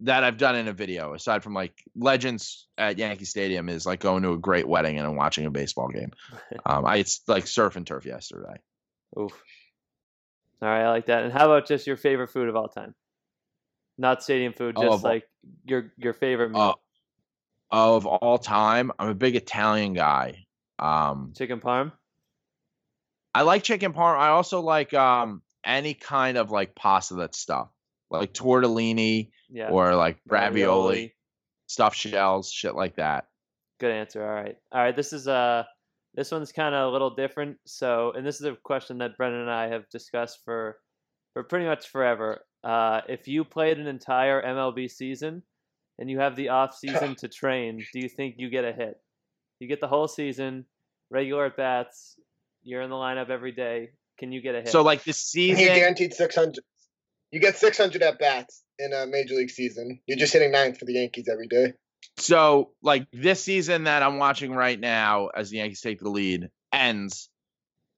that 0.01 0.25
I've 0.25 0.37
done 0.37 0.57
in 0.57 0.69
a 0.69 0.73
video, 0.73 1.15
aside 1.15 1.43
from 1.43 1.55
like 1.55 1.73
legends 1.97 2.67
at 2.77 2.99
Yankee 2.99 3.25
Stadium, 3.25 3.69
is 3.69 3.87
like 3.87 4.01
going 4.01 4.23
to 4.23 4.33
a 4.33 4.39
great 4.39 4.69
wedding 4.69 4.99
and 4.99 5.17
watching 5.17 5.47
a 5.47 5.51
baseball 5.51 5.89
game. 5.89 6.13
Um, 6.67 6.85
I 6.85 6.97
it's 6.97 7.23
like 7.27 7.47
surf 7.47 7.77
and 7.77 7.87
turf 7.87 8.05
yesterday. 8.07 8.61
Oof. 9.19 9.33
All 10.63 10.69
right, 10.69 10.83
I 10.85 10.91
like 10.91 11.07
that. 11.07 11.25
And 11.25 11.33
how 11.33 11.47
about 11.47 11.67
just 11.67 11.87
your 11.87 11.97
favorite 11.97 12.29
food 12.29 12.49
of 12.49 12.57
all 12.57 12.69
time? 12.69 12.95
Not 13.99 14.23
stadium 14.23 14.53
food, 14.53 14.75
Oh, 14.77 14.83
just 14.83 15.05
all- 15.05 15.11
like 15.11 15.29
your 15.65 15.93
your 15.97 16.13
favorite 16.13 16.51
meal. 16.51 16.61
Uh, 17.73 17.95
of 17.97 18.07
all 18.07 18.39
time, 18.39 18.93
I'm 18.99 19.09
a 19.09 19.15
big 19.15 19.37
Italian 19.37 19.93
guy. 19.95 20.47
Um, 20.79 21.33
Chicken 21.37 21.61
parm. 21.61 21.93
I 23.35 23.43
like 23.43 23.63
chicken 23.65 23.93
parm. 23.93 24.17
I 24.19 24.29
also 24.29 24.61
like 24.61 24.95
um 24.95 25.43
any 25.65 25.95
kind 25.95 26.39
of 26.39 26.51
like 26.51 26.75
pasta 26.75 27.15
that's 27.15 27.39
stuffed, 27.39 27.73
like 28.11 28.33
tortellini 28.35 29.31
Yeah. 29.51 29.71
or 29.71 29.95
like 29.95 30.19
ravioli, 30.27 31.15
stuffed 31.67 31.97
shells, 31.97 32.51
shit 32.51 32.75
like 32.75 32.97
that. 32.97 33.27
Good 33.79 33.93
answer. 33.93 34.23
All 34.27 34.35
right. 34.35 34.57
All 34.73 34.81
right. 34.81 34.97
This 34.97 35.13
is 35.13 35.29
uh 35.29 35.65
this 36.15 36.31
one's 36.33 36.51
kind 36.53 36.75
of 36.75 36.89
a 36.89 36.93
little 36.93 37.11
different. 37.15 37.59
So, 37.67 38.13
and 38.17 38.27
this 38.27 38.37
is 38.41 38.47
a 38.47 38.57
question 38.63 38.99
that 38.99 39.17
Brendan 39.19 39.43
and 39.43 39.51
I 39.51 39.69
have 39.69 39.89
discussed 39.91 40.39
for 40.45 40.79
for 41.35 41.43
pretty 41.43 41.67
much 41.67 41.89
forever. 41.89 42.41
Uh, 42.65 43.03
if 43.09 43.29
you 43.29 43.45
played 43.45 43.79
an 43.79 43.87
entire 43.87 44.43
MLB 44.43 44.91
season 44.91 45.43
and 45.99 46.11
you 46.11 46.19
have 46.19 46.35
the 46.35 46.49
off 46.49 46.75
season 46.75 47.15
to 47.17 47.29
train, 47.29 47.85
do 47.93 48.01
you 48.01 48.09
think 48.09 48.37
you 48.39 48.49
get 48.49 48.65
a 48.65 48.73
hit? 48.73 48.99
You 49.61 49.69
get 49.69 49.81
the 49.81 49.87
whole 49.89 50.09
season, 50.09 50.65
regular 51.11 51.47
at 51.47 51.57
bats. 51.57 52.19
You're 52.63 52.83
in 52.83 52.91
the 52.91 52.97
lineup 52.97 53.29
every 53.31 53.53
day. 53.53 53.91
Can 54.19 54.33
you 54.33 54.41
get 54.41 54.55
a 54.55 54.59
hit? 54.61 54.69
So 54.71 54.83
like 54.83 55.01
the 55.05 55.11
He 55.11 55.13
season, 55.13 55.65
guaranteed 55.67 56.15
600. 56.15 56.59
You 57.37 57.43
get 57.43 57.59
600 57.59 58.01
at 58.03 58.18
bats 58.18 58.62
in 58.78 58.95
a 58.95 59.07
major 59.07 59.34
league 59.34 59.51
season. 59.51 60.01
You're 60.07 60.16
just 60.16 60.32
hitting 60.32 60.53
ninth 60.53 60.78
for 60.78 60.87
the 60.87 60.95
Yankees 60.95 61.28
every 61.30 61.49
day. 61.49 61.74
so 62.16 62.70
like 62.82 63.07
this 63.12 63.45
season 63.45 63.84
that 63.84 64.03
I'm 64.03 64.16
watching 64.16 64.53
right 64.53 64.80
now 64.80 65.26
as 65.26 65.51
the 65.51 65.59
Yankees 65.59 65.82
take 65.82 66.01
the 66.01 66.09
lead 66.09 66.49
ends 66.72 67.28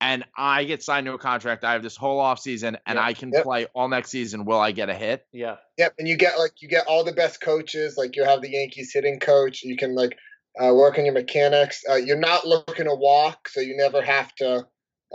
and 0.00 0.24
I 0.36 0.64
get 0.64 0.82
signed 0.82 1.06
to 1.06 1.12
a 1.12 1.18
contract. 1.18 1.62
I 1.62 1.74
have 1.74 1.84
this 1.84 1.96
whole 1.96 2.18
off 2.18 2.40
season 2.40 2.78
and 2.84 2.96
Yep, 2.96 3.04
I 3.04 3.12
can 3.14 3.30
yep. 3.32 3.44
play 3.44 3.66
all 3.76 3.86
next 3.88 4.10
season. 4.10 4.44
Will 4.44 4.58
I 4.58 4.72
get 4.72 4.88
a 4.90 4.94
hit? 4.94 5.24
yeah. 5.32 5.56
Yep, 5.76 5.94
and 6.00 6.08
you 6.08 6.16
get 6.16 6.36
like 6.36 6.54
you 6.60 6.68
get 6.68 6.88
all 6.88 7.04
the 7.04 7.12
best 7.12 7.40
coaches. 7.40 7.96
Like 7.96 8.16
you 8.16 8.24
have 8.24 8.42
the 8.42 8.50
Yankees 8.50 8.90
hitting 8.92 9.20
coach. 9.20 9.62
You 9.62 9.76
can 9.76 9.94
like 9.94 10.18
uh, 10.60 10.74
work 10.74 10.98
on 10.98 11.04
your 11.04 11.14
mechanics. 11.14 11.84
Uh, 11.88 11.94
you're 11.94 12.16
not 12.18 12.44
looking 12.44 12.86
to 12.86 12.94
walk, 12.96 13.48
so 13.48 13.60
you 13.60 13.76
never 13.76 14.02
have 14.02 14.34
to 14.36 14.66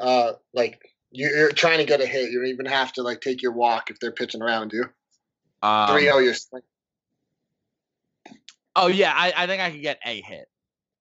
uh, 0.02 0.32
like 0.54 0.80
you- 0.82 0.90
you're 1.14 1.52
trying 1.52 1.78
to 1.78 1.86
get 1.86 2.02
a 2.02 2.06
hit. 2.06 2.32
You 2.32 2.40
don't 2.40 2.50
even 2.50 2.66
have 2.66 2.92
to 2.94 3.04
like 3.04 3.22
take 3.22 3.42
your 3.42 3.52
walk 3.52 3.90
if 3.90 4.00
they're 4.00 4.12
pitching 4.12 4.42
around 4.42 4.74
you. 4.74 4.86
Um, 5.62 5.90
Three 5.90 6.04
zero, 6.04 6.18
you're 6.18 6.34
swing- 6.34 6.64
oh 8.76 8.88
yeah, 8.88 9.14
I, 9.16 9.34
I 9.36 9.48
think 9.48 9.62
I 9.62 9.72
could 9.72 9.82
get 9.82 10.00
a 10.06 10.22
hit. 10.22 10.48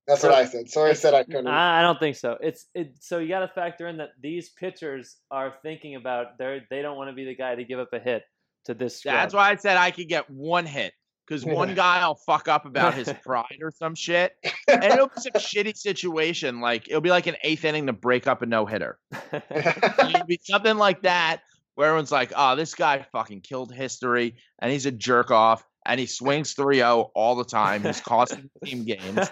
That's 0.07 0.23
what 0.23 0.33
I 0.33 0.45
said. 0.45 0.69
Sorry, 0.69 0.91
I 0.91 0.95
said 0.95 1.15
I 1.15 1.23
couldn't. 1.23 1.47
I, 1.47 1.79
I 1.79 1.83
don't 1.83 1.99
think 1.99 2.17
so. 2.17 2.37
It's 2.41 2.67
it. 2.75 2.95
So 3.01 3.19
you 3.19 3.29
got 3.29 3.41
to 3.41 3.49
factor 3.49 3.87
in 3.87 3.99
that 3.99 4.11
these 4.21 4.51
pitchers 4.51 5.17
are 5.31 5.55
thinking 5.63 5.95
about 5.95 6.39
they 6.39 6.63
they 6.71 6.83
don't 6.83 6.97
want 6.97 7.11
to 7.11 7.15
be 7.15 7.25
the 7.25 7.37
guy 7.37 7.55
to 7.55 7.65
give 7.65 7.79
up 7.79 7.93
a 7.93 7.99
hit 8.01 8.25
to 8.67 8.75
this. 8.75 8.99
Scrub. 8.99 9.15
That's 9.15 9.35
why 9.35 9.51
I 9.51 9.57
said 9.57 9.77
I 9.77 9.91
could 9.93 10.09
get 10.09 10.29
one 10.29 10.67
hit 10.67 10.93
because 11.33 11.47
one 11.47 11.75
guy 11.75 12.07
will 12.07 12.15
fuck 12.15 12.47
up 12.47 12.67
about 12.67 12.95
his 12.95 13.13
pride 13.25 13.59
or 13.63 13.71
some 13.71 13.95
shit, 13.95 14.37
and 14.69 14.85
it'll 14.85 15.09
be 15.09 15.21
some 15.21 15.33
shitty 15.33 15.77
situation. 15.77 16.61
Like 16.61 16.89
it'll 16.89 17.01
be 17.01 17.11
like 17.11 17.27
an 17.27 17.37
eighth 17.43 17.65
inning 17.65 17.87
to 17.87 17.93
break 17.93 18.27
up 18.27 18.43
a 18.43 18.47
no 18.47 18.67
hitter. 18.67 18.99
It'll 19.33 20.27
be 20.27 20.39
something 20.43 20.77
like 20.77 21.03
that 21.03 21.41
where 21.75 21.89
everyone's 21.89 22.13
like, 22.13 22.33
"Oh, 22.37 22.55
this 22.55 22.75
guy 22.75 23.07
fucking 23.13 23.41
killed 23.41 23.73
history, 23.73 24.37
and 24.59 24.71
he's 24.71 24.85
a 24.85 24.91
jerk 24.91 25.31
off, 25.31 25.65
and 25.87 25.99
he 25.99 26.07
swings 26.07 26.55
3-0 26.55 27.11
all 27.15 27.37
the 27.37 27.45
time. 27.45 27.83
He's 27.83 28.01
costing 28.01 28.51
team 28.65 28.85
games." 28.85 29.31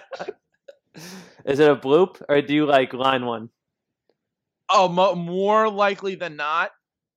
Is 1.44 1.60
it 1.60 1.70
a 1.70 1.76
bloop 1.76 2.20
or 2.28 2.42
do 2.42 2.52
you 2.52 2.66
like 2.66 2.92
line 2.92 3.24
one? 3.24 3.50
Oh, 4.68 4.88
mo- 4.88 5.14
more 5.14 5.68
likely 5.68 6.14
than 6.14 6.36
not, 6.36 6.70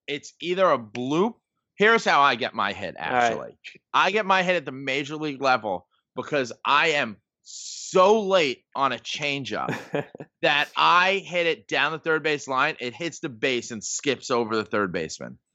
it's 0.07 0.33
either 0.41 0.69
a 0.69 0.77
bloop. 0.77 1.35
Here's 1.75 2.05
how 2.05 2.21
I 2.21 2.35
get 2.35 2.53
my 2.53 2.73
hit. 2.73 2.95
right. 2.99 3.07
Actually, 3.13 3.57
I 3.93 4.11
get 4.11 4.25
my 4.25 4.43
hit 4.43 4.55
at 4.55 4.65
the 4.65 4.71
major 4.71 5.15
league 5.15 5.41
level 5.41 5.87
because 6.15 6.51
I 6.63 6.89
am 6.89 7.17
so 7.41 8.21
late 8.21 8.63
on 8.75 8.91
a 8.93 8.97
changeup 8.97 9.75
that 10.41 10.69
I 10.77 11.15
hit 11.25 11.45
it 11.47 11.67
down 11.67 11.91
the 11.91 11.99
third 11.99 12.23
base 12.23 12.47
line. 12.47 12.75
It 12.79 12.93
hits 12.93 13.19
the 13.19 13.29
base 13.29 13.71
and 13.71 13.83
skips 13.83 14.31
over 14.31 14.55
the 14.55 14.65
third 14.65 14.91
baseman. 14.91 15.37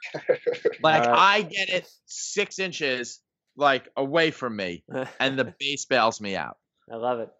Like 0.80 1.02
Alright. 1.04 1.18
I 1.18 1.42
get 1.42 1.68
it 1.70 1.90
six 2.06 2.58
inches 2.60 3.20
like 3.56 3.88
away 3.96 4.30
from 4.30 4.54
me, 4.54 4.84
and 5.18 5.36
the 5.36 5.44
base 5.58 5.86
bails 5.86 6.20
me 6.20 6.36
out. 6.36 6.56
I 6.92 6.96
love 6.96 7.18
it. 7.18 7.30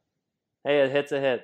Hey, 0.65 0.81
it 0.81 0.91
hits 0.91 1.13
a 1.13 1.21
hit. 1.21 1.43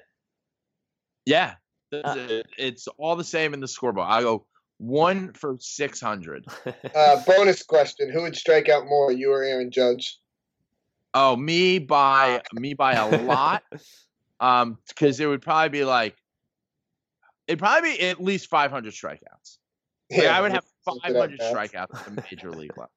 Yeah, 1.24 1.54
Uh, 1.92 2.42
it's 2.58 2.88
all 2.98 3.14
the 3.14 3.22
same 3.24 3.54
in 3.54 3.60
the 3.60 3.68
scoreboard. 3.68 4.08
I 4.10 4.22
go 4.22 4.46
one 4.86 5.32
for 5.32 5.56
six 5.60 6.00
hundred. 6.00 6.46
Uh, 6.94 7.20
bonus 7.26 7.62
question: 7.62 8.10
Who 8.10 8.22
would 8.22 8.36
strike 8.36 8.68
out 8.68 8.86
more, 8.86 9.10
you 9.10 9.32
or 9.32 9.42
Aaron 9.42 9.70
Judge? 9.70 10.18
Oh, 11.12 11.36
me 11.36 11.78
by 11.78 12.42
me 12.52 12.74
by 12.74 12.94
a 12.94 13.22
lot. 13.24 13.62
Um, 14.38 14.78
because 14.88 15.18
it 15.20 15.26
would 15.26 15.42
probably 15.42 15.70
be 15.70 15.84
like 15.84 16.16
it'd 17.46 17.58
probably 17.58 17.96
be 17.96 18.00
at 18.02 18.22
least 18.22 18.48
five 18.48 18.70
hundred 18.70 18.94
strikeouts. 18.94 19.58
Like, 20.10 20.26
I 20.26 20.40
would 20.40 20.52
have 20.52 20.64
let's 20.86 21.08
look 21.08 21.30
it 21.32 21.40
500 21.40 21.40
strikeouts 21.40 21.98
at 21.98 22.04
the 22.04 22.22
major 22.30 22.50
league 22.56 22.76
level. 22.76 22.90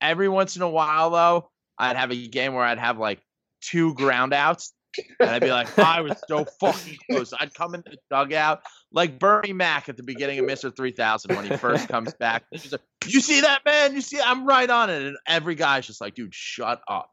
Every 0.00 0.28
once 0.28 0.56
in 0.56 0.62
a 0.62 0.68
while, 0.68 1.10
though, 1.10 1.50
I'd 1.78 1.96
have 1.96 2.10
a 2.10 2.28
game 2.28 2.54
where 2.54 2.64
I'd 2.64 2.78
have 2.78 2.98
like 2.98 3.20
two 3.60 3.94
ground 3.94 4.32
outs, 4.32 4.72
and 5.20 5.30
I'd 5.30 5.42
be 5.42 5.50
like, 5.50 5.78
I 5.78 6.00
was 6.00 6.20
so 6.28 6.44
fucking 6.60 6.98
close. 7.10 7.32
I'd 7.38 7.54
come 7.54 7.74
in 7.74 7.82
the 7.84 7.96
dugout 8.10 8.62
like 8.92 9.18
Bernie 9.18 9.52
Mac 9.52 9.88
at 9.88 9.96
the 9.96 10.02
beginning 10.02 10.38
of 10.38 10.46
Mr. 10.46 10.74
3000 10.74 11.34
when 11.34 11.44
he 11.46 11.56
first 11.56 11.88
comes 11.90 12.14
back. 12.14 12.44
He's 12.50 12.72
like, 12.72 12.82
you 13.06 13.20
see 13.20 13.42
that, 13.42 13.64
man? 13.64 13.94
You 13.94 14.00
see, 14.00 14.20
I'm 14.20 14.46
right 14.46 14.68
on 14.68 14.90
it. 14.90 15.02
And 15.02 15.16
every 15.26 15.54
guy's 15.54 15.86
just 15.86 16.00
like, 16.00 16.14
dude, 16.14 16.34
shut 16.34 16.80
up. 16.88 17.10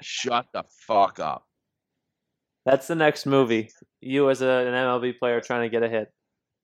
Shut 0.00 0.46
the 0.52 0.64
fuck 0.86 1.20
up. 1.20 1.46
That's 2.64 2.86
the 2.86 2.94
next 2.94 3.26
movie. 3.26 3.70
You 4.00 4.30
as 4.30 4.42
a, 4.42 4.46
an 4.46 4.72
MLB 4.72 5.18
player 5.18 5.40
trying 5.40 5.62
to 5.62 5.68
get 5.68 5.82
a 5.82 5.88
hit. 5.88 6.12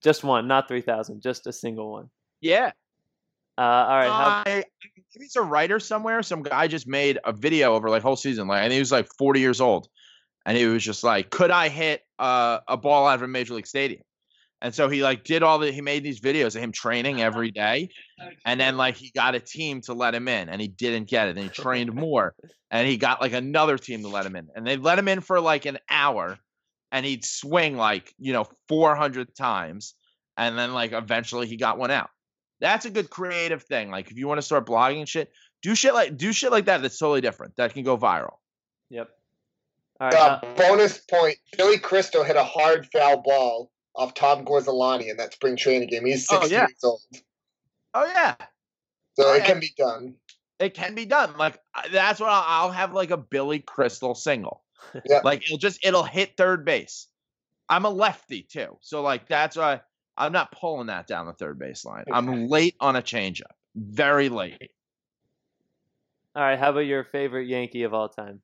Just 0.03 0.23
one, 0.23 0.47
not 0.47 0.69
3,000, 0.69 1.21
just 1.21 1.47
a 1.47 1.53
single 1.53 1.91
one. 1.91 2.09
Yeah. 2.41 2.71
Uh, 3.57 3.61
all 3.61 3.97
right. 3.97 4.07
How, 4.07 4.43
I, 4.47 4.65
maybe 5.19 5.25
it's 5.25 5.35
a 5.35 5.43
writer 5.43 5.81
somewhere. 5.81 6.23
Some 6.23 6.45
guy 6.45 6.69
just 6.69 6.87
made 6.87 7.19
a 7.25 7.33
video 7.33 7.75
over 7.75 7.91
like 7.91 8.03
whole 8.03 8.15
season, 8.15 8.47
like, 8.47 8.63
and 8.63 8.73
he 8.73 8.79
was 8.79 8.93
like 8.93 9.09
40 9.19 9.41
years 9.41 9.61
old, 9.61 9.89
and 10.49 10.57
he 10.57 10.65
was 10.65 10.83
just 10.83 11.05
like, 11.05 11.29
"Could 11.29 11.51
I 11.51 11.69
hit 11.69 12.01
uh, 12.19 12.61
a 12.67 12.79
ball 12.79 13.07
out 13.07 13.17
of 13.17 13.23
a 13.23 13.29
major 13.29 13.53
league 13.53 13.67
stadium?" 13.67 14.01
And 14.63 14.75
so 14.75 14.89
he 14.89 15.03
like 15.03 15.23
did 15.23 15.43
all 15.43 15.59
the 15.59 15.71
he 15.71 15.83
made 15.83 16.03
these 16.03 16.21
videos 16.21 16.57
of 16.57 16.63
him 16.63 16.73
training 16.73 17.21
every 17.21 17.51
day, 17.51 17.91
and 18.47 18.59
then 18.59 18.79
like 18.79 18.97
he 18.97 19.13
got 19.15 19.35
a 19.35 19.41
team 19.41 19.83
to 19.83 19.93
let 19.93 20.15
him 20.15 20.27
in, 20.27 20.49
and 20.49 20.59
he 20.59 20.67
didn't 20.67 21.11
get 21.11 21.29
it, 21.29 21.37
and 21.37 21.45
he 21.45 21.49
trained 21.63 21.93
more, 21.93 22.35
and 22.71 22.89
he 22.89 22.97
got 22.97 23.21
like 23.21 23.35
another 23.35 23.77
team 23.77 24.01
to 24.03 24.09
let 24.09 24.25
him 24.25 24.37
in, 24.37 24.49
and 24.57 24.67
they 24.67 24.79
let 24.79 24.99
him 24.99 25.07
in 25.07 25.21
for 25.21 25.39
like 25.39 25.67
an 25.67 25.79
hour, 25.91 26.39
and 26.91 27.05
he'd 27.05 27.27
swing 27.27 27.77
like 27.77 28.15
you 28.19 28.33
know 28.33 28.47
400 28.69 29.35
times, 29.37 29.95
and 30.39 30.59
then 30.59 30.73
like 30.73 30.93
eventually 30.93 31.47
he 31.47 31.59
got 31.59 31.79
one 31.79 31.91
out. 31.91 32.09
That's 32.59 32.87
a 32.87 32.91
good 32.91 33.11
creative 33.11 33.65
thing. 33.65 33.91
Like 33.91 34.11
if 34.11 34.17
you 34.17 34.27
want 34.27 34.39
to 34.39 34.43
start 34.43 34.67
blogging 34.67 35.01
and 35.01 35.09
shit, 35.09 35.31
do 35.63 35.75
shit 35.75 35.93
like 35.93 36.17
do 36.17 36.33
shit 36.33 36.51
like 36.51 36.65
that. 36.65 36.81
That's 36.81 36.99
totally 36.99 37.21
different. 37.21 37.57
That 37.57 37.75
can 37.75 37.85
go 37.85 37.99
viral. 37.99 38.37
yep. 38.89 39.11
All 40.01 40.07
right. 40.09 40.15
Uh, 40.15 40.41
how- 40.41 40.55
bonus 40.55 40.99
point: 40.99 41.37
Billy 41.57 41.79
Crystal 41.79 42.23
hit 42.25 42.37
a 42.37 42.45
hard 42.45 42.87
foul 42.93 43.19
ball 43.23 43.71
off 43.95 44.15
Tom 44.15 44.45
Gorzelanny 44.45 45.09
in 45.11 45.17
that 45.17 45.33
spring 45.33 45.57
training 45.57 45.89
game. 45.89 46.07
He's 46.07 46.27
Oh, 46.31 46.39
60 46.41 46.55
yeah. 46.55 46.61
years 46.69 46.85
old, 46.85 47.01
Oh 47.95 48.05
yeah, 48.07 48.37
so 49.15 49.27
Oh, 49.27 49.35
it 49.35 49.39
yeah. 49.39 49.47
can 49.47 49.61
be 49.61 49.73
done. 49.77 50.15
it 50.61 50.75
can 50.75 50.95
be 50.95 51.05
done. 51.07 51.37
Like 51.37 51.59
that's 51.93 52.21
what 52.21 52.29
I'll, 52.31 52.45
I'll 52.67 52.71
have 52.73 52.93
like 52.93 53.11
a 53.11 53.17
Billy 53.17 53.59
Crystal 53.61 54.15
single. 54.15 54.63
Yeah. 55.05 55.21
Like 55.25 55.43
it'll 55.45 55.59
just 55.59 55.85
it'll 55.85 56.05
hit 56.05 56.37
third 56.37 56.65
base. 56.65 57.09
I'm 57.69 57.85
a 57.85 57.91
lefty 57.91 58.43
too, 58.43 58.79
so 58.81 59.03
like 59.03 59.27
that's 59.29 59.57
why 59.57 59.81
I'm 60.17 60.33
not 60.33 60.53
pulling 60.53 60.87
that 60.87 61.07
down 61.09 61.27
the 61.27 61.33
third 61.33 61.59
base 61.59 61.85
line. 61.85 62.05
I'm 62.13 62.49
late 62.49 62.77
on 62.81 62.95
a 62.97 63.03
changeup, 63.03 63.53
very 63.75 64.29
late. 64.29 64.71
all 66.37 66.43
right. 66.43 66.59
How 66.59 66.71
about 66.71 66.81
your 66.87 67.05
favorite 67.05 67.49
Yankee 67.49 67.83
of 67.83 67.93
all 67.93 68.09
time? 68.09 68.41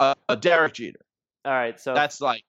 Uh, 0.00 0.34
Derek 0.34 0.72
Jeter. 0.74 1.04
All 1.44 1.52
right. 1.52 1.78
So 1.78 1.94
That's 1.94 2.20
like 2.20 2.42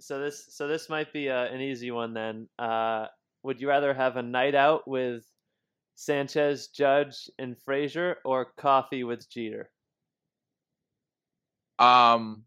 so 0.00 0.18
this 0.18 0.46
so 0.50 0.66
this 0.66 0.88
might 0.88 1.12
be 1.12 1.30
uh, 1.30 1.44
an 1.44 1.60
easy 1.60 1.90
one 1.90 2.14
then. 2.14 2.48
Uh, 2.58 3.06
would 3.42 3.60
you 3.60 3.68
rather 3.68 3.94
have 3.94 4.16
a 4.16 4.22
night 4.22 4.54
out 4.54 4.88
with 4.88 5.24
Sanchez, 5.94 6.68
Judge, 6.68 7.30
and 7.38 7.56
Frazier, 7.64 8.16
or 8.24 8.46
coffee 8.56 9.04
with 9.04 9.28
Jeter? 9.30 9.70
Um, 11.78 12.44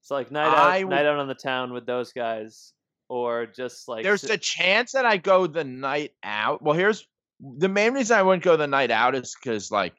It's 0.00 0.10
like 0.10 0.30
night 0.30 0.48
out, 0.48 0.72
I 0.72 0.82
night 0.82 1.06
out 1.06 1.18
on 1.18 1.28
the 1.28 1.34
town 1.34 1.72
with 1.72 1.86
those 1.86 2.12
guys, 2.12 2.72
or 3.08 3.46
just 3.46 3.88
like 3.88 4.02
there's 4.02 4.24
a 4.24 4.38
chance 4.38 4.92
that 4.92 5.04
I 5.04 5.18
go 5.18 5.46
the 5.46 5.64
night 5.64 6.12
out. 6.22 6.62
Well, 6.62 6.74
here's 6.74 7.06
the 7.40 7.68
main 7.68 7.94
reason 7.94 8.18
I 8.18 8.22
wouldn't 8.22 8.42
go 8.42 8.56
the 8.56 8.66
night 8.66 8.90
out 8.90 9.14
is 9.14 9.36
because 9.40 9.70
like 9.70 9.94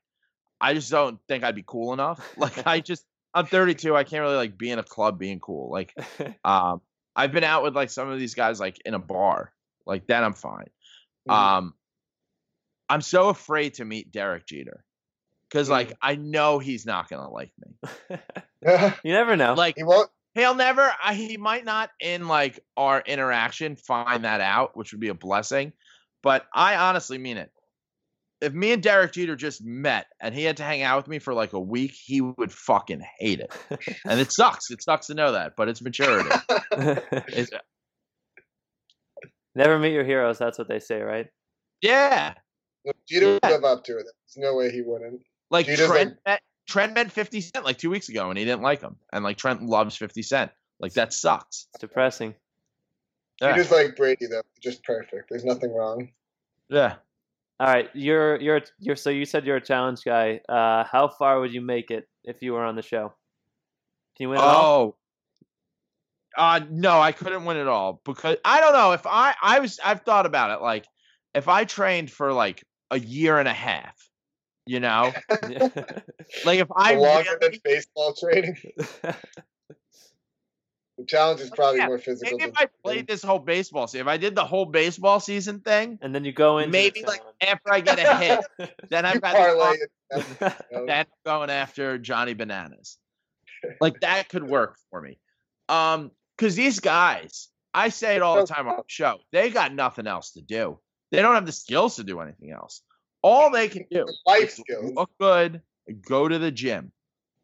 I 0.62 0.74
just 0.74 0.92
don't 0.92 1.20
think 1.28 1.44
I'd 1.44 1.56
be 1.56 1.64
cool 1.66 1.94
enough. 1.94 2.20
Like 2.38 2.66
I 2.68 2.80
just 2.80 3.06
I'm 3.34 3.46
32. 3.46 3.96
I 3.96 4.04
can't 4.04 4.22
really 4.22 4.36
like 4.36 4.58
be 4.58 4.72
in 4.72 4.80
a 4.80 4.84
club 4.84 5.20
being 5.20 5.40
cool. 5.40 5.72
Like 5.72 5.94
um 6.44 6.82
I've 7.16 7.32
been 7.32 7.44
out 7.44 7.64
with 7.64 7.76
like 7.76 7.90
some 7.90 8.10
of 8.10 8.20
these 8.20 8.36
guys 8.36 8.60
like 8.60 8.78
in 8.86 8.94
a 8.94 9.00
bar. 9.00 9.52
Like 9.86 10.08
then 10.08 10.24
I'm 10.24 10.34
fine. 10.34 10.70
Mhm. 11.30 11.34
Um 11.34 11.74
I'm 12.90 13.02
so 13.02 13.30
afraid 13.30 13.76
to 13.76 13.86
meet 13.86 14.12
Derek 14.12 14.46
Jeter. 14.48 14.84
Cause 15.52 15.68
Mm. 15.68 15.72
like 15.72 15.94
I 16.02 16.16
know 16.16 16.60
he's 16.60 16.86
not 16.86 17.10
gonna 17.10 17.30
like 17.30 17.52
me. 17.60 18.18
you 19.04 19.14
never 19.14 19.36
know. 19.36 19.54
Like 19.54 19.76
he 19.78 19.84
won't. 19.84 20.10
He'll 20.36 20.54
never. 20.56 20.94
I, 21.04 21.16
he 21.16 21.38
might 21.38 21.66
not 21.66 21.90
in 22.00 22.28
like 22.28 22.60
our 22.78 23.02
interaction 23.02 23.76
find 23.76 24.26
that 24.26 24.42
out, 24.42 24.78
which 24.78 24.92
would 24.92 25.02
be 25.02 25.08
a 25.10 25.16
blessing. 25.16 25.74
But 26.22 26.46
I 26.54 26.76
honestly 26.76 27.18
mean 27.18 27.38
it. 27.38 27.52
If 28.42 28.54
me 28.54 28.72
and 28.72 28.82
Derek 28.82 29.12
Jeter 29.14 29.36
just 29.36 29.64
met 29.64 30.08
and 30.22 30.34
he 30.34 30.44
had 30.46 30.58
to 30.58 30.64
hang 30.64 30.82
out 30.82 30.98
with 30.98 31.08
me 31.10 31.20
for 31.20 31.34
like 31.34 31.52
a 31.54 31.60
week, 31.60 31.92
he 31.92 32.22
would 32.22 32.52
fucking 32.54 33.02
hate 33.20 33.42
it. 33.42 33.54
And 34.06 34.20
it 34.20 34.32
sucks. 34.32 34.72
It 34.72 34.82
sucks 34.82 35.08
to 35.08 35.14
know 35.14 35.34
that, 35.34 35.56
but 35.58 35.68
it's 35.68 35.82
maturity. 35.82 36.30
It's, 36.72 37.52
never 39.56 39.78
meet 39.80 39.94
your 39.94 40.04
heroes. 40.06 40.38
That's 40.38 40.58
what 40.58 40.68
they 40.68 40.80
say, 40.80 41.02
right? 41.02 41.28
yeah, 41.82 42.34
Jeter 43.08 43.34
would 43.34 43.44
live 43.44 43.64
up 43.64 43.84
to 43.86 43.98
it. 43.98 44.04
There's 44.06 44.38
no 44.38 44.56
way 44.56 44.72
he 44.72 44.82
wouldn't. 44.82 45.22
like 45.50 45.66
Jeter's 45.66 45.88
Trent. 45.88 46.10
like- 46.10 46.18
met, 46.26 46.42
Trent 46.68 46.94
met 46.94 47.12
Fifty 47.12 47.42
Cent 47.42 47.66
like 47.66 47.78
two 47.78 47.90
weeks 47.90 48.10
ago, 48.10 48.30
and 48.30 48.38
he 48.38 48.46
didn't 48.46 48.62
like 48.62 48.82
him. 48.82 48.96
And 49.12 49.24
like 49.24 49.38
Trent 49.38 49.64
loves 49.66 49.96
Fifty 49.96 50.22
Cent. 50.22 50.52
Like 50.80 50.94
that 50.94 51.14
sucks. 51.14 51.68
It's 51.74 51.82
depressing. 51.82 52.36
Yeah. 53.42 53.52
Jeter's 53.56 53.72
like 53.72 53.96
Brady 53.96 54.28
though, 54.28 54.42
just 54.62 54.84
perfect. 54.84 55.30
There's 55.30 55.46
nothing 55.46 55.74
wrong. 55.74 56.10
Yeah. 56.70 56.96
All 57.60 57.68
right, 57.68 57.90
you're 57.94 58.40
you're 58.40 58.62
you're 58.80 58.96
so 58.96 59.10
you 59.10 59.26
said 59.26 59.46
you're 59.46 59.58
a 59.58 59.62
challenge 59.62 60.04
guy. 60.06 60.40
Uh, 60.48 60.86
how 60.90 61.10
far 61.10 61.42
would 61.42 61.54
you 61.54 61.62
make 61.62 61.92
it 61.92 62.08
if 62.24 62.42
you 62.42 62.54
were 62.54 62.64
on 62.64 62.76
the 62.76 62.82
show? 62.82 63.14
Can 64.16 64.24
you 64.24 64.30
win 64.30 64.40
it 64.40 64.44
all? 64.44 64.66
Oh. 64.66 64.96
Uh 66.38 66.62
no, 66.70 67.02
I 67.02 67.12
couldn't 67.12 67.44
win 67.44 67.58
it 67.58 67.68
all 67.68 68.02
because 68.06 68.38
I 68.46 68.62
don't 68.62 68.74
know 68.74 68.94
if 68.94 69.06
I 69.06 69.36
I 69.42 69.60
was 69.60 69.80
I've 69.84 70.02
thought 70.02 70.26
about 70.26 70.52
it 70.52 70.62
like 70.62 70.86
if 71.34 71.48
I 71.48 71.66
trained 71.66 72.12
for 72.12 72.32
like 72.32 72.64
a 72.92 73.00
year 73.00 73.40
and 73.40 73.48
a 73.48 73.54
half, 73.54 73.96
you 74.66 74.80
know, 74.80 75.12
like 76.46 76.60
if 76.60 76.68
I 76.76 76.96
Longer 76.96 77.38
than 77.42 77.54
baseball 77.64 78.14
training. 78.14 78.56
The 81.00 81.06
challenge 81.06 81.40
is 81.40 81.50
probably 81.50 81.80
Yeah, 81.80 81.88
more 81.88 81.98
physical. 81.98 82.38
maybe 82.38 82.50
if 82.50 82.56
than- 82.58 82.68
I 82.68 82.70
played 82.84 83.08
this 83.08 83.24
whole 83.24 83.40
baseball 83.40 83.88
season, 83.88 84.06
if 84.06 84.12
I 84.12 84.18
did 84.18 84.36
the 84.36 84.44
whole 84.44 84.66
baseball 84.66 85.22
season 85.22 85.62
thing, 85.62 85.98
and 86.02 86.14
then 86.14 86.26
you 86.26 86.34
go 86.34 86.58
in, 86.58 86.72
maybe 86.72 87.04
like 87.06 87.22
after 87.40 87.72
I 87.72 87.80
get 87.80 88.00
a 88.00 88.16
hit, 88.18 88.46
then 88.90 89.06
I've 89.06 89.22
got 89.22 89.34
parlay 89.34 89.78
the 90.12 90.56
you 90.72 90.78
know? 90.78 90.86
then 90.86 91.06
going 91.26 91.50
after 91.50 91.98
Johnny 91.98 92.34
Bananas. 92.34 92.98
Like 93.82 94.00
that 94.02 94.30
could 94.30 94.44
work 94.48 94.78
for 94.90 95.02
me. 95.02 95.20
Um, 95.68 96.12
because 96.38 96.56
these 96.56 96.80
guys, 96.80 97.50
I 97.74 97.90
say 97.90 98.16
it 98.16 98.22
all 98.22 98.38
the 98.38 98.48
time 98.48 98.68
on 98.70 98.78
the 98.78 98.84
show, 98.88 99.18
they 99.34 99.50
got 99.50 99.74
nothing 99.74 100.08
else 100.08 100.32
to 100.32 100.42
do. 100.42 100.80
They 101.12 101.22
don't 101.22 101.36
have 101.36 101.46
the 101.46 101.52
skills 101.52 101.98
to 101.98 102.06
do 102.06 102.22
anything 102.22 102.52
else. 102.52 102.82
All 103.22 103.52
they 103.52 103.68
can 103.68 103.86
do 103.92 104.06
Life 104.26 104.44
is 104.44 104.54
skills. 104.56 104.94
look 104.96 105.10
good, 105.20 105.62
go 106.08 106.26
to 106.28 106.40
the 106.40 106.52
gym, 106.52 106.94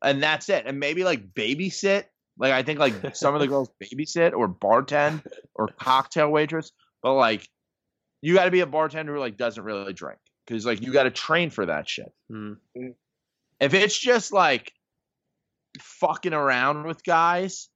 and 0.01 0.23
that's 0.23 0.47
it. 0.47 0.65
And 0.65 0.79
maybe 0.79 1.03
like 1.03 1.33
babysit. 1.33 2.05
Like 2.37 2.53
I 2.53 2.63
think 2.63 2.79
like 2.79 3.15
some 3.15 3.33
of 3.33 3.41
the 3.41 3.47
girls 3.47 3.69
babysit 3.83 4.33
or 4.33 4.47
bartend 4.47 5.25
or 5.53 5.67
cocktail 5.67 6.29
waitress, 6.29 6.71
but 7.01 7.13
like 7.13 7.47
you 8.21 8.35
got 8.35 8.45
to 8.45 8.51
be 8.51 8.61
a 8.61 8.65
bartender 8.65 9.13
who 9.13 9.19
like 9.19 9.37
doesn't 9.37 9.63
really 9.63 9.93
drink 9.93 10.19
because 10.45 10.65
like 10.65 10.81
you 10.81 10.91
got 10.91 11.03
to 11.03 11.11
train 11.11 11.49
for 11.49 11.65
that 11.65 11.87
shit. 11.87 12.11
Hmm. 12.29 12.53
If 13.59 13.73
it's 13.73 13.97
just 13.97 14.33
like 14.33 14.73
fucking 15.79 16.33
around 16.33 16.85
with 16.85 17.03
guys, 17.03 17.69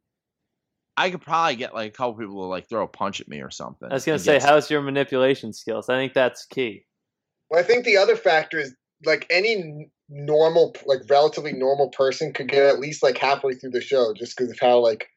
I 0.98 1.12
could 1.12 1.22
probably 1.22 1.56
get 1.56 1.74
like 1.74 1.94
a 1.94 1.96
couple 1.96 2.16
people 2.16 2.42
to 2.42 2.48
like 2.48 2.68
throw 2.68 2.84
a 2.84 2.88
punch 2.88 3.22
at 3.22 3.28
me 3.28 3.42
or 3.42 3.52
something. 3.52 3.90
I 3.90 3.94
was 3.94 4.06
gonna 4.06 4.20
say, 4.20 4.40
how's 4.40 4.70
your 4.70 4.82
manipulation 4.82 5.54
skills? 5.54 5.88
I 5.88 5.96
think 5.96 6.14
that's 6.14 6.46
key. 6.46 6.86
Well, 7.50 7.60
I 7.60 7.64
think 7.64 7.86
the 7.86 7.98
other 7.98 8.16
factor 8.16 8.60
is 8.60 8.76
like 9.06 9.26
any 9.30 9.90
normal, 10.10 10.76
like 10.86 11.02
relatively 11.10 11.54
normal 11.54 11.90
person 11.90 12.34
could 12.34 12.48
get 12.48 12.66
at 12.66 12.80
least 12.80 13.04
like 13.04 13.18
halfway 13.18 13.54
through 13.54 13.72
the 13.72 13.82
show 13.82 14.14
just 14.14 14.36
because 14.36 14.52
of 14.52 14.60
how 14.60 14.80
like 14.80 15.08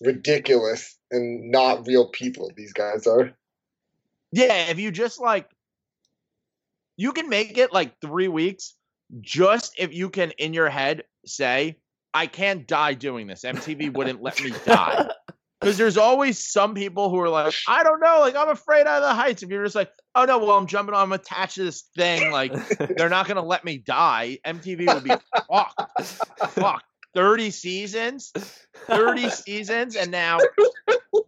ridiculous 0.00 0.96
and 1.10 1.50
not 1.50 1.86
real 1.86 2.08
people 2.08 2.50
these 2.56 2.72
guys 2.72 3.06
are. 3.06 3.32
Yeah, 4.32 4.70
if 4.70 4.78
you 4.78 4.90
just 4.90 5.20
like, 5.20 5.48
you 6.96 7.12
can 7.12 7.28
make 7.28 7.58
it 7.58 7.72
like 7.72 8.00
three 8.00 8.28
weeks 8.28 8.74
just 9.20 9.74
if 9.78 9.92
you 9.92 10.10
can 10.10 10.30
in 10.32 10.54
your 10.54 10.68
head 10.68 11.04
say, 11.26 11.76
I 12.12 12.26
can't 12.26 12.66
die 12.66 12.94
doing 12.94 13.26
this. 13.26 13.42
MTV 13.42 13.92
wouldn't 13.94 14.22
let 14.22 14.42
me 14.42 14.52
die. 14.64 15.08
Because 15.60 15.76
there's 15.76 15.98
always 15.98 16.38
some 16.38 16.74
people 16.74 17.10
who 17.10 17.18
are 17.20 17.28
like, 17.28 17.54
I 17.68 17.82
don't 17.82 18.00
know, 18.00 18.20
like 18.20 18.34
I'm 18.34 18.48
afraid 18.48 18.86
of 18.86 19.02
the 19.02 19.12
heights. 19.12 19.42
If 19.42 19.50
you're 19.50 19.64
just 19.64 19.74
like, 19.74 19.90
oh 20.14 20.24
no, 20.24 20.38
well 20.38 20.56
I'm 20.56 20.66
jumping, 20.66 20.94
I'm 20.94 21.12
attached 21.12 21.56
to 21.56 21.64
this 21.64 21.82
thing, 21.96 22.30
like 22.30 22.52
they're 22.96 23.10
not 23.10 23.28
gonna 23.28 23.44
let 23.44 23.64
me 23.64 23.78
die. 23.78 24.38
MTV 24.46 24.94
would 24.94 25.04
be 25.04 25.14
fucked. 25.48 26.52
Fuck. 26.52 26.82
30 27.14 27.50
seasons, 27.50 28.32
30 28.86 29.30
seasons, 29.30 29.96
and 29.96 30.12
now 30.12 30.38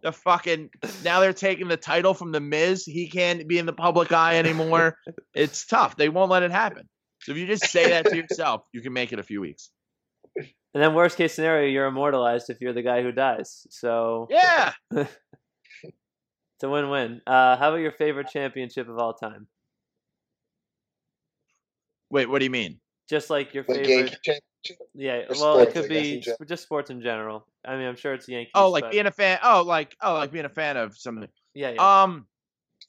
the 0.01 0.11
fucking 0.11 0.69
now 1.03 1.19
they're 1.19 1.33
taking 1.33 1.67
the 1.67 1.77
title 1.77 2.13
from 2.13 2.31
the 2.31 2.39
Miz. 2.39 2.85
He 2.85 3.09
can't 3.09 3.47
be 3.47 3.57
in 3.59 3.65
the 3.65 3.73
public 3.73 4.11
eye 4.11 4.37
anymore. 4.37 4.97
It's 5.33 5.65
tough. 5.65 5.97
They 5.97 6.09
won't 6.09 6.31
let 6.31 6.43
it 6.43 6.51
happen. 6.51 6.87
So 7.21 7.31
if 7.31 7.37
you 7.37 7.47
just 7.47 7.65
say 7.67 7.89
that 7.89 8.05
to 8.05 8.15
yourself, 8.15 8.63
you 8.71 8.81
can 8.81 8.93
make 8.93 9.13
it 9.13 9.19
a 9.19 9.23
few 9.23 9.41
weeks. 9.41 9.69
And 10.73 10.81
then 10.81 10.93
worst 10.95 11.17
case 11.17 11.33
scenario, 11.33 11.67
you're 11.69 11.85
immortalized 11.85 12.49
if 12.49 12.59
you're 12.59 12.73
the 12.73 12.81
guy 12.81 13.03
who 13.03 13.11
dies. 13.11 13.67
So 13.69 14.27
Yeah. 14.31 14.73
it's 14.91 15.07
a 16.63 16.69
win-win. 16.69 17.21
Uh, 17.27 17.57
how 17.57 17.69
about 17.69 17.77
your 17.81 17.91
favorite 17.91 18.27
championship 18.29 18.89
of 18.89 18.97
all 18.97 19.13
time? 19.13 19.47
Wait, 22.09 22.29
what 22.29 22.39
do 22.39 22.45
you 22.45 22.51
mean? 22.51 22.79
Just 23.09 23.29
like 23.29 23.53
your 23.53 23.65
Like 23.67 23.77
favorite. 23.79 23.89
Yankee 23.89 24.15
championship. 24.23 24.87
Yeah, 24.93 25.13
or 25.13 25.35
well, 25.39 25.59
it 25.59 25.61
sports, 25.63 25.69
I 25.69 25.73
could 25.73 25.89
guess, 25.89 26.01
be 26.01 26.13
in 26.15 26.21
gen- 26.21 26.35
sp- 26.39 26.47
just 26.47 26.63
sports 26.63 26.89
in 26.89 27.01
general. 27.01 27.45
I 27.65 27.75
mean, 27.75 27.85
I'm 27.85 27.97
sure 27.97 28.13
it's 28.13 28.29
Yankees. 28.29 28.51
Oh, 28.55 28.69
like 28.69 28.85
but- 28.85 28.91
being 28.91 29.07
a 29.07 29.11
fan. 29.11 29.39
Oh, 29.43 29.63
like 29.63 29.93
oh, 30.01 30.13
like 30.13 30.31
being 30.31 30.45
a 30.45 30.49
fan 30.49 30.77
of 30.77 30.97
something. 30.97 31.27
yeah, 31.53 31.71
yeah. 31.71 32.03
Um, 32.03 32.25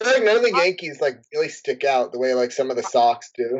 I 0.01 0.05
feel 0.05 0.15
like 0.15 0.23
none 0.25 0.37
of 0.37 0.43
the 0.43 0.53
Yankees 0.57 1.01
like 1.01 1.19
really 1.33 1.49
stick 1.49 1.83
out 1.85 2.13
the 2.13 2.19
way 2.19 2.35
like 2.35 2.53
some 2.53 2.71
of 2.71 2.77
the 2.77 2.83
Sox 2.85 3.31
do. 3.37 3.59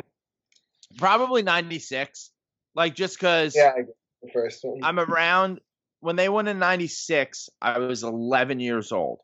probably 0.97 1.41
96. 1.43 2.31
Like 2.73 2.95
just 2.95 3.17
because 3.17 3.53
Yeah, 3.55 3.71
I 3.75 3.81
guess 3.81 3.89
the 4.25 4.31
first 4.31 4.63
one. 4.63 4.79
I'm 4.83 4.99
around 4.99 5.59
when 6.01 6.15
they 6.15 6.29
won 6.29 6.47
in 6.47 6.59
96, 6.59 7.49
I 7.61 7.79
was 7.79 8.03
11 8.03 8.59
years 8.59 8.91
old. 8.91 9.19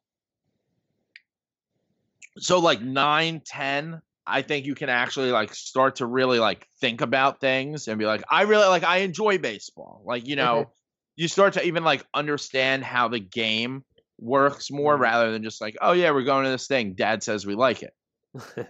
So 2.38 2.60
like 2.60 2.82
9, 2.82 3.42
10, 3.46 4.02
I 4.26 4.42
think 4.42 4.66
you 4.66 4.76
can 4.76 4.90
actually 4.90 5.32
like 5.32 5.54
start 5.54 5.98
to 5.98 6.06
really 6.06 6.40
like 6.40 6.66
think 6.80 7.02
about 7.02 7.40
things 7.40 7.88
and 7.88 8.00
be 8.00 8.06
like, 8.06 8.24
I 8.30 8.44
really 8.44 8.68
like 8.68 8.84
I 8.84 8.98
enjoy 8.98 9.38
baseball. 9.38 10.02
Like, 10.06 10.28
you 10.28 10.36
know, 10.36 10.72
you 11.16 11.28
start 11.28 11.54
to 11.54 11.64
even 11.66 11.84
like 11.84 12.06
understand 12.14 12.84
how 12.84 13.10
the 13.10 13.20
game 13.20 13.84
works 14.20 14.72
more 14.72 14.98
Mhm. 14.98 15.02
rather 15.02 15.32
than 15.32 15.44
just 15.44 15.60
like, 15.62 15.76
oh 15.82 15.92
yeah, 15.92 16.12
we're 16.12 16.24
going 16.24 16.46
to 16.46 16.52
this 16.52 16.68
thing. 16.68 16.94
Dad 16.94 17.22
says 17.24 17.46
we 17.46 17.56
like 17.56 17.84
it. 17.84 17.94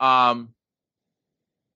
Um 0.00 0.54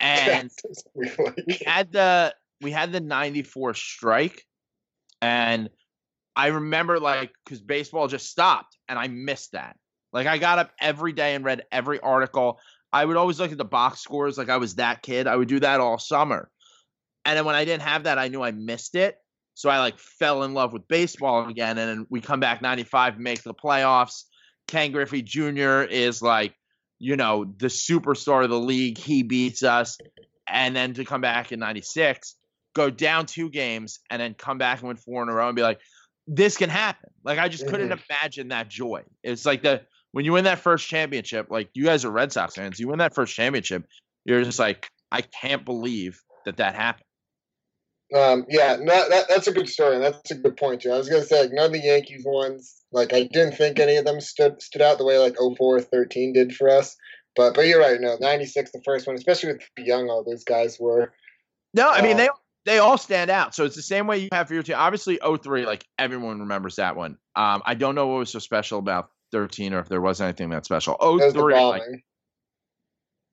and 0.01 0.51
We 0.95 1.07
like 1.19 1.35
it. 1.47 1.67
had 1.67 1.93
the 1.93 2.35
we 2.61 2.71
had 2.71 2.93
the 2.93 3.01
94 3.01 3.75
strike 3.75 4.45
and 5.21 5.71
i 6.35 6.49
remember 6.49 6.99
like 6.99 7.33
because 7.45 7.61
baseball 7.61 8.09
just 8.09 8.29
stopped 8.29 8.77
and 8.89 8.99
i 8.99 9.09
missed 9.09 9.53
that. 9.53 9.77
Like 10.13 10.27
i 10.27 10.39
got 10.39 10.59
up 10.59 10.71
every 10.81 11.13
day 11.13 11.35
and 11.35 11.45
read 11.45 11.65
every 11.73 12.01
article. 12.01 12.61
I 12.93 13.05
would 13.05 13.17
always 13.17 13.39
look 13.39 13.53
at 13.53 13.59
the 13.59 13.65
box 13.65 14.01
scores 14.01 14.39
like 14.39 14.49
i 14.49 14.57
was 14.57 14.77
that 14.77 15.03
kid. 15.03 15.27
I 15.27 15.37
would 15.37 15.49
do 15.49 15.61
that 15.61 15.81
all 15.81 15.99
summer. 15.99 16.51
And 17.25 17.37
then 17.37 17.45
when 17.45 17.55
i 17.55 17.65
didn't 17.65 17.83
have 17.83 18.05
that 18.05 18.19
i 18.19 18.29
knew 18.29 18.43
i 18.43 18.53
missed 18.53 18.95
it. 18.95 19.17
So 19.55 19.69
i 19.69 19.79
like 19.79 19.99
fell 19.99 20.43
in 20.43 20.55
love 20.55 20.73
with 20.73 20.89
baseball 20.89 21.49
again 21.49 21.79
and 21.79 21.89
then 21.89 22.07
we 22.09 22.21
come 22.21 22.41
back 22.41 22.63
95 22.63 23.19
make 23.19 23.43
the 23.43 23.55
playoffs. 23.55 24.25
Ken 24.69 24.93
griffey 24.93 25.23
jr 25.23 25.83
is 25.83 26.23
like 26.23 26.55
you 26.99 27.17
know 27.17 27.45
the 27.45 27.67
superstar 27.67 28.45
of 28.45 28.51
the 28.51 28.59
league. 28.59 28.99
He 28.99 29.23
beats 29.23 29.63
us. 29.63 29.99
And 30.49 30.77
then 30.77 30.95
to 30.95 31.05
come 31.05 31.21
back 31.21 31.51
in 31.51 31.59
96 31.59 32.37
go 32.77 32.91
down 32.91 33.25
two 33.25 33.49
games 33.49 34.01
and 34.11 34.21
then 34.21 34.35
come 34.35 34.59
back 34.59 34.81
and 34.81 34.89
win 34.89 34.99
four 34.99 35.23
in 35.23 35.31
a 35.31 35.33
row 35.33 35.47
and 35.49 35.57
be 35.57 35.63
like 35.63 35.81
this 36.27 36.59
can 36.59 36.69
happen 36.69 37.09
like 37.25 37.39
i 37.39 37.49
just 37.49 37.67
couldn't 37.67 37.91
imagine 38.11 38.49
that 38.49 38.69
joy 38.69 39.03
it's 39.23 39.47
like 39.47 39.63
the 39.63 39.81
when 40.13 40.27
you 40.27 40.33
win 40.33 40.45
that 40.45 40.59
first 40.59 40.87
championship 40.87 41.47
like 41.49 41.71
you 41.73 41.85
guys 41.87 42.05
are 42.05 42.11
red 42.11 42.31
sox 42.31 42.55
fans 42.55 42.79
you 42.79 42.87
win 42.89 42.99
that 42.99 43.15
first 43.15 43.35
championship 43.35 43.87
you're 44.27 44.45
just 44.45 44.59
like 44.59 44.91
i 45.11 45.23
can't 45.23 45.65
believe 45.65 46.21
that 46.45 46.59
that 46.59 46.75
happened 46.75 47.03
Um, 48.15 48.45
yeah, 48.49 48.77
no, 48.79 49.09
that, 49.09 49.27
that's 49.29 49.49
a 49.49 49.53
good 49.53 49.69
story. 49.69 49.97
And 49.97 50.05
that's 50.05 50.31
a 50.31 50.37
good 50.37 50.57
point 50.57 50.83
too. 50.83 50.93
I 50.93 50.99
was 50.99 51.09
gonna 51.09 51.25
say 51.25 51.41
like 51.41 51.51
none 51.53 51.67
of 51.67 51.73
the 51.73 51.81
Yankees 51.81 52.23
ones, 52.25 52.85
like 52.93 53.13
I 53.13 53.25
didn't 53.25 53.57
think 53.57 53.81
any 53.81 53.97
of 53.97 54.05
them 54.05 54.21
stood 54.21 54.63
stood 54.63 54.81
out 54.81 54.99
the 54.99 55.05
way 55.05 55.19
like 55.19 55.35
04, 55.37 55.81
13 55.81 56.33
did 56.33 56.55
for 56.55 56.69
us. 56.69 56.95
But 57.35 57.55
but 57.55 57.67
you're 57.67 57.81
right. 57.81 58.01
No, 58.01 58.17
'96, 58.21 58.71
the 58.71 58.81
first 58.85 59.09
one, 59.09 59.17
especially 59.17 59.55
with 59.55 59.63
young 59.77 60.09
all 60.09 60.23
those 60.23 60.45
guys 60.45 60.79
were. 60.79 61.13
No, 61.75 61.91
I 61.91 62.01
mean 62.01 62.15
Uh, 62.15 62.19
they 62.19 62.29
they 62.67 62.79
all 62.79 62.99
stand 62.99 63.31
out. 63.31 63.55
So 63.55 63.65
it's 63.65 63.77
the 63.77 63.83
same 63.83 64.07
way 64.07 64.19
you 64.19 64.29
have 64.33 64.49
for 64.49 64.55
your 64.55 64.63
team. 64.63 64.75
Obviously, 64.77 65.19
03, 65.23 65.65
like 65.65 65.87
everyone 65.99 66.41
remembers 66.41 66.77
that 66.77 66.97
one. 66.97 67.17
Um, 67.35 67.63
I 67.65 67.75
don't 67.75 67.95
know 67.95 68.09
what 68.09 68.19
was 68.19 68.31
so 68.31 68.41
special 68.41 68.81
about 68.81 69.11
13 69.33 69.73
or 69.73 69.79
if 69.79 69.89
there 69.89 70.01
was 70.01 70.21
anything 70.21 70.51
that 70.51 70.65
special. 70.65 70.97
That 71.01 71.33
03, 71.33 71.55
like, 71.55 71.83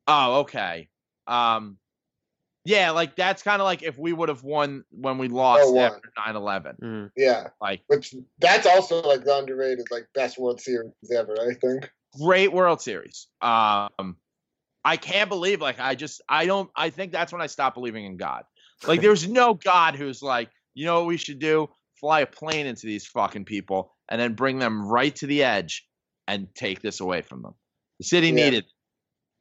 oh, 0.08 0.40
okay. 0.42 0.88
Um, 1.26 1.78
yeah, 2.64 2.92
like 2.92 3.16
that's 3.16 3.42
kind 3.42 3.60
of 3.60 3.66
like 3.66 3.82
if 3.84 3.98
we 3.98 4.14
would 4.14 4.30
have 4.30 4.44
won 4.44 4.86
when 4.92 5.18
we 5.18 5.28
lost 5.28 5.74
01. 5.74 5.84
after 5.84 6.12
9 6.26 6.36
11. 6.36 6.76
Mm. 6.82 7.12
yeah, 7.18 7.48
Like, 7.60 7.82
which 7.88 8.16
that's 8.40 8.68
also 8.68 9.02
like 9.02 9.26
the 9.26 9.36
underrated 9.36 9.88
like 9.92 10.08
best 10.14 10.38
World 10.38 10.62
Series 10.62 10.92
ever. 11.14 11.36
I 11.42 11.56
think. 11.56 11.90
great 12.18 12.54
World 12.54 12.82
Series. 12.82 13.28
Um, 13.42 14.18
I 14.86 14.98
can't 14.98 15.30
believe, 15.30 15.62
like, 15.62 15.80
I 15.80 15.96
just, 15.96 16.22
I 16.28 16.46
don't, 16.46 16.70
I 16.76 16.90
think 16.90 17.12
that's 17.12 17.32
when 17.32 17.42
I 17.42 17.48
stopped 17.48 17.76
believing 17.76 18.06
in 18.06 18.18
God. 18.18 18.44
Like, 18.88 19.02
there's 19.02 19.28
no 19.28 19.54
God 19.54 19.96
who's 19.96 20.22
like, 20.22 20.50
you 20.74 20.86
know 20.86 21.00
what 21.00 21.08
we 21.08 21.18
should 21.18 21.40
do? 21.40 21.70
Fly 22.00 22.22
a 22.22 22.26
plane 22.26 22.66
into 22.66 22.86
these 22.86 23.06
fucking 23.08 23.46
people 23.46 23.94
and 24.10 24.20
then 24.20 24.34
bring 24.34 24.60
them 24.60 24.86
right 24.86 25.16
to 25.18 25.28
the 25.28 25.44
edge 25.44 25.88
and 26.28 26.48
take 26.56 26.82
this 26.82 27.00
away 27.00 27.22
from 27.22 27.42
them. 27.42 27.54
The 28.00 28.06
city 28.06 28.30
Yeah. 28.30 28.46
needed. 28.46 28.66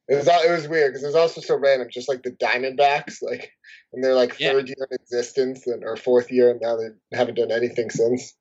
It 0.09 0.17
was 0.17 0.27
it 0.27 0.51
was 0.51 0.69
weird 0.69 0.93
because 0.93 1.05
it 1.05 1.07
was 1.07 1.15
also 1.15 1.41
so 1.41 1.57
random, 1.57 1.89
just 1.91 2.09
like 2.09 2.23
the 2.23 2.33
Diamondbacks, 2.33 3.23
like 3.23 3.53
and 3.93 4.03
they're 4.03 4.15
like 4.15 4.39
Yeah. 4.39 4.53
third 4.53 4.69
year 4.69 4.89
in 4.91 4.95
existence 5.01 5.67
and 5.67 5.85
or 5.85 5.97
fourth 5.97 6.31
year, 6.31 6.51
and 6.51 6.61
now 6.61 6.77
they 6.77 6.89
haven't 7.17 7.37
done 7.37 7.51
anything 7.51 7.89
since. 7.89 8.35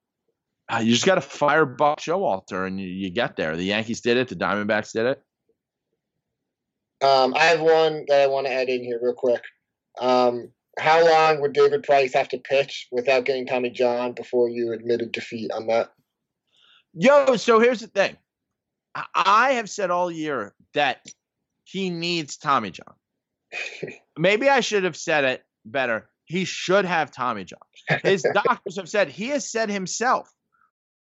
Uh, 0.72 0.80
you 0.80 0.92
just 0.92 1.06
got 1.06 1.16
to 1.16 1.22
fire 1.22 1.66
Buck 1.66 2.00
Showalter 2.00 2.66
and 2.66 2.80
you, 2.80 2.88
you 2.88 3.10
get 3.10 3.36
there. 3.36 3.58
The 3.58 3.64
Yankees 3.64 4.02
did 4.02 4.18
it. 4.18 4.30
The 4.30 4.36
Diamondbacks 4.36 4.94
did 4.94 5.06
it. 5.06 5.22
Um, 7.06 7.34
I 7.36 7.46
have 7.46 7.62
one 7.62 8.06
that 8.08 8.22
I 8.22 8.28
want 8.28 8.48
to 8.48 8.54
add 8.54 8.70
in 8.70 8.84
here 8.84 9.00
real 9.02 9.14
quick. 9.14 9.44
Um, 10.00 10.52
how 10.80 11.06
long 11.06 11.42
would 11.42 11.54
David 11.54 11.84
Price 11.84 12.14
have 12.14 12.30
to 12.30 12.38
pitch 12.38 12.88
without 12.92 13.26
getting 13.26 13.46
Tommy 13.46 13.70
John 13.70 14.14
before 14.14 14.50
you 14.50 14.72
admitted 14.72 15.12
defeat 15.12 15.52
on 15.52 15.68
that? 15.68 15.92
Yo, 16.94 17.36
so 17.36 17.60
here's 17.60 17.82
the 17.82 17.88
thing. 17.88 18.18
I- 18.94 19.54
have 19.54 19.70
said 19.70 19.90
all 19.92 20.12
year 20.12 20.54
that 20.74 21.06
he 21.64 21.90
needs 21.90 22.38
Tommy 22.38 22.72
John. 22.72 22.94
Maybe 24.18 24.50
I 24.50 24.60
should 24.60 24.84
have 24.84 24.98
said 24.98 25.24
it 25.24 25.44
better. 25.66 26.10
He 26.26 26.46
should 26.46 26.86
have 26.86 27.12
Tommy 27.12 27.46
John. 27.46 27.60
His 28.04 28.26
doctors 28.34 28.78
have 28.78 28.90
said 28.90 29.10
he 29.10 29.28
has 29.30 29.50
said 29.50 29.70
himself. 29.70 30.32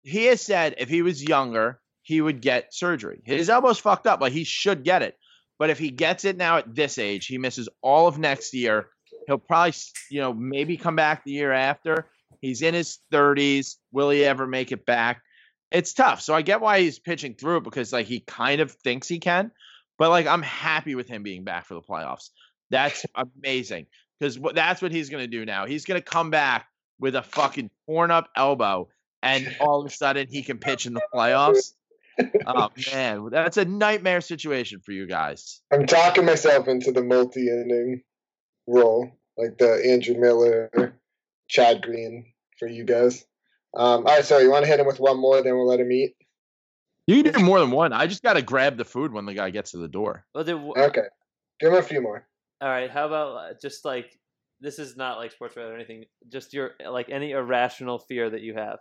He 0.03 0.25
has 0.25 0.41
said 0.41 0.75
if 0.77 0.89
he 0.89 1.01
was 1.01 1.23
younger, 1.23 1.79
he 2.01 2.21
would 2.21 2.41
get 2.41 2.73
surgery. 2.73 3.21
His 3.25 3.49
elbow's 3.49 3.79
fucked 3.79 4.07
up, 4.07 4.19
but 4.19 4.31
he 4.31 4.43
should 4.43 4.83
get 4.83 5.01
it. 5.01 5.17
But 5.57 5.69
if 5.69 5.79
he 5.79 5.89
gets 5.89 6.25
it 6.25 6.37
now 6.37 6.57
at 6.57 6.75
this 6.75 6.97
age, 6.97 7.25
he 7.27 7.37
misses 7.37 7.69
all 7.81 8.07
of 8.07 8.19
next 8.19 8.53
year. 8.53 8.89
He'll 9.27 9.37
probably, 9.37 9.73
you 10.09 10.21
know, 10.21 10.33
maybe 10.33 10.77
come 10.77 10.95
back 10.95 11.23
the 11.23 11.31
year 11.31 11.51
after. 11.51 12.07
He's 12.41 12.61
in 12.61 12.73
his 12.73 12.99
30s. 13.11 13.75
Will 13.91 14.09
he 14.09 14.23
ever 14.23 14.45
make 14.45 14.71
it 14.71 14.85
back? 14.85 15.21
It's 15.71 15.93
tough. 15.93 16.21
So 16.21 16.33
I 16.33 16.41
get 16.41 16.61
why 16.61 16.81
he's 16.81 16.99
pitching 16.99 17.33
through 17.33 17.57
it 17.57 17.63
because 17.63 17.91
like 17.91 18.05
he 18.05 18.19
kind 18.19 18.61
of 18.61 18.71
thinks 18.71 19.07
he 19.07 19.19
can. 19.19 19.51
But 19.97 20.09
like 20.09 20.27
I'm 20.27 20.41
happy 20.41 20.95
with 20.95 21.07
him 21.07 21.23
being 21.23 21.43
back 21.43 21.65
for 21.65 21.73
the 21.73 21.81
playoffs. 21.81 22.29
That's 22.69 23.05
amazing 23.15 23.87
because 24.19 24.37
that's 24.53 24.81
what 24.81 24.91
he's 24.91 25.09
gonna 25.09 25.27
do 25.27 25.45
now. 25.45 25.65
He's 25.65 25.85
gonna 25.85 26.01
come 26.01 26.29
back 26.29 26.67
with 26.99 27.15
a 27.15 27.23
fucking 27.23 27.69
torn 27.87 28.11
up 28.11 28.29
elbow, 28.35 28.89
and 29.21 29.55
all 29.59 29.81
of 29.81 29.87
a 29.87 29.93
sudden 29.93 30.27
he 30.29 30.43
can 30.43 30.57
pitch 30.57 30.85
in 30.85 30.93
the 30.93 31.01
playoffs. 31.13 31.73
Oh 32.45 32.69
man, 32.93 33.29
that's 33.29 33.57
a 33.57 33.65
nightmare 33.65 34.21
situation 34.21 34.79
for 34.79 34.91
you 34.91 35.05
guys. 35.05 35.61
I'm 35.71 35.85
talking 35.85 36.25
myself 36.25 36.67
into 36.67 36.91
the 36.91 37.03
multi-inning 37.03 38.01
role, 38.67 39.11
like 39.37 39.57
the 39.57 39.81
Andrew 39.85 40.15
Miller, 40.19 40.69
Chad 41.47 41.81
Green 41.81 42.25
for 42.59 42.67
you 42.67 42.83
guys. 42.83 43.25
Um, 43.75 44.05
all 44.07 44.15
right, 44.15 44.23
so 44.25 44.37
you 44.39 44.49
want 44.49 44.63
to 44.63 44.69
hit 44.69 44.79
him 44.79 44.87
with 44.87 44.99
one 44.99 45.19
more, 45.19 45.41
then 45.41 45.53
we'll 45.55 45.67
let 45.67 45.79
him 45.79 45.91
eat. 45.91 46.15
You 47.07 47.21
can 47.21 47.33
do 47.33 47.39
more 47.45 47.59
than 47.59 47.71
one. 47.71 47.93
I 47.93 48.07
just 48.07 48.23
got 48.23 48.33
to 48.33 48.41
grab 48.41 48.77
the 48.77 48.85
food 48.85 49.11
when 49.11 49.25
the 49.25 49.33
guy 49.33 49.49
gets 49.49 49.71
to 49.71 49.77
the 49.77 49.87
door. 49.87 50.25
Well, 50.33 50.43
then, 50.43 50.57
wh- 50.65 50.79
Okay, 50.79 51.03
give 51.59 51.71
him 51.73 51.79
a 51.79 51.83
few 51.83 52.01
more. 52.01 52.25
all 52.61 52.69
right. 52.69 52.89
How 52.89 53.05
about 53.05 53.35
uh, 53.35 53.53
just 53.61 53.85
like 53.85 54.17
this 54.61 54.79
is 54.79 54.95
not 54.95 55.17
like 55.17 55.31
sports 55.33 55.55
related 55.55 55.73
or 55.73 55.75
anything. 55.75 56.05
Just 56.29 56.53
your 56.53 56.71
like 56.89 57.09
any 57.09 57.31
irrational 57.31 57.99
fear 57.99 58.29
that 58.29 58.41
you 58.41 58.55
have. 58.55 58.79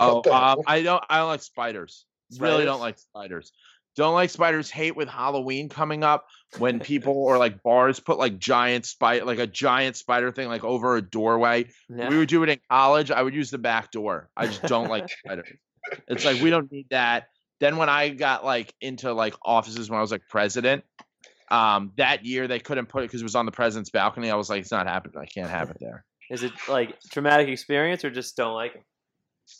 Oh, 0.00 0.22
um. 0.32 0.62
I 0.66 0.82
don't. 0.82 1.04
I 1.08 1.18
don't 1.18 1.28
like 1.28 1.42
spiders. 1.42 2.06
Really 2.40 2.64
don't 2.64 2.80
like 2.80 2.98
spiders. 2.98 3.52
Don't 3.96 4.14
like 4.14 4.30
spiders. 4.30 4.70
Hate 4.70 4.96
with 4.96 5.08
Halloween 5.08 5.68
coming 5.68 6.02
up 6.02 6.26
when 6.58 6.80
people 6.80 7.14
or 7.14 7.36
like 7.38 7.62
bars 7.62 8.00
put 8.00 8.18
like 8.18 8.38
giant 8.38 8.86
spider, 8.86 9.24
like 9.24 9.38
a 9.38 9.46
giant 9.46 9.96
spider 9.96 10.32
thing, 10.32 10.48
like 10.48 10.64
over 10.64 10.96
a 10.96 11.02
doorway. 11.02 11.66
We 12.08 12.18
would 12.18 12.28
do 12.28 12.42
it 12.42 12.48
in 12.48 12.58
college. 12.70 13.10
I 13.10 13.22
would 13.22 13.34
use 13.34 13.50
the 13.50 13.58
back 13.58 13.90
door. 13.90 14.30
I 14.36 14.46
just 14.46 14.62
don't 14.62 14.88
like 14.88 15.08
spiders. 15.24 15.48
It's 16.08 16.24
like 16.24 16.40
we 16.40 16.50
don't 16.50 16.70
need 16.72 16.86
that. 16.90 17.26
Then 17.60 17.76
when 17.76 17.88
I 17.88 18.08
got 18.08 18.44
like 18.44 18.74
into 18.80 19.12
like 19.12 19.34
offices 19.44 19.90
when 19.90 19.98
I 19.98 20.00
was 20.00 20.10
like 20.10 20.22
president, 20.28 20.84
um, 21.50 21.92
that 21.96 22.24
year 22.24 22.48
they 22.48 22.58
couldn't 22.58 22.86
put 22.86 23.02
it 23.02 23.08
because 23.08 23.20
it 23.20 23.24
was 23.24 23.34
on 23.34 23.46
the 23.46 23.52
president's 23.52 23.90
balcony. 23.90 24.30
I 24.30 24.36
was 24.36 24.48
like, 24.48 24.62
it's 24.62 24.72
not 24.72 24.86
happening. 24.86 25.16
I 25.20 25.26
can't 25.26 25.50
have 25.50 25.70
it 25.70 25.76
there. 25.80 26.04
Is 26.30 26.42
it 26.42 26.52
like 26.66 26.98
traumatic 27.10 27.48
experience 27.48 28.04
or 28.06 28.10
just 28.10 28.36
don't 28.36 28.54
like 28.54 28.72
them? 28.72 28.82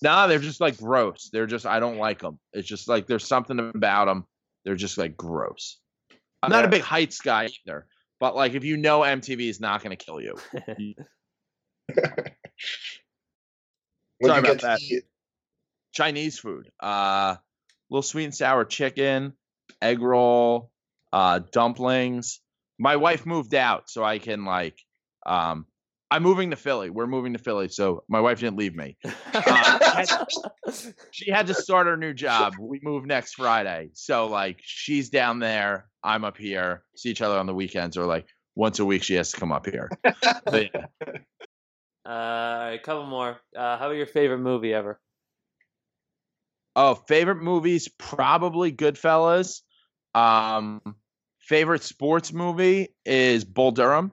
No, 0.01 0.29
they're 0.29 0.39
just 0.39 0.61
like 0.61 0.79
gross. 0.79 1.31
They're 1.33 1.47
just 1.47 1.67
I 1.67 1.81
don't 1.81 1.99
like 1.99 2.21
them. 2.21 2.39
It's 2.53 2.69
just 2.69 2.89
like 2.89 3.07
there's 3.07 3.27
something 3.27 3.59
about 3.59 4.07
them. 4.07 4.27
They're 4.65 4.77
just 4.77 4.99
like 4.99 5.17
gross. 5.17 5.79
I'm 6.43 6.51
not 6.51 6.65
a 6.65 6.69
big 6.69 6.83
heights 6.83 7.21
guy 7.21 7.49
either, 7.67 7.87
but 8.19 8.35
like 8.35 8.55
if 8.55 8.65
you 8.65 8.77
know 8.77 9.01
MTV 9.01 9.49
is 9.49 9.61
not 9.61 9.83
going 9.83 9.97
to 9.97 10.05
kill 10.05 10.21
you, 10.21 10.37
Sorry 14.25 14.39
about 14.39 14.61
that. 14.61 14.81
Chinese 15.93 16.39
food, 16.39 16.71
uh, 16.81 17.37
little 17.91 18.03
sweet 18.03 18.25
and 18.25 18.35
sour 18.35 18.65
chicken, 18.65 19.35
egg 19.81 20.01
roll, 20.01 20.71
uh, 21.13 21.41
dumplings. 21.53 22.41
My 22.79 22.97
wife 22.97 23.27
moved 23.27 23.55
out, 23.55 23.91
so 23.91 24.03
I 24.03 24.19
can 24.19 24.45
like. 24.45 24.79
Um, 25.25 25.67
I'm 26.13 26.23
moving 26.23 26.51
to 26.51 26.57
Philly. 26.57 26.91
We're 26.91 27.07
moving 27.07 27.33
to 27.33 27.39
Philly, 27.39 27.69
so 27.69 28.05
my 28.07 28.21
wife 28.21 28.41
didn't 28.41 28.59
leave 28.59 28.77
me. 28.77 28.99
Uh, 29.35 30.25
she 31.11 31.31
had 31.31 31.47
to 31.47 31.55
start 31.55 31.87
her 31.87 31.97
new 31.97 32.13
job. 32.13 32.55
We 32.61 32.81
move 32.83 33.07
next 33.07 33.35
Friday. 33.35 33.91
So 33.95 34.27
like 34.27 34.59
she's 34.61 35.09
down 35.09 35.39
there, 35.39 35.89
I'm 36.05 36.25
up 36.25 36.37
here, 36.37 36.83
see 36.97 37.09
each 37.11 37.23
other 37.23 37.39
on 37.39 37.47
the 37.47 37.55
weekends 37.55 37.97
or 37.97 38.05
like 38.05 38.27
once 38.55 38.79
a 38.79 38.85
week 38.85 39.03
she 39.03 39.15
has 39.15 39.33
to 39.33 39.41
come 39.41 39.53
up 39.53 39.67
here. 39.67 39.91
But 40.45 40.71
yeah. 40.75 40.87
Uh, 42.05 42.09
all 42.09 42.59
right, 42.65 42.73
a 42.73 42.79
couple 42.81 43.07
more. 43.07 43.39
Uh, 43.57 43.79
how 43.79 43.87
about 43.87 43.93
your 43.93 44.07
favorite 44.07 44.41
movie 44.41 44.75
ever? 44.75 45.01
Oh, 46.75 46.97
favorite 46.97 47.41
movies 47.41 47.89
probably 47.97 48.73
Goodfellas. 48.73 49.61
Um 50.15 50.81
favorite 51.41 51.83
sports 51.83 52.33
movie 52.33 52.89
is 53.05 53.45
Bull 53.45 53.71
Durham. 53.71 54.13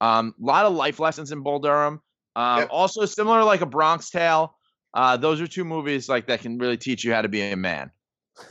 Um 0.00 0.34
a 0.40 0.44
lot 0.44 0.66
of 0.66 0.74
life 0.74 1.00
lessons 1.00 1.32
in 1.32 1.42
Bull 1.42 1.58
Durham. 1.58 2.00
Um 2.34 2.58
Yep. 2.60 2.68
also 2.70 3.04
similar 3.06 3.44
like 3.44 3.60
a 3.60 3.66
Bronx 3.66 4.10
Tale. 4.10 4.56
Uh 4.94 5.16
those 5.16 5.40
are 5.40 5.46
two 5.46 5.64
movies 5.64 6.08
like 6.08 6.26
that 6.26 6.40
can 6.40 6.58
really 6.58 6.76
teach 6.76 7.04
you 7.04 7.12
how 7.12 7.22
to 7.22 7.28
be 7.28 7.42
a 7.42 7.56
man. 7.56 7.90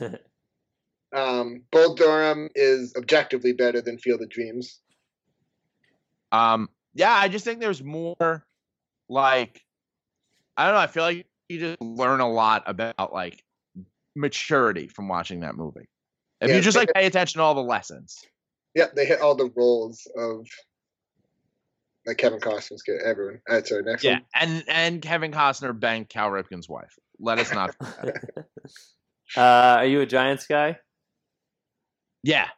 um, 1.14 1.62
Bull 1.70 1.94
Durham 1.94 2.48
is 2.54 2.94
objectively 2.96 3.52
better 3.52 3.80
than 3.80 3.98
Field 3.98 4.22
of 4.22 4.28
Dreams. 4.28 4.80
Um, 6.32 6.68
yeah, 6.94 7.12
I 7.12 7.28
just 7.28 7.44
think 7.44 7.60
there's 7.60 7.82
more 7.82 8.46
like 9.08 9.62
I 10.56 10.64
don't 10.64 10.74
know, 10.74 10.80
I 10.80 10.86
feel 10.86 11.02
like 11.04 11.26
you 11.48 11.60
just 11.60 11.80
learn 11.80 12.20
a 12.20 12.28
lot 12.28 12.64
about 12.66 13.12
like 13.12 13.42
maturity 14.14 14.88
from 14.88 15.08
watching 15.08 15.40
that 15.40 15.54
movie. 15.54 15.88
If 16.40 16.50
Yeah, 16.50 16.56
you 16.56 16.62
just 16.62 16.76
like 16.76 16.92
pay 16.92 17.06
attention 17.06 17.38
to 17.38 17.44
all 17.44 17.54
the 17.54 17.62
lessons. 17.62 18.24
Yeah, 18.74 18.86
they 18.94 19.06
hit 19.06 19.20
all 19.20 19.34
the 19.34 19.50
roles 19.56 20.06
of 20.16 20.46
like 22.06 22.16
Kevin 22.18 22.38
Costner's 22.40 22.82
good. 22.82 23.00
Everyone. 23.02 23.40
All 23.48 23.56
right, 23.56 23.66
sorry, 23.66 23.82
next 23.82 24.04
Yeah, 24.04 24.14
one. 24.14 24.22
and 24.34 24.64
and 24.68 25.02
Kevin 25.02 25.32
Costner 25.32 25.78
banged 25.78 26.08
Cal 26.08 26.30
Ripken's 26.30 26.68
wife. 26.68 26.94
Let 27.18 27.38
us 27.38 27.52
not. 27.52 27.74
uh, 29.36 29.40
are 29.40 29.86
you 29.86 30.00
a 30.00 30.06
Giants 30.06 30.46
guy? 30.46 30.78
yeah, 32.22 32.48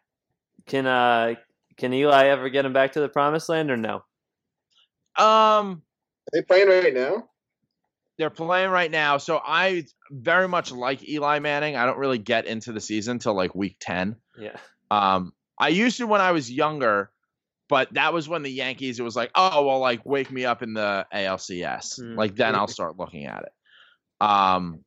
Can 0.66 0.86
uh 0.86 1.34
can 1.76 1.92
Eli 1.92 2.26
ever 2.26 2.48
get 2.48 2.64
him 2.64 2.72
back 2.72 2.92
to 2.92 3.00
the 3.00 3.08
promised 3.08 3.48
land 3.48 3.70
or 3.70 3.76
no? 3.76 4.02
um, 5.16 5.82
Are 6.26 6.32
they 6.32 6.42
playing 6.42 6.68
right 6.68 6.94
now? 6.94 7.28
they're 8.18 8.30
playing 8.30 8.70
right 8.70 8.90
now, 8.90 9.18
so 9.18 9.38
I 9.44 9.84
very 10.10 10.48
much 10.48 10.72
like 10.72 11.08
Eli 11.08 11.38
Manning. 11.38 11.76
I 11.76 11.86
don't 11.86 11.98
really 11.98 12.18
get 12.18 12.46
into 12.46 12.72
the 12.72 12.80
season 12.80 13.20
till 13.20 13.34
like 13.34 13.54
week 13.54 13.76
ten. 13.80 14.16
Yeah. 14.36 14.56
Um, 14.90 15.32
I 15.58 15.68
used 15.68 15.98
to 15.98 16.06
when 16.06 16.20
I 16.20 16.32
was 16.32 16.50
younger. 16.50 17.10
But 17.68 17.92
that 17.94 18.12
was 18.12 18.28
when 18.28 18.42
the 18.42 18.50
Yankees. 18.50 18.98
It 18.98 19.02
was 19.02 19.16
like, 19.16 19.30
oh 19.34 19.66
well, 19.66 19.78
like 19.78 20.04
wake 20.04 20.30
me 20.30 20.44
up 20.44 20.62
in 20.62 20.74
the 20.74 21.06
ALCS. 21.12 22.00
Mm. 22.00 22.16
Like 22.16 22.34
then 22.34 22.54
I'll 22.54 22.68
start 22.68 22.98
looking 22.98 23.26
at 23.26 23.42
it. 23.42 23.52
Um, 24.20 24.84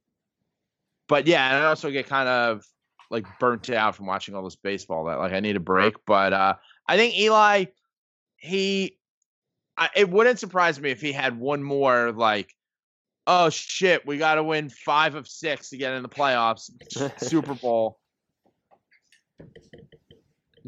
but 1.08 1.28
yeah, 1.28 1.48
and 1.48 1.64
I 1.64 1.68
also 1.68 1.92
get 1.92 2.08
kind 2.08 2.28
of 2.28 2.66
like 3.10 3.26
burnt 3.40 3.70
out 3.70 3.96
from 3.96 4.08
watching 4.08 4.36
all 4.36 4.44
this 4.44 4.56
baseball. 4.56 5.06
That 5.06 5.20
like 5.20 5.34
I 5.34 5.40
need 5.40 5.56
a 5.56 5.62
break. 5.62 5.96
But 6.06 6.34
uh, 6.34 6.56
I 6.88 6.98
think 6.98 7.18
Eli, 7.18 7.66
he, 8.38 8.98
I, 9.78 9.90
it 9.96 10.10
wouldn't 10.10 10.40
surprise 10.40 10.80
me 10.80 10.90
if 10.90 11.02
he 11.02 11.12
had 11.12 11.40
one 11.40 11.64
more 11.64 12.12
like. 12.12 12.54
Oh 13.28 13.50
shit! 13.50 14.06
We 14.06 14.18
got 14.18 14.36
to 14.36 14.44
win 14.44 14.70
five 14.70 15.14
of 15.14 15.28
six 15.28 15.70
to 15.70 15.78
get 15.78 15.94
in 15.94 16.02
the 16.02 16.10
playoffs, 16.10 16.72
Super 17.20 17.54
Bowl. 17.54 18.00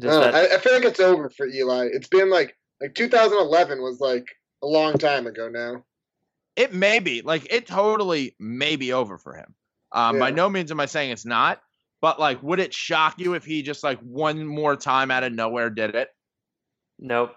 Just 0.00 0.18
Uh, 0.18 0.30
that, 0.30 0.34
I, 0.34 0.56
I 0.56 0.58
feel 0.58 0.74
like 0.74 0.84
it's 0.84 1.00
over 1.00 1.30
for 1.30 1.46
Eli. 1.46 1.88
It's 1.92 2.08
been 2.08 2.30
like 2.30 2.56
like 2.80 2.94
2011 2.94 3.80
was 3.82 4.00
like 4.00 4.26
a 4.62 4.66
long 4.66 4.94
time 4.94 5.26
ago 5.26 5.48
now. 5.48 5.84
It 6.56 6.72
may 6.72 6.98
be 6.98 7.22
like 7.22 7.46
it 7.52 7.66
totally 7.66 8.36
may 8.38 8.76
be 8.76 8.92
over 8.92 9.18
for 9.18 9.34
him. 9.34 9.54
Um, 9.92 10.18
By 10.18 10.30
no 10.30 10.48
means 10.48 10.70
am 10.70 10.80
I 10.80 10.86
saying 10.86 11.10
it's 11.12 11.24
not, 11.26 11.60
but 12.00 12.18
like, 12.18 12.42
would 12.42 12.58
it 12.60 12.74
shock 12.74 13.14
you 13.18 13.34
if 13.34 13.44
he 13.44 13.62
just 13.62 13.84
like 13.84 14.00
one 14.00 14.44
more 14.44 14.76
time 14.76 15.10
out 15.10 15.22
of 15.24 15.32
nowhere 15.32 15.70
did 15.70 15.94
it? 15.94 16.08
nope. 16.98 17.34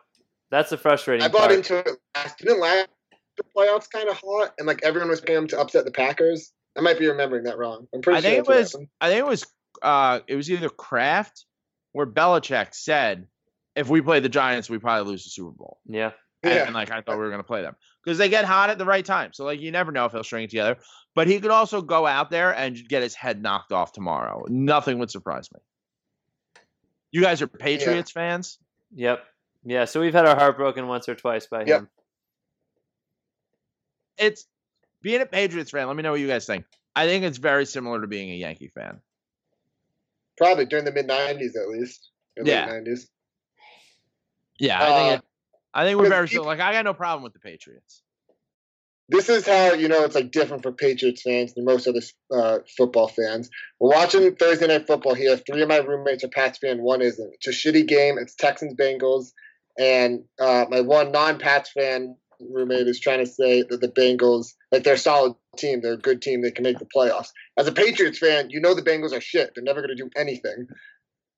That's 0.50 0.70
the 0.70 0.78
frustrating 0.78 1.26
I 1.26 1.28
bought 1.28 1.50
part. 1.50 1.52
into 1.52 1.78
it 1.80 1.90
last. 2.16 2.38
Didn't 2.38 2.62
last 2.62 2.88
the 3.36 3.44
playoffs 3.56 3.90
kind 3.90 4.08
of 4.10 4.18
hot, 4.18 4.54
and 4.58 4.66
like 4.66 4.80
everyone 4.84 5.10
was 5.10 5.20
paying 5.22 5.40
him 5.40 5.48
to 5.48 5.60
upset 5.60 5.84
the 5.86 5.92
Packers. 5.92 6.54
I 6.78 6.82
might 6.82 6.98
be 6.98 7.08
remembering 7.08 7.44
that 7.44 7.58
wrong. 7.58 7.88
I'm 7.94 8.02
pretty 8.02 8.18
I 8.18 8.22
sure 8.22 8.30
think 8.32 8.48
it 8.48 8.50
was. 8.50 8.72
happened. 8.72 8.88
I 9.02 9.10
think 9.10 9.20
it 9.20 9.26
was. 9.26 9.46
Uh, 9.82 10.20
it 10.28 10.36
was 10.36 10.50
either 10.50 10.70
Kraft 10.70 11.46
or 11.94 12.06
Belichick 12.06 12.74
said, 12.74 13.28
if 13.76 13.90
we 13.90 14.02
play 14.02 14.20
the 14.20 14.30
Giants, 14.30 14.70
we 14.70 14.78
probably 14.80 15.12
lose 15.12 15.24
the 15.24 15.30
Super 15.30 15.52
Bowl. 15.52 15.80
yeah. 15.86 16.12
And, 16.44 16.54
Yeah. 16.54 16.66
and, 16.66 16.74
like 16.76 16.92
I 16.92 17.02
thought 17.02 17.16
we 17.18 17.24
were 17.24 17.30
going 17.30 17.42
to 17.42 17.48
play 17.48 17.64
them 17.64 17.76
because 18.04 18.20
they 18.20 18.30
get 18.30 18.46
hot 18.46 18.70
at 18.70 18.78
the 18.78 18.86
right 18.86 19.04
time. 19.04 19.34
So 19.34 19.44
like 19.44 19.60
you 19.60 19.72
never 19.72 19.92
know 19.92 20.06
if 20.06 20.12
he'll 20.12 20.24
string 20.24 20.44
it 20.44 20.50
together. 20.52 20.78
But 21.16 21.28
he 21.28 21.40
could 21.40 21.50
also 21.50 21.82
go 21.82 22.06
out 22.06 22.30
there 22.30 22.52
and 22.56 22.78
get 22.88 23.02
his 23.02 23.16
head 23.16 23.42
knocked 23.42 23.72
off 23.72 23.92
tomorrow. 23.92 24.46
Nothing 24.48 25.00
would 25.00 25.10
surprise 25.10 25.50
me. 25.52 25.60
You 27.12 27.22
guys 27.22 27.42
are 27.42 27.48
Patriots 27.48 28.12
fans. 28.12 28.60
Yep. 28.94 29.24
Yeah. 29.66 29.86
So 29.86 30.00
we've 30.00 30.14
had 30.14 30.28
our 30.28 30.36
heart 30.36 30.58
broken 30.58 30.88
once 30.88 31.10
or 31.10 31.16
twice 31.16 31.48
by 31.48 31.62
Yep. 31.66 31.80
him. 31.82 31.90
It's 34.20 34.46
being 35.02 35.22
a 35.22 35.26
Patriots 35.26 35.72
fan. 35.72 35.88
Let 35.88 35.96
me 35.96 36.04
know 36.04 36.12
what 36.12 36.20
you 36.20 36.28
guys 36.28 36.46
think. 36.46 36.66
I 36.96 37.08
think 37.08 37.24
it's 37.24 37.38
very 37.40 37.66
similar 37.66 38.02
to 38.02 38.08
being 38.08 38.30
a 38.32 38.36
Yankee 38.36 38.70
fan. 38.70 39.02
Probably 40.38 40.66
during 40.66 40.86
the 40.86 40.92
mid 40.92 41.08
90s 41.08 41.56
at 41.62 41.68
least. 41.70 42.10
Yeah. 42.44 42.68
90s. 42.68 43.08
Yeah, 44.60 44.80
I 44.80 44.86
Uh, 44.88 44.98
think. 45.10 45.20
It, 45.22 45.26
I 45.74 45.86
think 45.86 45.98
we're 45.98 46.04
because 46.06 46.16
very 46.18 46.28
people- 46.28 46.46
like. 46.46 46.60
I 46.60 46.72
got 46.72 46.86
no 46.86 46.94
problem 46.94 47.24
with 47.24 47.34
the 47.34 47.40
Patriots. 47.40 48.02
This 49.10 49.30
is 49.30 49.48
how 49.48 49.72
you 49.74 49.88
know 49.88 50.04
it's 50.04 50.16
like 50.16 50.32
different 50.32 50.64
for 50.64 50.74
Patriots 50.74 51.22
fans 51.22 51.54
than 51.54 51.64
most 51.64 51.88
other 51.88 52.02
uh, 52.32 52.60
football 52.76 53.08
fans. 53.08 53.50
We're 53.80 53.92
watching 53.96 54.36
Thursday 54.36 54.68
night 54.68 54.86
football 54.86 55.14
here. 55.14 55.38
Three 55.38 55.62
of 55.62 55.70
my 55.70 55.78
roommates 55.78 56.26
are 56.26 56.30
Pats 56.30 56.58
fan. 56.58 56.82
One 56.82 57.02
isn't. 57.02 57.34
It's 57.36 57.48
a 57.48 57.52
shitty 57.52 57.88
game. 57.88 58.18
It's 58.18 58.36
Texans 58.36 58.74
Bengals, 58.74 59.32
and 59.80 60.26
uh, 60.42 60.66
my 60.70 60.82
one 60.82 61.12
non-Pats 61.14 61.72
fan 61.72 62.18
roommate 62.40 62.88
is 62.88 63.00
trying 63.00 63.20
to 63.20 63.26
say 63.26 63.64
that 63.64 63.82
the 63.82 63.88
Bengals, 63.88 64.54
like 64.72 64.84
they're 64.84 64.96
a 64.96 64.98
solid 64.98 65.34
team, 65.58 65.82
they're 65.82 65.94
a 65.94 65.98
good 65.98 66.22
team, 66.22 66.42
they 66.42 66.52
can 66.52 66.64
make 66.64 66.80
the 66.80 66.88
playoffs. 66.96 67.30
As 67.58 67.68
a 67.68 67.72
Patriots 67.72 68.20
fan, 68.20 68.50
you 68.50 68.60
know 68.60 68.74
the 68.74 68.82
Bengals 68.82 69.14
are 69.14 69.22
shit. 69.22 69.52
They're 69.56 69.64
never 69.64 69.82
going 69.82 69.96
to 69.96 70.04
do 70.04 70.10
anything. 70.16 70.68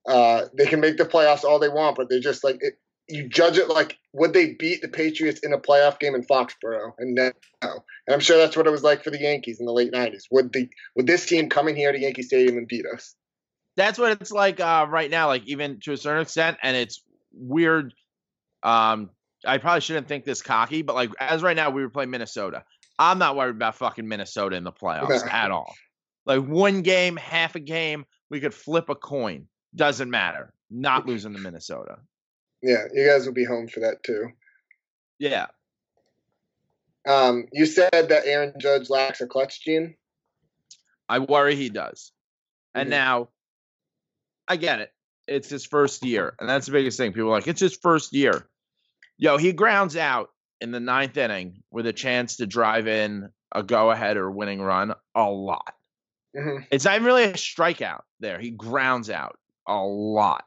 Uh, 0.07 0.45
they 0.57 0.65
can 0.65 0.79
make 0.79 0.97
the 0.97 1.05
playoffs 1.05 1.43
all 1.43 1.59
they 1.59 1.69
want, 1.69 1.95
but 1.95 2.09
they're 2.09 2.19
just 2.19 2.43
like 2.43 2.57
it, 2.61 2.75
you 3.07 3.27
judge 3.27 3.57
it 3.57 3.67
like 3.67 3.97
would 4.13 4.33
they 4.33 4.53
beat 4.53 4.81
the 4.81 4.87
Patriots 4.87 5.39
in 5.41 5.53
a 5.53 5.59
playoff 5.59 5.99
game 5.99 6.15
in 6.15 6.23
Foxborough? 6.23 6.93
And 6.97 7.15
no. 7.15 7.31
And 7.61 7.73
I'm 8.09 8.19
sure 8.19 8.37
that's 8.37 8.55
what 8.55 8.67
it 8.67 8.71
was 8.71 8.83
like 8.83 9.03
for 9.03 9.09
the 9.09 9.19
Yankees 9.19 9.59
in 9.59 9.65
the 9.65 9.73
late 9.73 9.91
'90s. 9.91 10.23
Would 10.31 10.53
the 10.53 10.69
would 10.95 11.07
this 11.07 11.25
team 11.25 11.49
come 11.49 11.67
in 11.67 11.75
here 11.75 11.91
to 11.91 11.99
Yankee 11.99 12.23
Stadium 12.23 12.57
and 12.57 12.67
beat 12.67 12.85
us? 12.85 13.15
That's 13.75 13.99
what 13.99 14.19
it's 14.21 14.31
like 14.31 14.59
uh, 14.59 14.87
right 14.89 15.09
now. 15.09 15.27
Like 15.27 15.45
even 15.47 15.79
to 15.81 15.93
a 15.93 15.97
certain 15.97 16.21
extent, 16.21 16.57
and 16.63 16.75
it's 16.75 17.03
weird. 17.33 17.93
Um, 18.63 19.09
I 19.45 19.57
probably 19.57 19.81
shouldn't 19.81 20.07
think 20.07 20.25
this 20.25 20.41
cocky, 20.41 20.81
but 20.81 20.95
like 20.95 21.11
as 21.19 21.41
right 21.41 21.55
now, 21.55 21.69
we 21.69 21.81
were 21.81 21.89
playing 21.89 22.09
Minnesota. 22.09 22.63
I'm 22.97 23.17
not 23.17 23.35
worried 23.37 23.55
about 23.55 23.75
fucking 23.75 24.07
Minnesota 24.07 24.57
in 24.57 24.63
the 24.63 24.71
playoffs 24.73 25.25
at 25.25 25.51
all. 25.51 25.73
Like 26.25 26.45
one 26.45 26.81
game, 26.81 27.15
half 27.15 27.55
a 27.55 27.59
game, 27.59 28.05
we 28.29 28.41
could 28.41 28.53
flip 28.53 28.89
a 28.89 28.95
coin. 28.95 29.47
Doesn't 29.73 30.09
matter. 30.09 30.53
Not 30.69 31.07
losing 31.07 31.33
to 31.33 31.39
Minnesota. 31.39 31.99
Yeah, 32.61 32.83
you 32.93 33.07
guys 33.07 33.25
will 33.25 33.33
be 33.33 33.45
home 33.45 33.67
for 33.67 33.79
that 33.79 34.03
too. 34.03 34.31
Yeah. 35.17 35.47
Um, 37.07 37.45
you 37.53 37.65
said 37.65 37.89
that 38.09 38.25
Aaron 38.25 38.53
Judge 38.59 38.89
lacks 38.89 39.21
a 39.21 39.27
clutch 39.27 39.63
gene. 39.63 39.95
I 41.07 41.19
worry 41.19 41.55
he 41.55 41.69
does. 41.69 42.11
And 42.75 42.87
Mhm. 42.87 42.91
now 42.91 43.29
I 44.47 44.57
get 44.57 44.79
it. 44.81 44.93
It's 45.27 45.49
his 45.49 45.65
first 45.65 46.03
year. 46.03 46.35
And 46.39 46.49
that's 46.49 46.65
the 46.65 46.71
biggest 46.71 46.97
thing. 46.97 47.13
People 47.13 47.29
are 47.29 47.33
like, 47.33 47.47
it's 47.47 47.61
his 47.61 47.77
first 47.77 48.13
year. 48.13 48.47
Yo, 49.19 49.37
he 49.37 49.51
grounds 49.51 49.97
out 49.97 50.29
in 50.61 50.71
the 50.71 50.79
ninth 50.79 51.17
inning 51.17 51.61
with 51.71 51.85
a 51.85 51.93
chance 51.93 52.37
to 52.37 52.47
drive 52.47 52.87
in 52.87 53.29
a 53.53 53.61
go 53.61 53.91
ahead 53.91 54.15
or 54.17 54.31
winning 54.31 54.61
run 54.61 54.93
a 55.13 55.29
lot. 55.29 55.73
Mhm. 56.35 56.65
It's 56.71 56.85
not 56.85 57.01
really 57.01 57.23
a 57.25 57.33
strikeout 57.33 58.01
there. 58.21 58.39
He 58.39 58.51
grounds 58.51 59.09
out 59.09 59.37
a 59.67 59.77
lot. 59.83 60.45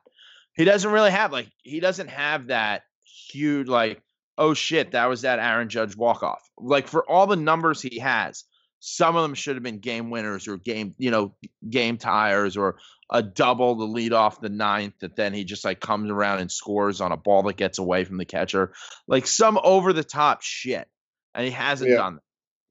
He 0.55 0.65
doesn't 0.65 0.91
really 0.91 1.11
have 1.11 1.33
like 1.33 1.49
he 1.63 1.81
doesn't 1.81 2.09
have 2.09 2.47
that 2.47 2.83
huge 3.05 3.69
like 3.69 4.01
oh 4.39 4.55
shit 4.55 4.93
that 4.93 5.07
was 5.07 5.23
that 5.23 5.39
Aaron 5.39 5.69
Judge 5.69 5.95
walk 5.95 6.23
off. 6.23 6.43
Like 6.59 6.87
for 6.89 7.09
all 7.11 7.27
the 7.27 7.37
numbers 7.37 7.83
he 7.83 7.99
has, 7.99 8.45
some 8.81 9.17
of 9.17 9.23
them 9.23 9.35
should 9.35 9.57
have 9.57 9.63
been 9.63 9.81
game 9.81 10.09
winners 10.11 10.49
or 10.49 10.57
game 10.57 10.95
you 10.99 11.11
know 11.11 11.35
game 11.69 11.99
tires 11.99 12.57
or 12.57 12.79
a 13.15 13.23
double 13.23 13.77
to 13.77 13.85
lead 13.85 14.13
off 14.15 14.41
the 14.41 14.49
ninth 14.49 14.95
that 15.01 15.15
then 15.17 15.35
he 15.35 15.45
just 15.45 15.65
like 15.67 15.81
comes 15.81 16.11
around 16.11 16.41
and 16.41 16.51
scores 16.51 17.01
on 17.01 17.13
a 17.13 17.17
ball 17.17 17.43
that 17.43 17.57
gets 17.59 17.79
away 17.79 18.05
from 18.05 18.17
the 18.17 18.25
catcher. 18.25 18.73
Like 19.07 19.27
some 19.27 19.59
over 19.63 19.93
the 19.93 20.03
top 20.03 20.41
shit, 20.43 20.89
and 21.35 21.45
he 21.45 21.51
hasn't 21.53 21.91
Yeah. 21.91 21.99
done 21.99 22.15
that. 22.15 22.23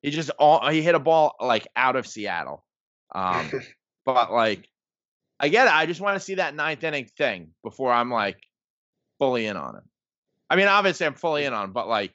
He 0.02 0.10
just 0.10 0.32
all 0.40 0.68
he 0.68 0.82
hit 0.82 0.96
a 0.96 1.00
ball 1.00 1.36
like 1.40 1.68
out 1.76 1.96
of 1.96 2.08
Seattle. 2.08 2.66
Um, 3.14 3.52
but 4.06 4.34
like, 4.34 4.68
I 5.40 5.48
get 5.50 5.68
it. 5.68 5.74
I 5.74 5.86
just 5.86 6.02
want 6.02 6.16
to 6.16 6.20
see 6.20 6.36
that 6.36 6.56
ninth 6.56 6.84
inning 6.84 7.06
thing 7.18 7.52
before 7.64 7.92
I'm 7.94 8.10
like 8.10 8.38
fully 9.20 9.46
in 9.46 9.58
on 9.58 9.76
him. 9.76 9.84
I 10.50 10.56
mean, 10.56 10.68
obviously 10.68 11.06
I'm 11.06 11.14
fully 11.14 11.46
in 11.46 11.54
on 11.54 11.66
him, 11.66 11.72
but 11.72 11.88
like, 11.88 12.14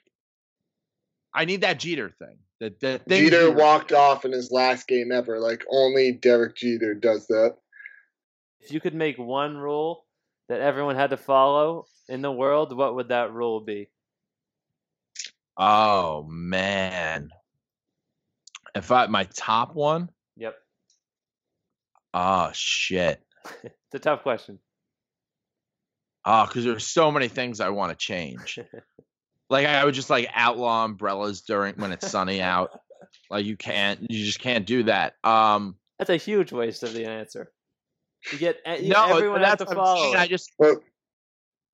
I 1.33 1.45
need 1.45 1.61
that 1.61 1.79
Jeter 1.79 2.09
thing. 2.09 2.39
The, 2.59 2.73
the 2.81 2.99
thing 2.99 3.23
Jeter 3.29 3.51
walked 3.51 3.93
off 3.93 4.25
in 4.25 4.31
his 4.33 4.51
last 4.51 4.87
game 4.87 5.11
ever. 5.13 5.39
Like 5.39 5.63
only 5.71 6.11
Derek 6.11 6.55
Jeter 6.57 6.93
does 6.93 7.27
that. 7.27 7.55
If 8.61 8.71
you 8.71 8.79
could 8.79 8.93
make 8.95 9.17
one 9.17 9.57
rule 9.57 10.05
that 10.49 10.59
everyone 10.61 10.95
had 10.95 11.11
to 11.11 11.17
follow 11.17 11.85
in 12.09 12.21
the 12.21 12.31
world, 12.31 12.75
what 12.75 12.95
would 12.95 13.09
that 13.09 13.33
rule 13.33 13.59
be? 13.61 13.89
Oh 15.57 16.23
man, 16.29 17.29
if 18.75 18.91
I 18.91 19.07
my 19.07 19.23
top 19.25 19.73
one, 19.73 20.09
Yep. 20.37 20.55
oh 22.13 22.51
shit. 22.53 23.21
It's 23.63 23.95
a 23.95 23.99
tough 23.99 24.21
question. 24.23 24.59
Oh, 26.25 26.45
because 26.45 26.65
there's 26.65 26.85
so 26.85 27.09
many 27.09 27.29
things 27.29 27.61
I 27.61 27.69
want 27.69 27.91
to 27.91 27.95
change. 28.05 28.59
like 29.49 29.65
I 29.65 29.85
would 29.85 29.93
just 29.93 30.09
like 30.09 30.29
outlaw 30.33 30.83
umbrellas 30.83 31.41
during 31.41 31.75
when 31.75 31.91
it's 31.93 32.09
sunny 32.09 32.41
out. 32.41 32.71
Like 33.29 33.45
you 33.45 33.55
can't, 33.57 34.09
you 34.09 34.25
just 34.25 34.39
can't 34.39 34.65
do 34.65 34.83
that. 34.83 35.15
Um, 35.23 35.75
That's 35.97 36.09
a 36.09 36.15
huge 36.17 36.51
waste 36.53 36.83
of 36.83 36.93
the 36.93 37.05
answer. 37.05 37.51
You 38.31 38.37
get 38.37 38.57
you- 38.81 38.89
no, 38.89 39.05
everyone 39.05 39.41
has 39.41 39.59
that's 39.59 39.71
to 39.71 39.77
what 39.77 39.87
I'm 39.87 39.95
follow. 39.97 40.13
I 40.15 40.27
just, 40.27 40.51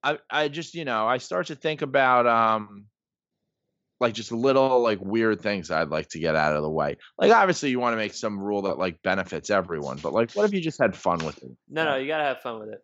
I, 0.03 0.17
I 0.29 0.47
just, 0.49 0.75
you 0.75 0.85
know, 0.85 1.07
I 1.07 1.17
start 1.17 1.47
to 1.47 1.55
think 1.55 1.81
about 1.81 2.27
um, 2.27 2.85
like 3.99 4.13
just 4.13 4.31
little 4.31 4.81
like 4.81 4.99
weird 5.01 5.41
things 5.41 5.71
I'd 5.71 5.89
like 5.89 6.09
to 6.09 6.19
get 6.19 6.35
out 6.35 6.55
of 6.55 6.61
the 6.61 6.69
way. 6.69 6.97
Like 7.17 7.31
obviously 7.31 7.69
you 7.69 7.79
want 7.79 7.93
to 7.93 7.97
make 7.97 8.13
some 8.13 8.39
rule 8.39 8.63
that 8.63 8.77
like 8.77 9.01
benefits 9.01 9.49
everyone, 9.49 9.97
but 10.03 10.13
like 10.13 10.31
what 10.33 10.43
if 10.45 10.53
you 10.53 10.59
just 10.61 10.79
had 10.79 10.95
fun 10.95 11.19
with 11.25 11.41
it? 11.41 11.51
No, 11.69 11.85
no, 11.85 11.95
you 11.95 12.07
gotta 12.07 12.25
have 12.25 12.41
fun 12.41 12.59
with 12.59 12.69
it. 12.69 12.83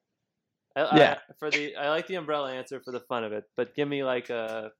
I, 0.76 0.97
Yeah. 0.97 1.18
I, 1.30 1.34
for 1.39 1.51
the 1.51 1.76
I 1.76 1.89
like 1.89 2.07
the 2.07 2.16
umbrella 2.16 2.53
answer 2.53 2.80
for 2.84 2.91
the 2.91 3.01
fun 3.01 3.24
of 3.26 3.34
it, 3.34 3.43
but 3.57 3.76
give 3.76 3.88
me 3.88 4.03
like 4.03 4.30
a 4.30 4.72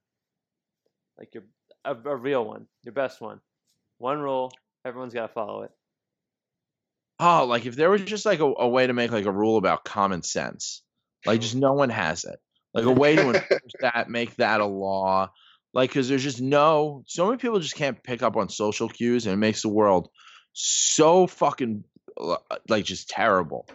like 1.18 1.34
your 1.34 1.44
a, 1.84 1.92
a 1.94 2.16
real 2.16 2.44
one, 2.44 2.66
your 2.84 2.92
best 2.94 3.20
one. 3.20 3.40
One 3.98 4.18
rule, 4.20 4.50
everyone's 4.86 5.12
got 5.12 5.26
to 5.26 5.32
follow 5.32 5.62
it. 5.64 5.70
Oh, 7.22 7.44
like 7.44 7.66
if 7.66 7.76
there 7.76 7.90
was 7.90 8.02
just 8.02 8.24
like 8.24 8.40
a, 8.40 8.44
a 8.44 8.68
way 8.68 8.86
to 8.86 8.94
make 8.94 9.10
like 9.10 9.26
a 9.26 9.32
rule 9.32 9.58
about 9.58 9.84
common 9.84 10.22
sense, 10.22 10.82
like 11.26 11.42
just 11.42 11.54
no 11.54 11.74
one 11.74 11.90
has 11.90 12.24
it. 12.24 12.38
Like 12.72 12.86
a 12.86 12.90
way 12.90 13.16
to 13.16 13.30
enforce 13.30 13.72
that, 13.80 14.08
make 14.08 14.36
that 14.36 14.60
a 14.60 14.66
law. 14.66 15.30
Like, 15.74 15.90
because 15.90 16.08
there's 16.08 16.22
just 16.22 16.40
no, 16.40 17.04
so 17.06 17.26
many 17.26 17.36
people 17.36 17.60
just 17.60 17.76
can't 17.76 18.02
pick 18.02 18.22
up 18.22 18.36
on 18.36 18.48
social 18.48 18.88
cues, 18.88 19.26
and 19.26 19.34
it 19.34 19.36
makes 19.36 19.62
the 19.62 19.68
world 19.68 20.08
so 20.52 21.26
fucking 21.26 21.84
uh, 22.18 22.36
like 22.68 22.84
just 22.84 23.08
terrible. 23.08 23.66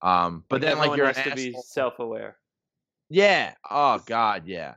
Um, 0.00 0.44
but 0.48 0.60
then 0.60 0.78
like 0.78 0.96
you're 0.96 1.06
has 1.06 1.24
to 1.24 1.34
be 1.34 1.54
self-aware. 1.64 2.36
Yeah. 3.10 3.54
Oh 3.68 4.00
God, 4.06 4.44
yeah. 4.46 4.74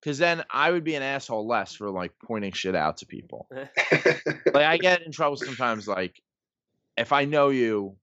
Because 0.00 0.16
then 0.16 0.44
I 0.50 0.70
would 0.70 0.84
be 0.84 0.94
an 0.94 1.02
asshole 1.02 1.46
less 1.46 1.74
for 1.74 1.90
like 1.90 2.12
pointing 2.24 2.52
shit 2.52 2.74
out 2.74 2.98
to 2.98 3.06
people. 3.06 3.48
like 3.52 4.54
I 4.54 4.78
get 4.78 5.02
in 5.02 5.12
trouble 5.12 5.36
sometimes. 5.36 5.86
Like 5.86 6.20
if 7.00 7.12
I 7.12 7.24
know 7.24 7.48
you 7.48 7.96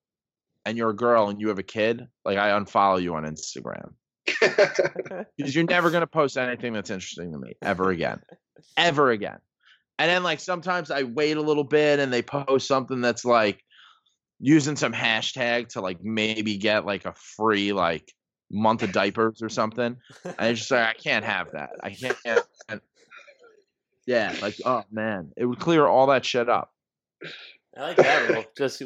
and 0.66 0.78
you're 0.78 0.90
a 0.90 0.96
girl 0.96 1.30
and 1.30 1.40
you 1.40 1.50
have 1.50 1.60
a 1.60 1.64
kid, 1.64 2.08
like 2.26 2.38
I 2.38 2.50
unfollow 2.50 3.02
you 3.02 3.16
on 3.16 3.24
Instagram 3.24 3.94
because 5.38 5.56
you're 5.56 5.64
never 5.64 5.92
gonna 5.92 6.08
post 6.08 6.38
anything 6.38 6.74
that's 6.74 6.90
interesting 6.90 7.32
to 7.32 7.38
me 7.38 7.54
ever 7.62 7.92
again, 7.92 8.20
ever 8.78 9.12
again. 9.12 9.38
And 10.00 10.10
then 10.10 10.24
like 10.24 10.40
sometimes 10.40 10.92
I 10.92 11.04
wait 11.04 11.38
a 11.38 11.42
little 11.42 11.64
bit 11.64 12.00
and 12.00 12.12
they 12.12 12.22
post 12.22 12.68
something 12.68 13.02
that's 13.02 13.26
like 13.26 13.64
using 14.40 14.76
some 14.76 14.94
hashtag 14.94 15.70
to 15.70 15.82
like 15.82 16.04
maybe 16.04 16.58
get 16.58 16.86
like 16.86 17.06
a 17.06 17.14
free 17.14 17.74
like 17.74 18.12
month 18.52 18.84
of 18.84 18.92
diapers 18.92 19.42
or 19.42 19.50
something. 19.50 19.98
And 20.24 20.36
it's 20.40 20.60
just 20.60 20.72
like 20.72 20.88
I 20.88 20.94
can't 20.94 21.26
have 21.26 21.52
that. 21.52 21.72
I 21.82 21.92
can't. 21.92 22.18
Yeah, 24.08 24.34
like 24.42 24.56
oh 24.66 24.84
man, 24.90 25.34
it 25.36 25.46
would 25.46 25.60
clear 25.60 25.86
all 25.86 26.08
that 26.08 26.24
shit 26.24 26.48
up. 26.48 26.72
I 27.78 27.82
like 27.82 27.98
that 27.98 28.30
rule. 28.30 28.46
Just 28.58 28.82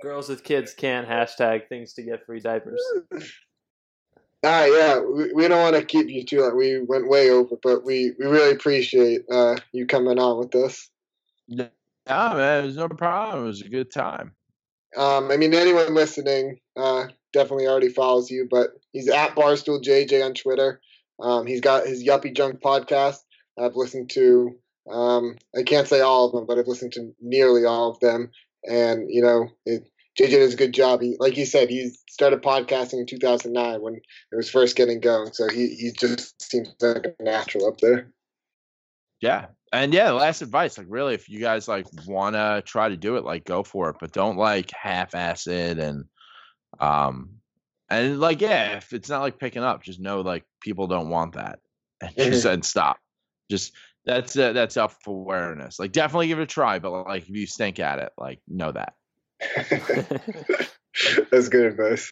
girls 0.00 0.28
with 0.28 0.42
kids 0.44 0.74
can't 0.74 1.08
hashtag 1.08 1.68
things 1.68 1.94
to 1.94 2.02
get 2.02 2.24
free 2.24 2.40
diapers. 2.40 2.82
All 3.12 4.52
right, 4.52 4.72
yeah, 4.72 5.00
we, 5.00 5.32
we 5.32 5.48
don't 5.48 5.60
want 5.60 5.76
to 5.76 5.84
keep 5.84 6.08
you 6.08 6.24
too 6.24 6.42
long. 6.42 6.56
We 6.56 6.80
went 6.80 7.08
way 7.08 7.30
over, 7.30 7.56
but 7.62 7.84
we, 7.84 8.12
we 8.18 8.26
really 8.26 8.52
appreciate 8.52 9.22
uh, 9.30 9.56
you 9.72 9.86
coming 9.86 10.18
on 10.18 10.38
with 10.38 10.54
us. 10.54 10.88
Yeah, 11.48 11.68
man, 12.06 12.62
it 12.62 12.66
was 12.66 12.76
no 12.76 12.88
problem. 12.88 13.44
It 13.44 13.48
was 13.48 13.62
a 13.62 13.68
good 13.68 13.90
time. 13.90 14.34
Um, 14.96 15.30
I 15.30 15.36
mean, 15.36 15.52
anyone 15.52 15.94
listening 15.94 16.60
uh, 16.76 17.06
definitely 17.32 17.66
already 17.66 17.88
follows 17.88 18.30
you, 18.30 18.46
but 18.50 18.70
he's 18.92 19.08
at 19.08 19.34
Barstool 19.34 19.82
JJ 19.82 20.24
on 20.24 20.34
Twitter. 20.34 20.80
Um, 21.18 21.46
he's 21.46 21.60
got 21.60 21.86
his 21.86 22.04
Yuppie 22.04 22.34
Junk 22.34 22.60
podcast. 22.60 23.18
I've 23.58 23.74
listened 23.74 24.10
to, 24.10 24.56
um, 24.90 25.36
I 25.56 25.62
can't 25.62 25.88
say 25.88 26.00
all 26.00 26.26
of 26.26 26.32
them, 26.32 26.46
but 26.46 26.58
I've 26.58 26.68
listened 26.68 26.92
to 26.92 27.12
nearly 27.20 27.64
all 27.64 27.90
of 27.90 28.00
them. 28.00 28.30
And, 28.68 29.06
you 29.08 29.22
know, 29.22 29.48
it, 29.64 29.88
JJ 30.18 30.30
does 30.30 30.54
a 30.54 30.56
good 30.56 30.72
job. 30.72 31.00
He, 31.00 31.16
like 31.18 31.36
you 31.36 31.46
said, 31.46 31.68
he 31.68 31.90
started 32.08 32.42
podcasting 32.42 33.00
in 33.00 33.06
2009 33.06 33.80
when 33.80 33.94
it 33.96 34.36
was 34.36 34.50
first 34.50 34.76
getting 34.76 35.00
going. 35.00 35.32
So 35.32 35.48
he, 35.48 35.68
he 35.74 35.92
just 35.92 36.40
seems 36.42 36.74
like 36.80 37.06
a 37.18 37.22
natural 37.22 37.68
up 37.68 37.78
there. 37.78 38.10
Yeah. 39.20 39.46
And 39.72 39.92
yeah, 39.92 40.12
last 40.12 40.42
advice, 40.42 40.78
like 40.78 40.86
really, 40.88 41.14
if 41.14 41.28
you 41.28 41.40
guys 41.40 41.68
like 41.68 41.86
want 42.06 42.34
to 42.34 42.62
try 42.64 42.88
to 42.88 42.96
do 42.96 43.16
it, 43.16 43.24
like 43.24 43.44
go 43.44 43.62
for 43.62 43.90
it, 43.90 43.96
but 44.00 44.12
don't 44.12 44.36
like 44.36 44.70
half 44.70 45.14
ass 45.14 45.46
it 45.46 45.78
and, 45.78 46.04
um, 46.78 47.30
and 47.88 48.20
like, 48.20 48.40
yeah, 48.40 48.76
if 48.76 48.92
it's 48.92 49.08
not 49.08 49.20
like 49.20 49.38
picking 49.38 49.62
up, 49.62 49.82
just 49.82 50.00
know 50.00 50.20
like 50.20 50.44
people 50.60 50.86
don't 50.86 51.08
want 51.08 51.34
that 51.34 51.58
and 52.00 52.14
just 52.16 52.44
and 52.46 52.64
stop. 52.64 52.98
Just 53.50 53.72
that's 54.06 54.38
uh, 54.38 54.52
that's 54.52 54.74
self 54.74 54.96
awareness. 55.06 55.78
Like 55.78 55.92
definitely 55.92 56.28
give 56.28 56.38
it 56.38 56.44
a 56.44 56.46
try, 56.46 56.78
but 56.78 56.92
like 57.06 57.24
if 57.24 57.28
you 57.28 57.46
stink 57.46 57.80
at 57.80 57.98
it, 57.98 58.12
like 58.16 58.40
know 58.48 58.72
that. 58.72 58.94
That's 61.30 61.48
good 61.48 61.66
advice. 61.66 62.10